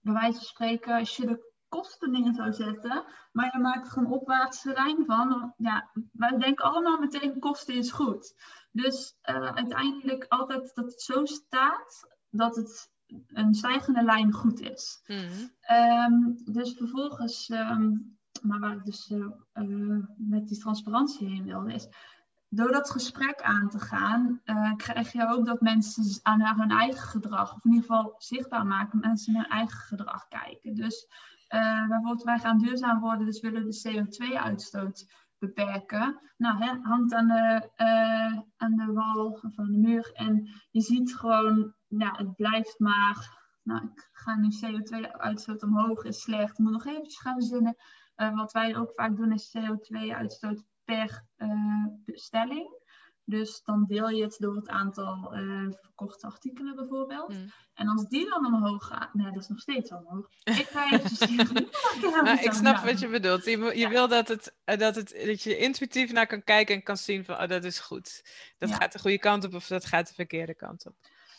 bij 0.00 0.12
wijze 0.12 0.36
van 0.36 0.46
spreken, 0.46 0.98
als 0.98 1.16
je 1.16 1.26
de 1.26 1.52
kosten 1.68 2.12
dingen 2.12 2.34
zou 2.34 2.52
zetten, 2.52 3.04
maar 3.32 3.50
je 3.52 3.58
maakt 3.58 3.90
er 3.90 3.98
een 3.98 4.06
opwaartse 4.06 4.72
lijn 4.72 5.04
van. 5.06 5.54
Ja, 5.56 5.90
wij 6.12 6.38
denken 6.38 6.64
allemaal 6.64 6.98
meteen 6.98 7.38
kosten 7.38 7.74
is 7.74 7.90
goed. 7.90 8.34
Dus 8.70 9.16
uh, 9.30 9.52
uiteindelijk 9.54 10.26
altijd 10.28 10.74
dat 10.74 10.84
het 10.84 11.02
zo 11.02 11.24
staat 11.24 12.16
dat 12.30 12.56
het 12.56 12.92
een 13.26 13.54
stijgende 13.54 14.02
lijn 14.02 14.32
goed 14.32 14.60
is. 14.60 15.02
Mm. 15.06 15.50
Um, 15.76 16.36
dus 16.44 16.74
vervolgens, 16.76 17.48
um, 17.48 18.16
maar 18.42 18.60
waar 18.60 18.76
ik 18.76 18.84
dus 18.84 19.10
uh, 19.10 20.06
met 20.16 20.48
die 20.48 20.58
transparantie 20.58 21.28
heen 21.28 21.44
wilde, 21.44 21.72
is 21.72 21.88
door 22.48 22.72
dat 22.72 22.90
gesprek 22.90 23.42
aan 23.42 23.68
te 23.68 23.78
gaan, 23.78 24.40
uh, 24.44 24.74
krijg 24.76 25.12
je 25.12 25.28
ook 25.28 25.46
dat 25.46 25.60
mensen 25.60 26.20
aan 26.22 26.60
hun 26.60 26.70
eigen 26.70 27.08
gedrag, 27.08 27.54
of 27.54 27.64
in 27.64 27.72
ieder 27.72 27.86
geval 27.86 28.14
zichtbaar 28.18 28.66
maken, 28.66 28.98
mensen 28.98 29.32
naar 29.32 29.42
hun 29.42 29.52
eigen 29.52 29.78
gedrag 29.78 30.28
kijken. 30.28 30.74
Dus 30.74 31.06
bijvoorbeeld, 31.88 32.22
wij 32.22 32.38
gaan 32.38 32.58
duurzaam 32.58 33.00
worden, 33.00 33.26
dus 33.26 33.40
willen 33.40 33.64
de 33.64 33.80
CO2-uitstoot 33.88 35.06
beperken. 35.38 36.20
Nou, 36.36 36.64
hè, 36.64 36.78
hangt 36.82 37.14
aan 37.14 37.26
de, 37.26 37.70
aan 38.56 38.76
de 38.76 38.92
wal 38.92 39.26
of 39.26 39.58
aan 39.58 39.70
de 39.70 39.78
muur 39.78 40.10
en 40.12 40.48
je 40.70 40.80
ziet 40.80 41.16
gewoon, 41.16 41.74
ja, 41.98 42.14
het 42.16 42.34
blijft 42.36 42.78
maar. 42.78 43.42
Nou, 43.62 43.84
ik 43.84 44.08
ga 44.12 44.34
nu 44.34 44.48
CO2-uitstoot 44.64 45.62
omhoog, 45.62 46.04
is 46.04 46.20
slecht. 46.20 46.52
Ik 46.52 46.58
moet 46.58 46.72
nog 46.72 46.86
eventjes 46.86 47.20
gaan 47.20 47.34
verzinnen. 47.34 47.76
Uh, 48.16 48.36
wat 48.36 48.52
wij 48.52 48.76
ook 48.76 48.92
vaak 48.94 49.16
doen 49.16 49.32
is 49.32 49.56
CO2-uitstoot 49.58 50.64
per 50.84 51.24
bestelling. 52.04 52.82
Dus 53.26 53.62
dan 53.64 53.84
deel 53.86 54.08
je 54.08 54.22
het 54.22 54.36
door 54.38 54.56
het 54.56 54.68
aantal 54.68 55.36
uh, 55.36 55.70
verkochte 55.80 56.26
artikelen 56.26 56.76
bijvoorbeeld. 56.76 57.32
Mm. 57.32 57.50
En 57.74 57.88
als 57.88 58.08
die 58.08 58.28
dan 58.28 58.46
omhoog 58.46 58.86
gaat, 58.86 59.14
nee, 59.14 59.32
dat 59.32 59.42
is 59.42 59.48
nog 59.48 59.60
steeds 59.60 59.90
omhoog. 59.90 60.28
Ik 60.44 60.68
ga 60.70 60.92
even 60.92 61.70
maar 62.24 62.42
Ik 62.42 62.52
snap 62.52 62.84
wat 62.84 63.00
je 63.00 63.08
bedoelt. 63.08 63.44
Je, 63.44 63.78
je 63.78 63.88
wil 63.88 64.08
dat, 64.08 64.28
het, 64.28 64.54
eh, 64.64 64.78
dat, 64.78 64.94
het, 64.94 65.22
dat 65.26 65.42
je 65.42 65.56
intuïtief 65.56 66.12
naar 66.12 66.26
kan 66.26 66.44
kijken 66.44 66.74
en 66.74 66.82
kan 66.82 66.96
zien 66.96 67.24
van, 67.24 67.40
oh, 67.40 67.48
dat 67.48 67.64
is 67.64 67.78
goed. 67.78 68.22
Dat 68.58 68.74
gaat 68.74 68.92
de 68.92 68.98
goede 68.98 69.18
kant 69.18 69.44
op 69.44 69.54
of 69.54 69.66
dat 69.66 69.84
gaat 69.84 70.08
de 70.08 70.14
verkeerde 70.14 70.54
kant 70.54 70.86
op. 70.86 70.94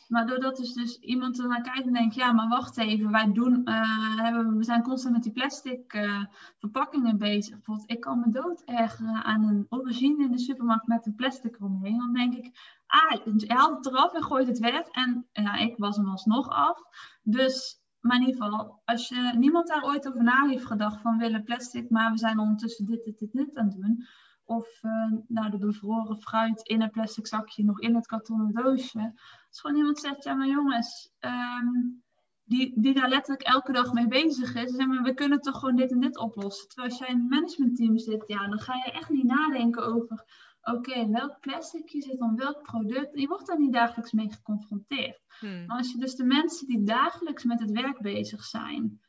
Maar 0.07 0.27
doordat 0.27 0.57
dus, 0.57 0.73
dus 0.73 0.99
iemand 0.99 1.39
er 1.39 1.47
naar 1.47 1.61
kijkt 1.61 1.87
en 1.87 1.93
denkt, 1.93 2.15
ja, 2.15 2.31
maar 2.31 2.47
wacht 2.47 2.77
even, 2.77 3.11
wij 3.11 3.31
doen, 3.31 3.61
uh, 3.65 4.21
hebben, 4.21 4.57
we 4.57 4.63
zijn 4.63 4.83
constant 4.83 5.13
met 5.13 5.23
die 5.23 5.31
plastic 5.31 5.93
uh, 5.93 6.25
verpakkingen 6.57 7.17
bezig. 7.17 7.55
Bijvoorbeeld, 7.55 7.91
ik 7.91 7.99
kan 7.99 8.19
me 8.19 8.29
dood 8.29 8.61
ergeren 8.65 9.23
aan 9.23 9.43
een 9.43 9.65
aubergine 9.69 10.23
in 10.23 10.31
de 10.31 10.39
supermarkt 10.39 10.87
met 10.87 11.05
een 11.05 11.15
plastic 11.15 11.55
eromheen. 11.55 11.97
Dan 11.97 12.13
denk 12.13 12.33
ik, 12.33 12.51
ah, 12.85 13.25
je 13.37 13.53
haalt 13.53 13.75
het 13.75 13.85
eraf 13.85 14.13
en 14.13 14.23
gooit 14.23 14.47
het 14.47 14.59
weg. 14.59 14.87
En 14.87 15.27
ja, 15.31 15.55
ik 15.55 15.77
was 15.77 15.95
hem 15.95 16.09
alsnog 16.09 16.49
af. 16.49 16.79
Dus, 17.21 17.81
maar 17.99 18.15
in 18.15 18.25
ieder 18.25 18.43
geval, 18.43 18.81
als 18.85 19.07
je 19.07 19.33
niemand 19.37 19.67
daar 19.67 19.83
ooit 19.83 20.07
over 20.07 20.23
na 20.23 20.47
heeft 20.47 20.65
gedacht 20.65 21.01
van 21.01 21.17
willen 21.17 21.43
plastic, 21.43 21.89
maar 21.89 22.11
we 22.11 22.17
zijn 22.17 22.39
ondertussen 22.39 22.85
dit, 22.85 23.03
dit, 23.03 23.19
dit, 23.19 23.31
dit 23.31 23.57
aan 23.57 23.65
het 23.65 23.75
doen. 23.75 24.05
Of 24.45 24.83
uh, 24.83 25.11
nou, 25.27 25.49
de 25.49 25.57
bevroren 25.57 26.21
fruit 26.21 26.61
in 26.61 26.81
een 26.81 26.89
plastic 26.89 27.27
zakje 27.27 27.63
nog 27.63 27.79
in 27.79 27.95
het 27.95 28.07
kartonnen 28.07 28.53
doosje. 28.53 29.13
Als 29.47 29.59
gewoon 29.61 29.75
iemand 29.75 29.99
zegt, 29.99 30.23
ja 30.23 30.33
maar 30.33 30.47
jongens, 30.47 31.11
um, 31.19 32.03
die, 32.43 32.73
die 32.75 32.93
daar 32.93 33.09
letterlijk 33.09 33.47
elke 33.47 33.71
dag 33.71 33.93
mee 33.93 34.07
bezig 34.07 34.55
is. 34.55 34.71
Zeg 34.71 34.87
maar, 34.87 35.03
we 35.03 35.13
kunnen 35.13 35.39
toch 35.39 35.59
gewoon 35.59 35.75
dit 35.75 35.91
en 35.91 35.99
dit 35.99 36.17
oplossen. 36.17 36.67
Terwijl 36.67 36.89
als 36.89 36.99
jij 36.99 37.07
in 37.07 37.19
een 37.19 37.27
managementteam 37.27 37.97
zit, 37.97 38.23
ja, 38.27 38.47
dan 38.47 38.59
ga 38.59 38.75
je 38.75 38.91
echt 38.91 39.09
niet 39.09 39.25
nadenken 39.25 39.85
over... 39.85 40.25
Oké, 40.61 41.09
welk 41.09 41.39
plastic 41.39 41.89
je 41.89 42.01
zit 42.01 42.21
om 42.21 42.35
welk 42.35 42.61
product. 42.61 43.19
Je 43.19 43.27
wordt 43.27 43.47
daar 43.47 43.59
niet 43.59 43.73
dagelijks 43.73 44.11
mee 44.11 44.33
geconfronteerd. 44.33 45.21
Hmm. 45.39 45.65
Maar 45.65 45.77
als 45.77 45.91
je 45.91 45.97
dus 45.97 46.15
de 46.15 46.23
mensen 46.23 46.67
die 46.67 46.83
dagelijks 46.83 47.43
met 47.43 47.59
het 47.59 47.71
werk 47.71 48.01
bezig 48.01 48.43
zijn 48.43 48.99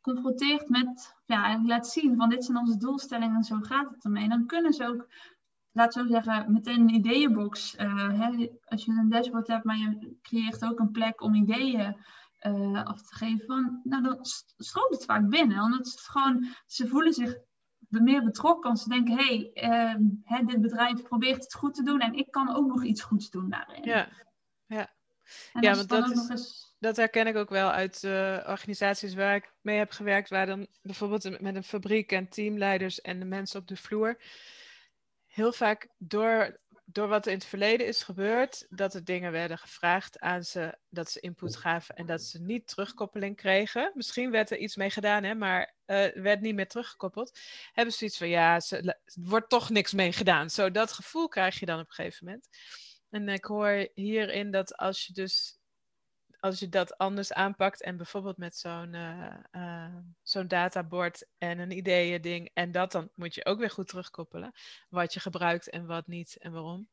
confronteert 0.00 0.68
met, 0.68 1.16
ja, 1.26 1.50
en 1.50 1.66
laat 1.66 1.88
zien 1.88 2.16
van 2.16 2.28
dit 2.28 2.44
zijn 2.44 2.58
onze 2.58 2.76
doelstellingen 2.76 3.36
en 3.36 3.44
zo 3.44 3.58
gaat 3.60 3.90
het 3.90 4.04
ermee, 4.04 4.28
dan 4.28 4.46
kunnen 4.46 4.72
ze 4.72 4.86
ook, 4.86 5.08
laat 5.72 5.92
zo 5.92 6.06
zeggen, 6.06 6.52
meteen 6.52 6.80
een 6.80 6.94
ideeënbox. 6.94 7.76
Uh, 7.78 8.20
hè, 8.20 8.48
als 8.64 8.84
je 8.84 8.92
een 8.92 9.08
dashboard 9.08 9.46
hebt, 9.46 9.64
maar 9.64 9.76
je 9.76 10.18
creëert 10.22 10.64
ook 10.64 10.78
een 10.78 10.90
plek 10.90 11.20
om 11.20 11.34
ideeën 11.34 11.96
uh, 12.46 12.84
af 12.84 13.02
te 13.02 13.14
geven, 13.14 13.46
van, 13.46 13.80
nou 13.84 14.02
dan 14.02 14.18
stroomt 14.56 14.94
het 14.94 15.04
vaak 15.04 15.28
binnen. 15.28 15.62
Omdat 15.62 15.86
het 15.86 16.00
gewoon, 16.00 16.46
ze 16.66 16.88
voelen 16.88 17.12
zich 17.12 17.38
meer 17.88 18.22
betrokken. 18.24 18.70
Als 18.70 18.82
ze 18.82 18.88
denken, 18.88 19.16
hé, 19.16 19.50
hey, 19.54 20.00
uh, 20.40 20.46
dit 20.46 20.60
bedrijf 20.60 21.02
probeert 21.02 21.42
het 21.42 21.54
goed 21.54 21.74
te 21.74 21.82
doen 21.82 22.00
en 22.00 22.14
ik 22.14 22.30
kan 22.30 22.54
ook 22.54 22.66
nog 22.66 22.84
iets 22.84 23.02
goeds 23.02 23.30
doen 23.30 23.50
daarin. 23.50 23.82
Ja, 23.84 24.08
ja. 24.66 24.90
ja, 25.52 25.74
want 25.74 25.88
dat 25.88 26.30
is 26.30 26.69
dat 26.80 26.96
herken 26.96 27.26
ik 27.26 27.36
ook 27.36 27.50
wel 27.50 27.70
uit 27.70 28.02
uh, 28.02 28.44
organisaties 28.46 29.14
waar 29.14 29.34
ik 29.34 29.52
mee 29.60 29.78
heb 29.78 29.90
gewerkt, 29.90 30.28
waar 30.28 30.46
dan 30.46 30.66
bijvoorbeeld 30.82 31.40
met 31.40 31.54
een 31.54 31.64
fabriek 31.64 32.12
en 32.12 32.28
teamleiders 32.28 33.00
en 33.00 33.18
de 33.18 33.24
mensen 33.24 33.60
op 33.60 33.68
de 33.68 33.76
vloer 33.76 34.20
heel 35.26 35.52
vaak 35.52 35.88
door, 35.98 36.60
door 36.84 37.08
wat 37.08 37.26
er 37.26 37.32
in 37.32 37.38
het 37.38 37.46
verleden 37.46 37.86
is 37.86 38.02
gebeurd, 38.02 38.66
dat 38.68 38.94
er 38.94 39.04
dingen 39.04 39.32
werden 39.32 39.58
gevraagd 39.58 40.18
aan 40.18 40.42
ze, 40.42 40.78
dat 40.88 41.10
ze 41.10 41.20
input 41.20 41.56
gaven 41.56 41.94
en 41.94 42.06
dat 42.06 42.22
ze 42.22 42.40
niet 42.40 42.68
terugkoppeling 42.68 43.36
kregen. 43.36 43.92
Misschien 43.94 44.30
werd 44.30 44.50
er 44.50 44.58
iets 44.58 44.76
mee 44.76 44.90
gedaan, 44.90 45.24
hè, 45.24 45.34
maar 45.34 45.74
uh, 45.86 46.06
werd 46.14 46.40
niet 46.40 46.54
meer 46.54 46.68
teruggekoppeld. 46.68 47.38
Hebben 47.72 47.94
ze 47.94 48.04
iets 48.04 48.18
van 48.18 48.28
ja, 48.28 48.60
ze, 48.60 48.76
er 48.76 49.00
wordt 49.14 49.48
toch 49.48 49.70
niks 49.70 49.92
mee 49.92 50.12
gedaan. 50.12 50.50
Zo 50.50 50.70
dat 50.70 50.92
gevoel 50.92 51.28
krijg 51.28 51.58
je 51.60 51.66
dan 51.66 51.80
op 51.80 51.86
een 51.86 51.94
gegeven 51.94 52.24
moment. 52.26 52.48
En 53.10 53.28
ik 53.28 53.44
hoor 53.44 53.88
hierin 53.94 54.50
dat 54.50 54.76
als 54.76 55.06
je 55.06 55.12
dus 55.12 55.59
als 56.40 56.58
je 56.58 56.68
dat 56.68 56.98
anders 56.98 57.32
aanpakt 57.32 57.82
en 57.82 57.96
bijvoorbeeld 57.96 58.36
met 58.36 58.56
zo'n 58.56 58.94
uh, 58.94 59.34
uh, 59.52 59.96
zo'n 60.22 60.48
databord 60.48 61.26
en 61.38 61.58
een 61.58 61.76
ideeën 61.76 62.20
ding 62.20 62.50
en 62.54 62.72
dat 62.72 62.92
dan 62.92 63.10
moet 63.14 63.34
je 63.34 63.44
ook 63.44 63.58
weer 63.58 63.70
goed 63.70 63.88
terugkoppelen 63.88 64.52
wat 64.88 65.14
je 65.14 65.20
gebruikt 65.20 65.70
en 65.70 65.86
wat 65.86 66.06
niet 66.06 66.36
en 66.38 66.52
waarom. 66.52 66.88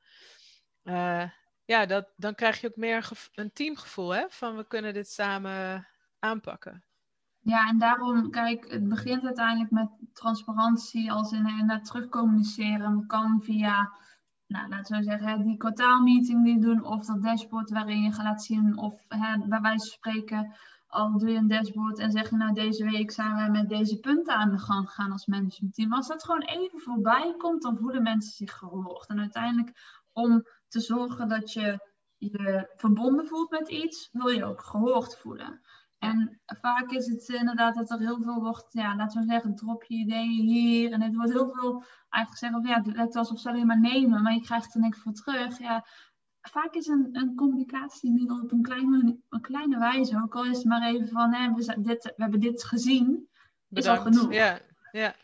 Uh, 0.84 1.30
ja, 1.66 1.86
dat, 1.86 2.14
dan 2.16 2.36
krijg 2.36 2.62
je 2.62 2.68
ook 2.68 2.76
meer 2.76 3.10
een 3.34 3.54
teamgevoel 3.54 4.16
hè, 4.16 4.26
van 4.30 4.56
we 4.56 4.68
kunnen 4.68 4.94
dit 4.94 5.10
samen 5.10 5.88
aanpakken. 6.20 6.84
Ja, 7.40 7.68
en 7.68 7.78
daarom, 7.78 8.32
kijk, 8.32 8.72
het 8.72 8.88
begint 8.88 9.26
uiteindelijk 9.26 9.72
met 9.72 9.90
transparantie, 10.14 11.12
als 11.12 11.32
in 11.32 11.66
naar 11.66 11.84
terugcommuniceren 11.84 13.06
kan 13.08 13.42
via 13.44 13.94
nou, 14.48 14.70
laten 14.70 14.98
we 14.98 15.04
zeggen, 15.04 15.44
die 15.44 15.58
kwartaalmeeting 15.58 16.44
die 16.44 16.60
doen, 16.60 16.84
of 16.84 17.06
dat 17.06 17.24
dashboard 17.24 17.70
waarin 17.70 18.02
je 18.02 18.12
gaat 18.12 18.44
zien, 18.44 18.78
of 18.78 19.06
hè, 19.08 19.48
bij 19.48 19.62
wijze 19.62 19.86
spreken, 19.86 20.56
al 20.88 21.18
doe 21.18 21.30
je 21.30 21.38
een 21.38 21.48
dashboard 21.48 22.00
en 22.00 22.12
zeg 22.12 22.30
je, 22.30 22.36
nou 22.36 22.54
deze 22.54 22.84
week 22.84 23.12
zijn 23.12 23.36
we 23.36 23.52
met 23.52 23.70
deze 23.70 24.00
punten 24.00 24.36
aan 24.36 24.52
de 24.52 24.58
gang 24.58 24.88
gegaan 24.88 25.12
als 25.12 25.26
managementteam. 25.26 25.94
Als 25.94 26.08
dat 26.08 26.24
gewoon 26.24 26.42
even 26.42 26.80
voorbij 26.80 27.36
komt, 27.38 27.62
dan 27.62 27.78
voelen 27.78 28.04
mensen 28.04 28.32
zich 28.32 28.54
gehoord. 28.54 29.08
En 29.08 29.20
uiteindelijk, 29.20 30.02
om 30.12 30.44
te 30.68 30.80
zorgen 30.80 31.28
dat 31.28 31.54
je 31.54 31.80
je 32.18 32.74
verbonden 32.76 33.28
voelt 33.28 33.52
met 33.52 33.70
iets, 33.70 34.10
wil 34.12 34.28
je 34.28 34.46
ook 34.46 34.62
gehoord 34.62 35.18
voelen. 35.18 35.62
En 36.00 36.42
vaak 36.46 36.92
is 36.92 37.08
het 37.08 37.30
inderdaad 37.30 37.76
dat 37.76 37.90
er 37.90 38.00
heel 38.00 38.22
veel 38.22 38.42
wordt, 38.42 38.74
ja, 38.74 38.96
laten 38.96 39.22
we 39.22 39.28
zeggen, 39.28 39.56
drop 39.56 39.84
je 39.84 39.96
ideeën 39.96 40.48
hier. 40.48 40.92
En 40.92 41.02
het 41.02 41.16
wordt 41.16 41.32
heel 41.32 41.50
veel 41.50 41.84
eigenlijk 42.10 42.44
zeggen, 42.44 42.68
ja, 42.68 42.84
het 42.84 42.96
lijkt 42.96 43.16
alsof 43.16 43.40
ze 43.40 43.50
alleen 43.50 43.66
maar 43.66 43.80
nemen, 43.80 44.22
maar 44.22 44.34
je 44.34 44.42
krijgt 44.42 44.74
er 44.74 44.82
niks 44.82 45.00
voor 45.00 45.14
terug. 45.14 45.60
Ja, 45.60 45.86
vaak 46.42 46.74
is 46.74 46.88
een, 46.88 47.10
een 47.12 47.36
communicatiemiddel 47.36 48.42
op 48.42 48.52
een 48.52 48.62
kleine, 48.62 49.20
een 49.30 49.42
kleine 49.42 49.78
wijze, 49.78 50.22
ook 50.24 50.36
al 50.36 50.46
is 50.46 50.58
het 50.58 50.66
maar 50.66 50.88
even 50.88 51.08
van, 51.08 51.34
hè, 51.34 51.54
we, 51.54 51.82
dit, 51.82 52.04
we 52.04 52.14
hebben 52.24 52.40
dit 52.40 52.64
gezien, 52.64 53.30
is 53.70 53.88
al 53.88 53.98
genoeg. 53.98 54.34
Ja, 54.34 54.60
ja. 54.92 55.16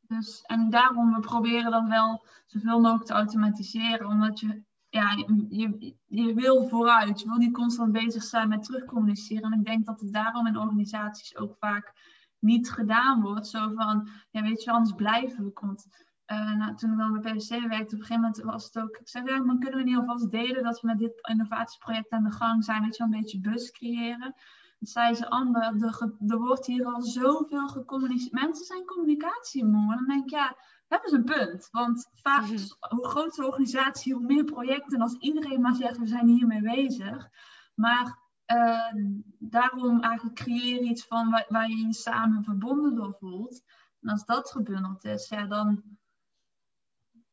Dus, 0.00 0.42
en 0.42 0.70
daarom, 0.70 1.14
we 1.14 1.20
proberen 1.20 1.70
dat 1.70 1.88
wel 1.88 2.26
zoveel 2.46 2.80
mogelijk 2.80 3.06
te 3.06 3.12
automatiseren, 3.12 4.06
omdat 4.06 4.40
je 4.40 4.62
ja, 4.88 5.10
je, 5.48 5.94
je 6.06 6.34
wil 6.34 6.68
vooruit. 6.68 7.20
Je 7.20 7.28
wil 7.28 7.36
niet 7.36 7.52
constant 7.52 7.92
bezig 7.92 8.22
zijn 8.22 8.48
met 8.48 8.62
terugcommuniceren. 8.62 9.52
En 9.52 9.58
ik 9.58 9.64
denk 9.64 9.86
dat 9.86 10.00
het 10.00 10.12
daarom 10.12 10.46
in 10.46 10.58
organisaties 10.58 11.36
ook 11.36 11.56
vaak 11.58 11.92
niet 12.38 12.70
gedaan 12.70 13.20
wordt. 13.20 13.46
Zo 13.46 13.72
van, 13.74 14.08
ja, 14.30 14.42
weet 14.42 14.62
je, 14.62 14.70
anders 14.70 14.94
blijven 14.94 15.44
we. 15.44 15.50
Want 15.54 15.86
uh, 16.26 16.54
nou, 16.56 16.74
toen 16.74 16.92
ik 16.92 16.98
dan 16.98 17.20
bij 17.20 17.32
PwC 17.32 17.48
werkte, 17.48 17.94
op 17.94 18.00
een 18.00 18.06
gegeven 18.06 18.20
moment 18.20 18.42
was 18.42 18.64
het 18.64 18.78
ook... 18.78 18.96
Ik 18.96 19.08
zei, 19.08 19.24
ja, 19.24 19.42
maar 19.42 19.58
kunnen 19.58 19.78
we 19.78 19.84
niet 19.84 19.96
alvast 19.96 20.30
delen 20.30 20.62
dat 20.62 20.80
we 20.80 20.86
met 20.86 20.98
dit 20.98 21.28
innovatieproject 21.28 22.10
aan 22.10 22.24
de 22.24 22.30
gang 22.30 22.64
zijn? 22.64 22.82
Weet 22.82 22.96
je, 22.96 23.02
een 23.02 23.10
beetje 23.10 23.40
bus 23.40 23.70
creëren. 23.70 24.34
zei 24.78 25.14
ze, 25.14 25.30
Amber, 25.30 25.62
er, 25.62 26.12
er 26.26 26.38
wordt 26.38 26.66
hier 26.66 26.84
al 26.84 27.02
zoveel 27.02 27.68
gecommuniceerd. 27.68 28.32
Mensen 28.32 28.64
zijn 28.64 28.84
communicatiemoe. 28.84 29.92
En 29.92 29.96
dan 29.96 30.06
denk 30.06 30.24
ik, 30.24 30.30
ja, 30.30 30.56
hebben 30.88 31.10
ze 31.10 31.16
een 31.16 31.24
punt. 31.24 31.68
Want 31.70 32.08
vaak, 32.14 32.42
mhm. 32.42 32.56
hoe 32.78 33.08
groter 33.08 33.42
de 33.42 33.48
organisatie, 33.48 34.14
hoe 34.14 34.26
meer 34.26 34.44
projecten. 34.44 35.00
als 35.00 35.16
iedereen 35.18 35.60
maar 35.60 35.74
zegt, 35.74 35.98
we 35.98 36.06
zijn 36.06 36.28
hiermee 36.28 36.60
bezig. 36.60 37.28
Maar 37.74 38.18
uh, 38.46 38.92
daarom 39.38 40.02
eigenlijk 40.02 40.36
creëer 40.36 40.80
iets 40.80 41.06
van 41.06 41.30
waar, 41.30 41.46
waar, 41.48 41.68
je 41.68 41.76
je 41.76 41.94
samen 41.94 42.44
verbonden 42.44 42.94
door 42.94 43.16
voelt. 43.18 43.62
En 44.00 44.08
als 44.08 44.24
dat 44.24 44.50
gebundeld 44.50 45.04
is, 45.04 45.28
ja, 45.28 45.46
dan, 45.46 45.82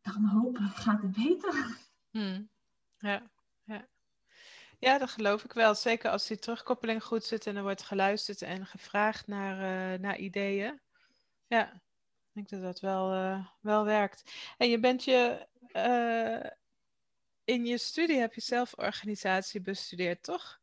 dan 0.01 0.25
hopelijk 0.25 0.75
gaat 0.75 1.01
het 1.01 1.11
beter. 1.11 1.77
Hmm. 2.11 2.49
Ja, 2.97 3.31
ja. 3.63 3.87
ja, 4.79 4.97
dat 4.97 5.09
geloof 5.09 5.43
ik 5.43 5.53
wel. 5.53 5.75
Zeker 5.75 6.11
als 6.11 6.27
die 6.27 6.39
terugkoppeling 6.39 7.03
goed 7.03 7.23
zit 7.23 7.47
en 7.47 7.55
er 7.55 7.61
wordt 7.61 7.83
geluisterd 7.83 8.41
en 8.41 8.65
gevraagd 8.65 9.27
naar, 9.27 9.55
uh, 9.93 9.99
naar 9.99 10.17
ideeën. 10.17 10.81
Ja, 11.47 11.81
ik 12.35 12.49
denk 12.49 12.61
dat 12.61 12.73
dat 12.73 12.79
wel, 12.79 13.13
uh, 13.13 13.45
wel 13.59 13.85
werkt. 13.85 14.31
En 14.57 14.69
je 14.69 14.79
bent 14.79 15.03
je. 15.03 15.47
Uh, 15.75 16.49
in 17.43 17.65
je 17.65 17.77
studie 17.77 18.19
heb 18.19 18.33
je 18.33 18.41
zelforganisatie 18.41 19.61
bestudeerd, 19.61 20.23
toch? 20.23 20.59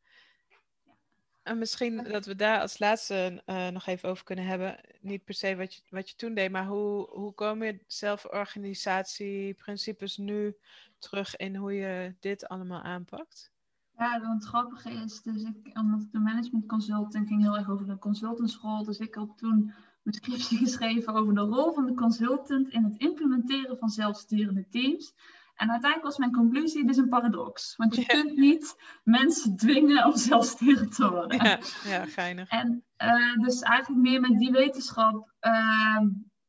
En 1.42 1.58
misschien 1.58 2.04
dat 2.04 2.26
we 2.26 2.36
daar 2.36 2.60
als 2.60 2.78
laatste 2.78 3.42
uh, 3.46 3.68
nog 3.68 3.86
even 3.86 4.08
over 4.08 4.24
kunnen 4.24 4.46
hebben. 4.46 4.80
Niet 5.00 5.24
per 5.24 5.34
se 5.34 5.56
wat 5.56 5.74
je, 5.74 5.82
wat 5.90 6.10
je 6.10 6.16
toen 6.16 6.34
deed, 6.34 6.50
maar 6.50 6.66
hoe, 6.66 7.08
hoe 7.10 7.32
komen 7.32 7.66
je 7.66 7.80
zelforganisatieprincipes 7.86 10.16
nu 10.16 10.56
terug 10.98 11.36
in 11.36 11.56
hoe 11.56 11.72
je 11.72 12.14
dit 12.20 12.48
allemaal 12.48 12.82
aanpakt? 12.82 13.52
Ja, 13.98 14.20
want 14.20 14.42
het 14.42 14.44
grappige 14.44 14.90
is, 14.90 15.22
dus 15.22 15.42
ik, 15.42 15.78
omdat 15.78 16.00
ik 16.00 16.12
de 16.12 16.18
management 16.18 16.66
consultant 16.66 17.28
ging 17.28 17.42
heel 17.42 17.56
erg 17.56 17.70
over 17.70 17.86
de 17.86 17.98
consultantschool. 17.98 18.84
Dus 18.84 18.98
ik 18.98 19.14
had 19.14 19.38
toen 19.38 19.72
mijn 20.03 20.16
scriptie 20.16 20.59
geschreven 20.59 21.14
over 21.14 21.34
de 21.34 21.40
rol 21.40 21.72
van 21.72 21.86
de 21.86 21.94
consultant 21.94 22.68
in 22.68 22.84
het 22.84 22.96
implementeren 22.96 23.78
van 23.78 23.88
zelfsturende 23.88 24.66
teams. 24.68 25.14
En 25.55 25.70
uiteindelijk 25.70 26.11
was 26.11 26.18
mijn 26.18 26.32
conclusie, 26.32 26.82
dit 26.82 26.90
is 26.90 26.96
een 26.96 27.09
paradox. 27.09 27.76
Want 27.76 27.96
je 27.96 28.07
kunt 28.07 28.36
niet 28.36 28.76
mensen 29.05 29.57
dwingen 29.57 30.05
om 30.05 30.16
zelfsturend 30.16 30.94
te 30.94 31.11
worden. 31.11 31.44
Ja, 31.44 31.59
ja 31.84 32.07
geinig. 32.07 32.48
En 32.48 32.84
uh, 32.98 33.36
dus 33.36 33.61
eigenlijk 33.61 34.03
meer 34.03 34.20
met 34.20 34.38
die 34.38 34.50
wetenschap 34.50 35.32
uh, 35.40 36.00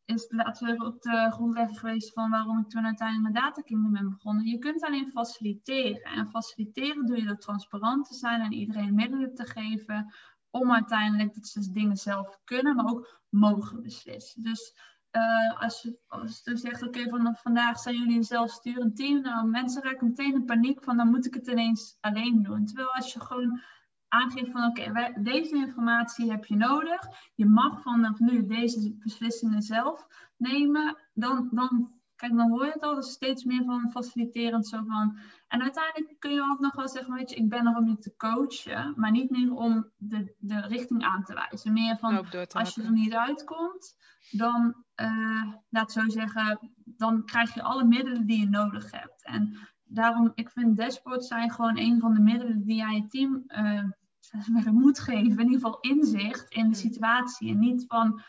is 0.05 0.25
laten 0.29 0.67
we 0.67 0.85
ook 0.85 1.01
de 1.01 1.31
grondlegger 1.31 1.77
geweest 1.77 2.13
van 2.13 2.29
waarom 2.29 2.59
ik 2.59 2.69
toen 2.69 2.85
uiteindelijk 2.85 3.33
met 3.33 3.43
Data 3.43 3.61
Kingdom 3.61 3.91
ben 3.91 4.09
begonnen. 4.09 4.45
Je 4.45 4.57
kunt 4.57 4.83
alleen 4.83 5.11
faciliteren. 5.11 6.01
En 6.01 6.27
faciliteren 6.27 7.05
doe 7.05 7.17
je 7.17 7.25
door 7.25 7.37
transparant 7.37 8.07
te 8.07 8.13
zijn 8.13 8.41
en 8.41 8.51
iedereen 8.51 8.95
middelen 8.95 9.35
te 9.35 9.45
geven 9.45 10.13
om 10.53 10.71
uiteindelijk 10.71 11.33
dat 11.33 11.47
ze 11.47 11.71
dingen 11.71 11.97
zelf 11.97 12.39
kunnen, 12.43 12.75
maar 12.75 12.85
ook 12.85 13.21
mogen 13.29 13.81
beslissen. 13.81 14.43
Dus 14.43 14.73
uh, 15.11 15.61
als, 15.61 15.81
je, 15.81 15.99
als 16.07 16.41
zegt, 16.43 16.83
oké, 16.83 17.09
vanaf 17.09 17.41
vandaag 17.41 17.79
zijn 17.79 17.95
jullie 17.95 18.17
een 18.17 18.23
zelfsturend 18.23 18.95
team, 18.95 19.21
nou, 19.21 19.47
mensen 19.47 19.83
raken 19.83 20.07
meteen 20.07 20.33
in 20.33 20.45
paniek 20.45 20.83
van, 20.83 20.97
dan 20.97 21.09
moet 21.09 21.25
ik 21.25 21.33
het 21.33 21.47
ineens 21.47 21.97
alleen 21.99 22.43
doen. 22.43 22.65
Terwijl 22.65 22.93
als 22.93 23.13
je 23.13 23.19
gewoon 23.19 23.61
aangeeft 24.07 24.51
van, 24.51 24.65
oké, 24.65 25.13
deze 25.21 25.55
informatie 25.55 26.31
heb 26.31 26.45
je 26.45 26.55
nodig, 26.55 27.07
je 27.35 27.45
mag 27.45 27.81
vanaf 27.81 28.19
nu 28.19 28.45
deze 28.45 28.95
beslissingen 28.97 29.61
zelf 29.61 30.07
nemen, 30.37 30.97
dan, 31.13 31.49
dan, 31.51 32.01
kijk, 32.23 32.35
dan 32.37 32.49
hoor 32.49 32.65
je 32.65 32.71
het 32.71 32.83
al 32.83 32.95
dus 32.95 33.11
steeds 33.11 33.43
meer 33.43 33.63
van 33.63 33.91
faciliterend, 33.91 34.67
zo 34.67 34.83
van, 34.87 35.17
en 35.47 35.61
uiteindelijk 35.61 36.19
kun 36.19 36.31
je 36.31 36.41
ook 36.51 36.59
nog 36.59 36.75
wel 36.75 36.87
zeggen, 36.87 37.13
weet 37.13 37.29
je, 37.29 37.35
ik 37.35 37.49
ben 37.49 37.67
er 37.67 37.77
om 37.77 37.87
je 37.87 37.97
te 37.97 38.15
coachen, 38.17 38.93
maar 38.95 39.11
niet 39.11 39.29
meer 39.29 39.53
om 39.53 39.91
de, 39.97 40.35
de 40.37 40.59
richting 40.59 41.03
aan 41.03 41.23
te 41.23 41.33
wijzen. 41.33 41.73
Meer 41.73 41.97
van, 41.97 42.25
als 42.47 42.75
je 42.75 42.83
er 42.83 42.91
niet 42.91 43.13
uitkomt, 43.13 43.95
dan, 44.31 44.75
uh, 45.01 45.53
laat 45.69 45.91
zo 45.91 46.09
zeggen, 46.09 46.71
dan 46.83 47.25
krijg 47.25 47.53
je 47.53 47.63
alle 47.63 47.83
middelen 47.83 48.25
die 48.25 48.39
je 48.39 48.49
nodig 48.49 48.91
hebt. 48.91 49.23
En 49.23 49.57
daarom, 49.83 50.31
ik 50.35 50.49
vind 50.49 50.77
dashboards 50.77 51.27
zijn 51.27 51.51
gewoon 51.51 51.77
een 51.77 51.99
van 51.99 52.13
de 52.13 52.21
middelen 52.21 52.65
die 52.65 52.83
aan 52.83 52.95
je 52.95 53.07
team 53.07 53.43
uh, 53.47 54.71
moet 54.71 54.99
geven. 54.99 55.39
In 55.39 55.51
ieder 55.51 55.53
geval 55.53 55.79
inzicht 55.79 56.49
in 56.49 56.69
de 56.69 56.79
hmm. 56.79 56.91
situatie. 56.91 57.49
En 57.49 57.59
niet 57.59 57.85
van 57.87 58.21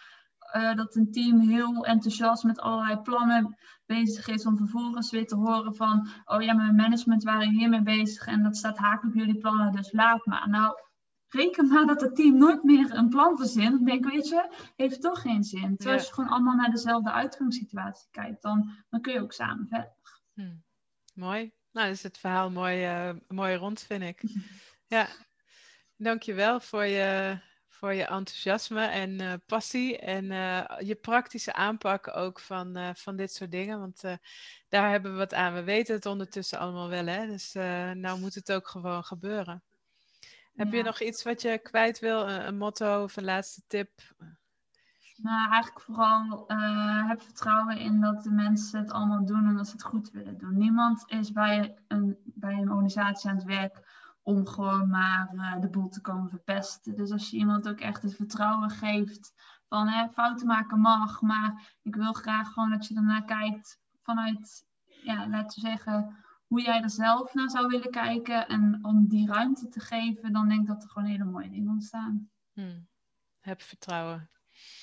uh, 0.57 0.75
dat 0.75 0.95
een 0.95 1.13
team 1.13 1.41
heel 1.41 1.85
enthousiast 1.85 2.45
met 2.45 2.61
allerlei 2.61 3.01
plannen 3.01 3.57
bezig 3.87 4.29
is 4.29 4.47
om 4.47 4.57
vervolgens 4.57 5.11
weer 5.11 5.27
te 5.27 5.37
horen 5.37 5.75
van, 5.75 6.09
oh 6.25 6.43
ja, 6.43 6.53
mijn 6.53 6.75
management 6.75 7.23
waren 7.23 7.49
hiermee 7.49 7.83
bezig 7.83 8.27
en 8.27 8.43
dat 8.43 8.57
staat 8.57 8.79
haak 8.79 9.05
op 9.05 9.15
jullie 9.15 9.39
plannen, 9.39 9.73
dus 9.73 9.93
laat 9.93 10.27
maar. 10.27 10.49
Nou, 10.49 10.75
reken 11.29 11.69
maar 11.69 11.87
dat 11.87 12.01
het 12.01 12.17
team 12.17 12.39
nooit 12.39 12.63
meer 12.63 12.95
een 12.95 13.09
plan 13.09 13.37
verzint. 13.37 13.81
Ik 13.81 13.87
denk, 13.87 14.11
weet 14.11 14.29
je, 14.29 14.71
heeft 14.77 15.01
toch 15.01 15.21
geen 15.21 15.45
zin. 15.45 15.77
Terwijl 15.77 15.99
als 15.99 16.09
je 16.09 16.15
gewoon 16.15 16.31
allemaal 16.31 16.57
naar 16.57 16.71
dezelfde 16.71 17.13
uitgangssituatie 17.13 18.09
kijkt, 18.11 18.43
dan, 18.43 18.71
dan 18.91 19.01
kun 19.01 19.13
je 19.13 19.21
ook 19.21 19.33
samen 19.33 19.67
verder. 19.69 19.97
Hm. 20.35 20.55
Mooi. 21.15 21.53
Nou, 21.73 21.89
is 21.89 22.03
het 22.03 22.19
verhaal 22.19 22.51
mooi, 22.51 23.09
uh, 23.09 23.15
mooi 23.29 23.55
rond, 23.55 23.81
vind 23.81 24.03
ik. 24.03 24.23
ja. 24.97 25.07
Dankjewel 25.97 26.61
voor 26.61 26.85
je, 26.85 27.39
voor 27.75 27.95
je 27.95 28.05
enthousiasme 28.05 28.87
en 28.87 29.11
uh, 29.11 29.33
passie 29.47 29.99
en 29.99 30.25
uh, 30.25 30.65
je 30.79 30.95
praktische 30.95 31.53
aanpak 31.53 32.17
ook 32.17 32.41
van, 32.41 32.79
uh, 32.79 32.89
van 32.95 33.17
dit 33.17 33.33
soort 33.33 33.51
dingen. 33.51 33.79
Want 33.79 34.03
daar 34.69 34.91
hebben 34.91 35.13
we 35.13 35.19
wat 35.19 35.35
aan. 35.35 35.55
We 35.55 35.63
weten 35.63 35.95
het 35.95 36.07
ondertussen 36.07 36.59
allemaal 36.59 36.89
wel, 36.89 37.07
hè? 37.07 37.27
Dus 37.27 37.53
nou 37.95 38.21
moet 38.21 38.35
het 38.35 38.53
ook 38.53 38.69
gewoon 38.69 39.05
gebeuren. 39.05 39.63
Heb 40.55 40.73
je 40.73 40.83
nog 40.83 41.01
iets 41.01 41.23
wat 41.23 41.43
je 41.43 41.59
kwijt 41.59 41.99
wil? 41.99 42.29
Een, 42.29 42.57
motto 42.57 43.03
of 43.03 43.17
een 43.17 43.25
laatste 43.25 43.63
tip? 43.67 43.91
Nou, 45.17 45.51
eigenlijk 45.51 45.81
vooral 45.81 46.45
heb 47.09 47.23
vertrouwen 47.23 47.79
in 47.79 48.01
dat 48.01 48.23
de 48.23 48.31
mensen 48.31 48.81
het 48.81 48.91
allemaal 48.91 49.25
doen 49.25 49.47
en 49.47 49.57
dat 49.57 49.67
ze 49.67 49.73
het 49.73 49.83
goed 49.83 50.11
willen 50.11 50.39
doen. 50.39 50.59
Niemand 50.59 51.05
is 51.07 51.33
bij 51.33 51.79
een, 51.89 52.17
bij 52.25 52.53
een 52.53 52.71
organisatie 52.71 53.31
aan 53.31 53.37
het 53.37 53.45
werk 53.45 53.83
om 54.25 54.47
gewoon 54.47 54.89
maar 54.89 55.31
uh, 55.35 55.61
de 55.61 55.69
boel 55.69 55.89
te 55.89 56.01
komen 56.01 56.31
verpesten. 56.31 56.97
Dus 56.97 57.11
als 57.11 57.31
je 57.31 57.37
iemand 57.37 57.69
ook 57.69 57.81
echt 57.81 58.03
het 58.03 58.17
vertrouwen 58.17 58.71
geeft 58.71 59.35
van 59.69 59.89
hè, 59.89 60.09
fouten 60.09 60.47
maken 60.47 60.81
mag, 60.81 61.21
maar 61.21 61.77
ik 61.83 61.95
wil 61.95 62.13
graag 62.13 62.53
gewoon 62.53 62.71
dat 62.71 62.87
je 62.87 62.95
ernaar 62.95 63.25
kijkt 63.25 63.81
vanuit, 64.03 64.67
ja, 65.03 65.29
laten 65.29 65.63
we 65.63 65.69
zeggen, 65.69 66.25
hoe 66.47 66.63
jij 66.63 66.83
er 66.83 66.91
zelf 66.91 67.35
naar 67.35 67.51
zou 67.51 67.67
willen 67.67 67.91
kijken. 67.91 68.49
En 68.49 68.79
om 68.83 69.09
die 69.09 69.27
ruimte 69.27 69.69
te 69.69 69.81
geven, 69.81 70.33
dan 70.33 70.49
denk 70.49 70.61
ik 70.61 70.67
dat 70.67 70.83
er 70.83 70.89
gewoon 70.89 71.09
hele 71.09 71.25
mooie 71.25 71.51
dingen 71.51 71.71
ontstaan. 71.71 72.31
Hmm. 72.53 72.89
Heb 73.41 73.63
vertrouwen. 73.63 74.31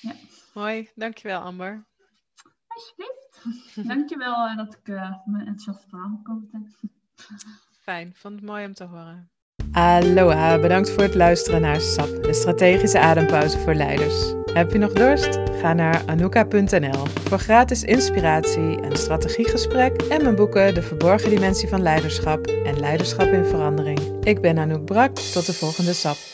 Ja. 0.00 0.14
Mooi, 0.54 0.90
dankjewel 0.94 1.40
Amber. 1.40 1.86
Alsjeblieft. 2.66 3.40
dankjewel 3.94 4.48
uh, 4.48 4.56
dat 4.56 4.74
ik 4.74 4.88
uh, 4.88 5.16
mijn 5.24 5.46
enthousiaste 5.46 5.88
verhaal 5.88 6.20
kon 6.22 6.40
vertellen. 6.40 6.72
Fijn, 7.80 8.14
vond 8.14 8.34
het 8.34 8.44
mooi 8.44 8.66
om 8.66 8.74
te 8.74 8.84
horen. 8.84 9.31
Aloha, 9.72 10.58
bedankt 10.58 10.90
voor 10.90 11.02
het 11.02 11.14
luisteren 11.14 11.60
naar 11.60 11.80
SAP, 11.80 12.22
de 12.22 12.32
strategische 12.32 12.98
adempauze 12.98 13.58
voor 13.58 13.74
leiders. 13.74 14.34
Heb 14.52 14.72
je 14.72 14.78
nog 14.78 14.92
dorst? 14.92 15.38
Ga 15.60 15.72
naar 15.72 16.02
anouka.nl 16.06 17.06
voor 17.28 17.38
gratis 17.38 17.84
inspiratie, 17.84 18.82
een 18.82 18.96
strategiegesprek 18.96 20.02
en 20.02 20.22
mijn 20.22 20.34
boeken 20.34 20.74
De 20.74 20.82
Verborgen 20.82 21.30
Dimensie 21.30 21.68
van 21.68 21.82
Leiderschap 21.82 22.46
en 22.46 22.80
Leiderschap 22.80 23.26
in 23.26 23.44
Verandering. 23.44 24.00
Ik 24.22 24.40
ben 24.40 24.58
Anouk 24.58 24.84
Brak, 24.84 25.14
tot 25.16 25.46
de 25.46 25.52
volgende 25.52 25.92
SAP. 25.92 26.31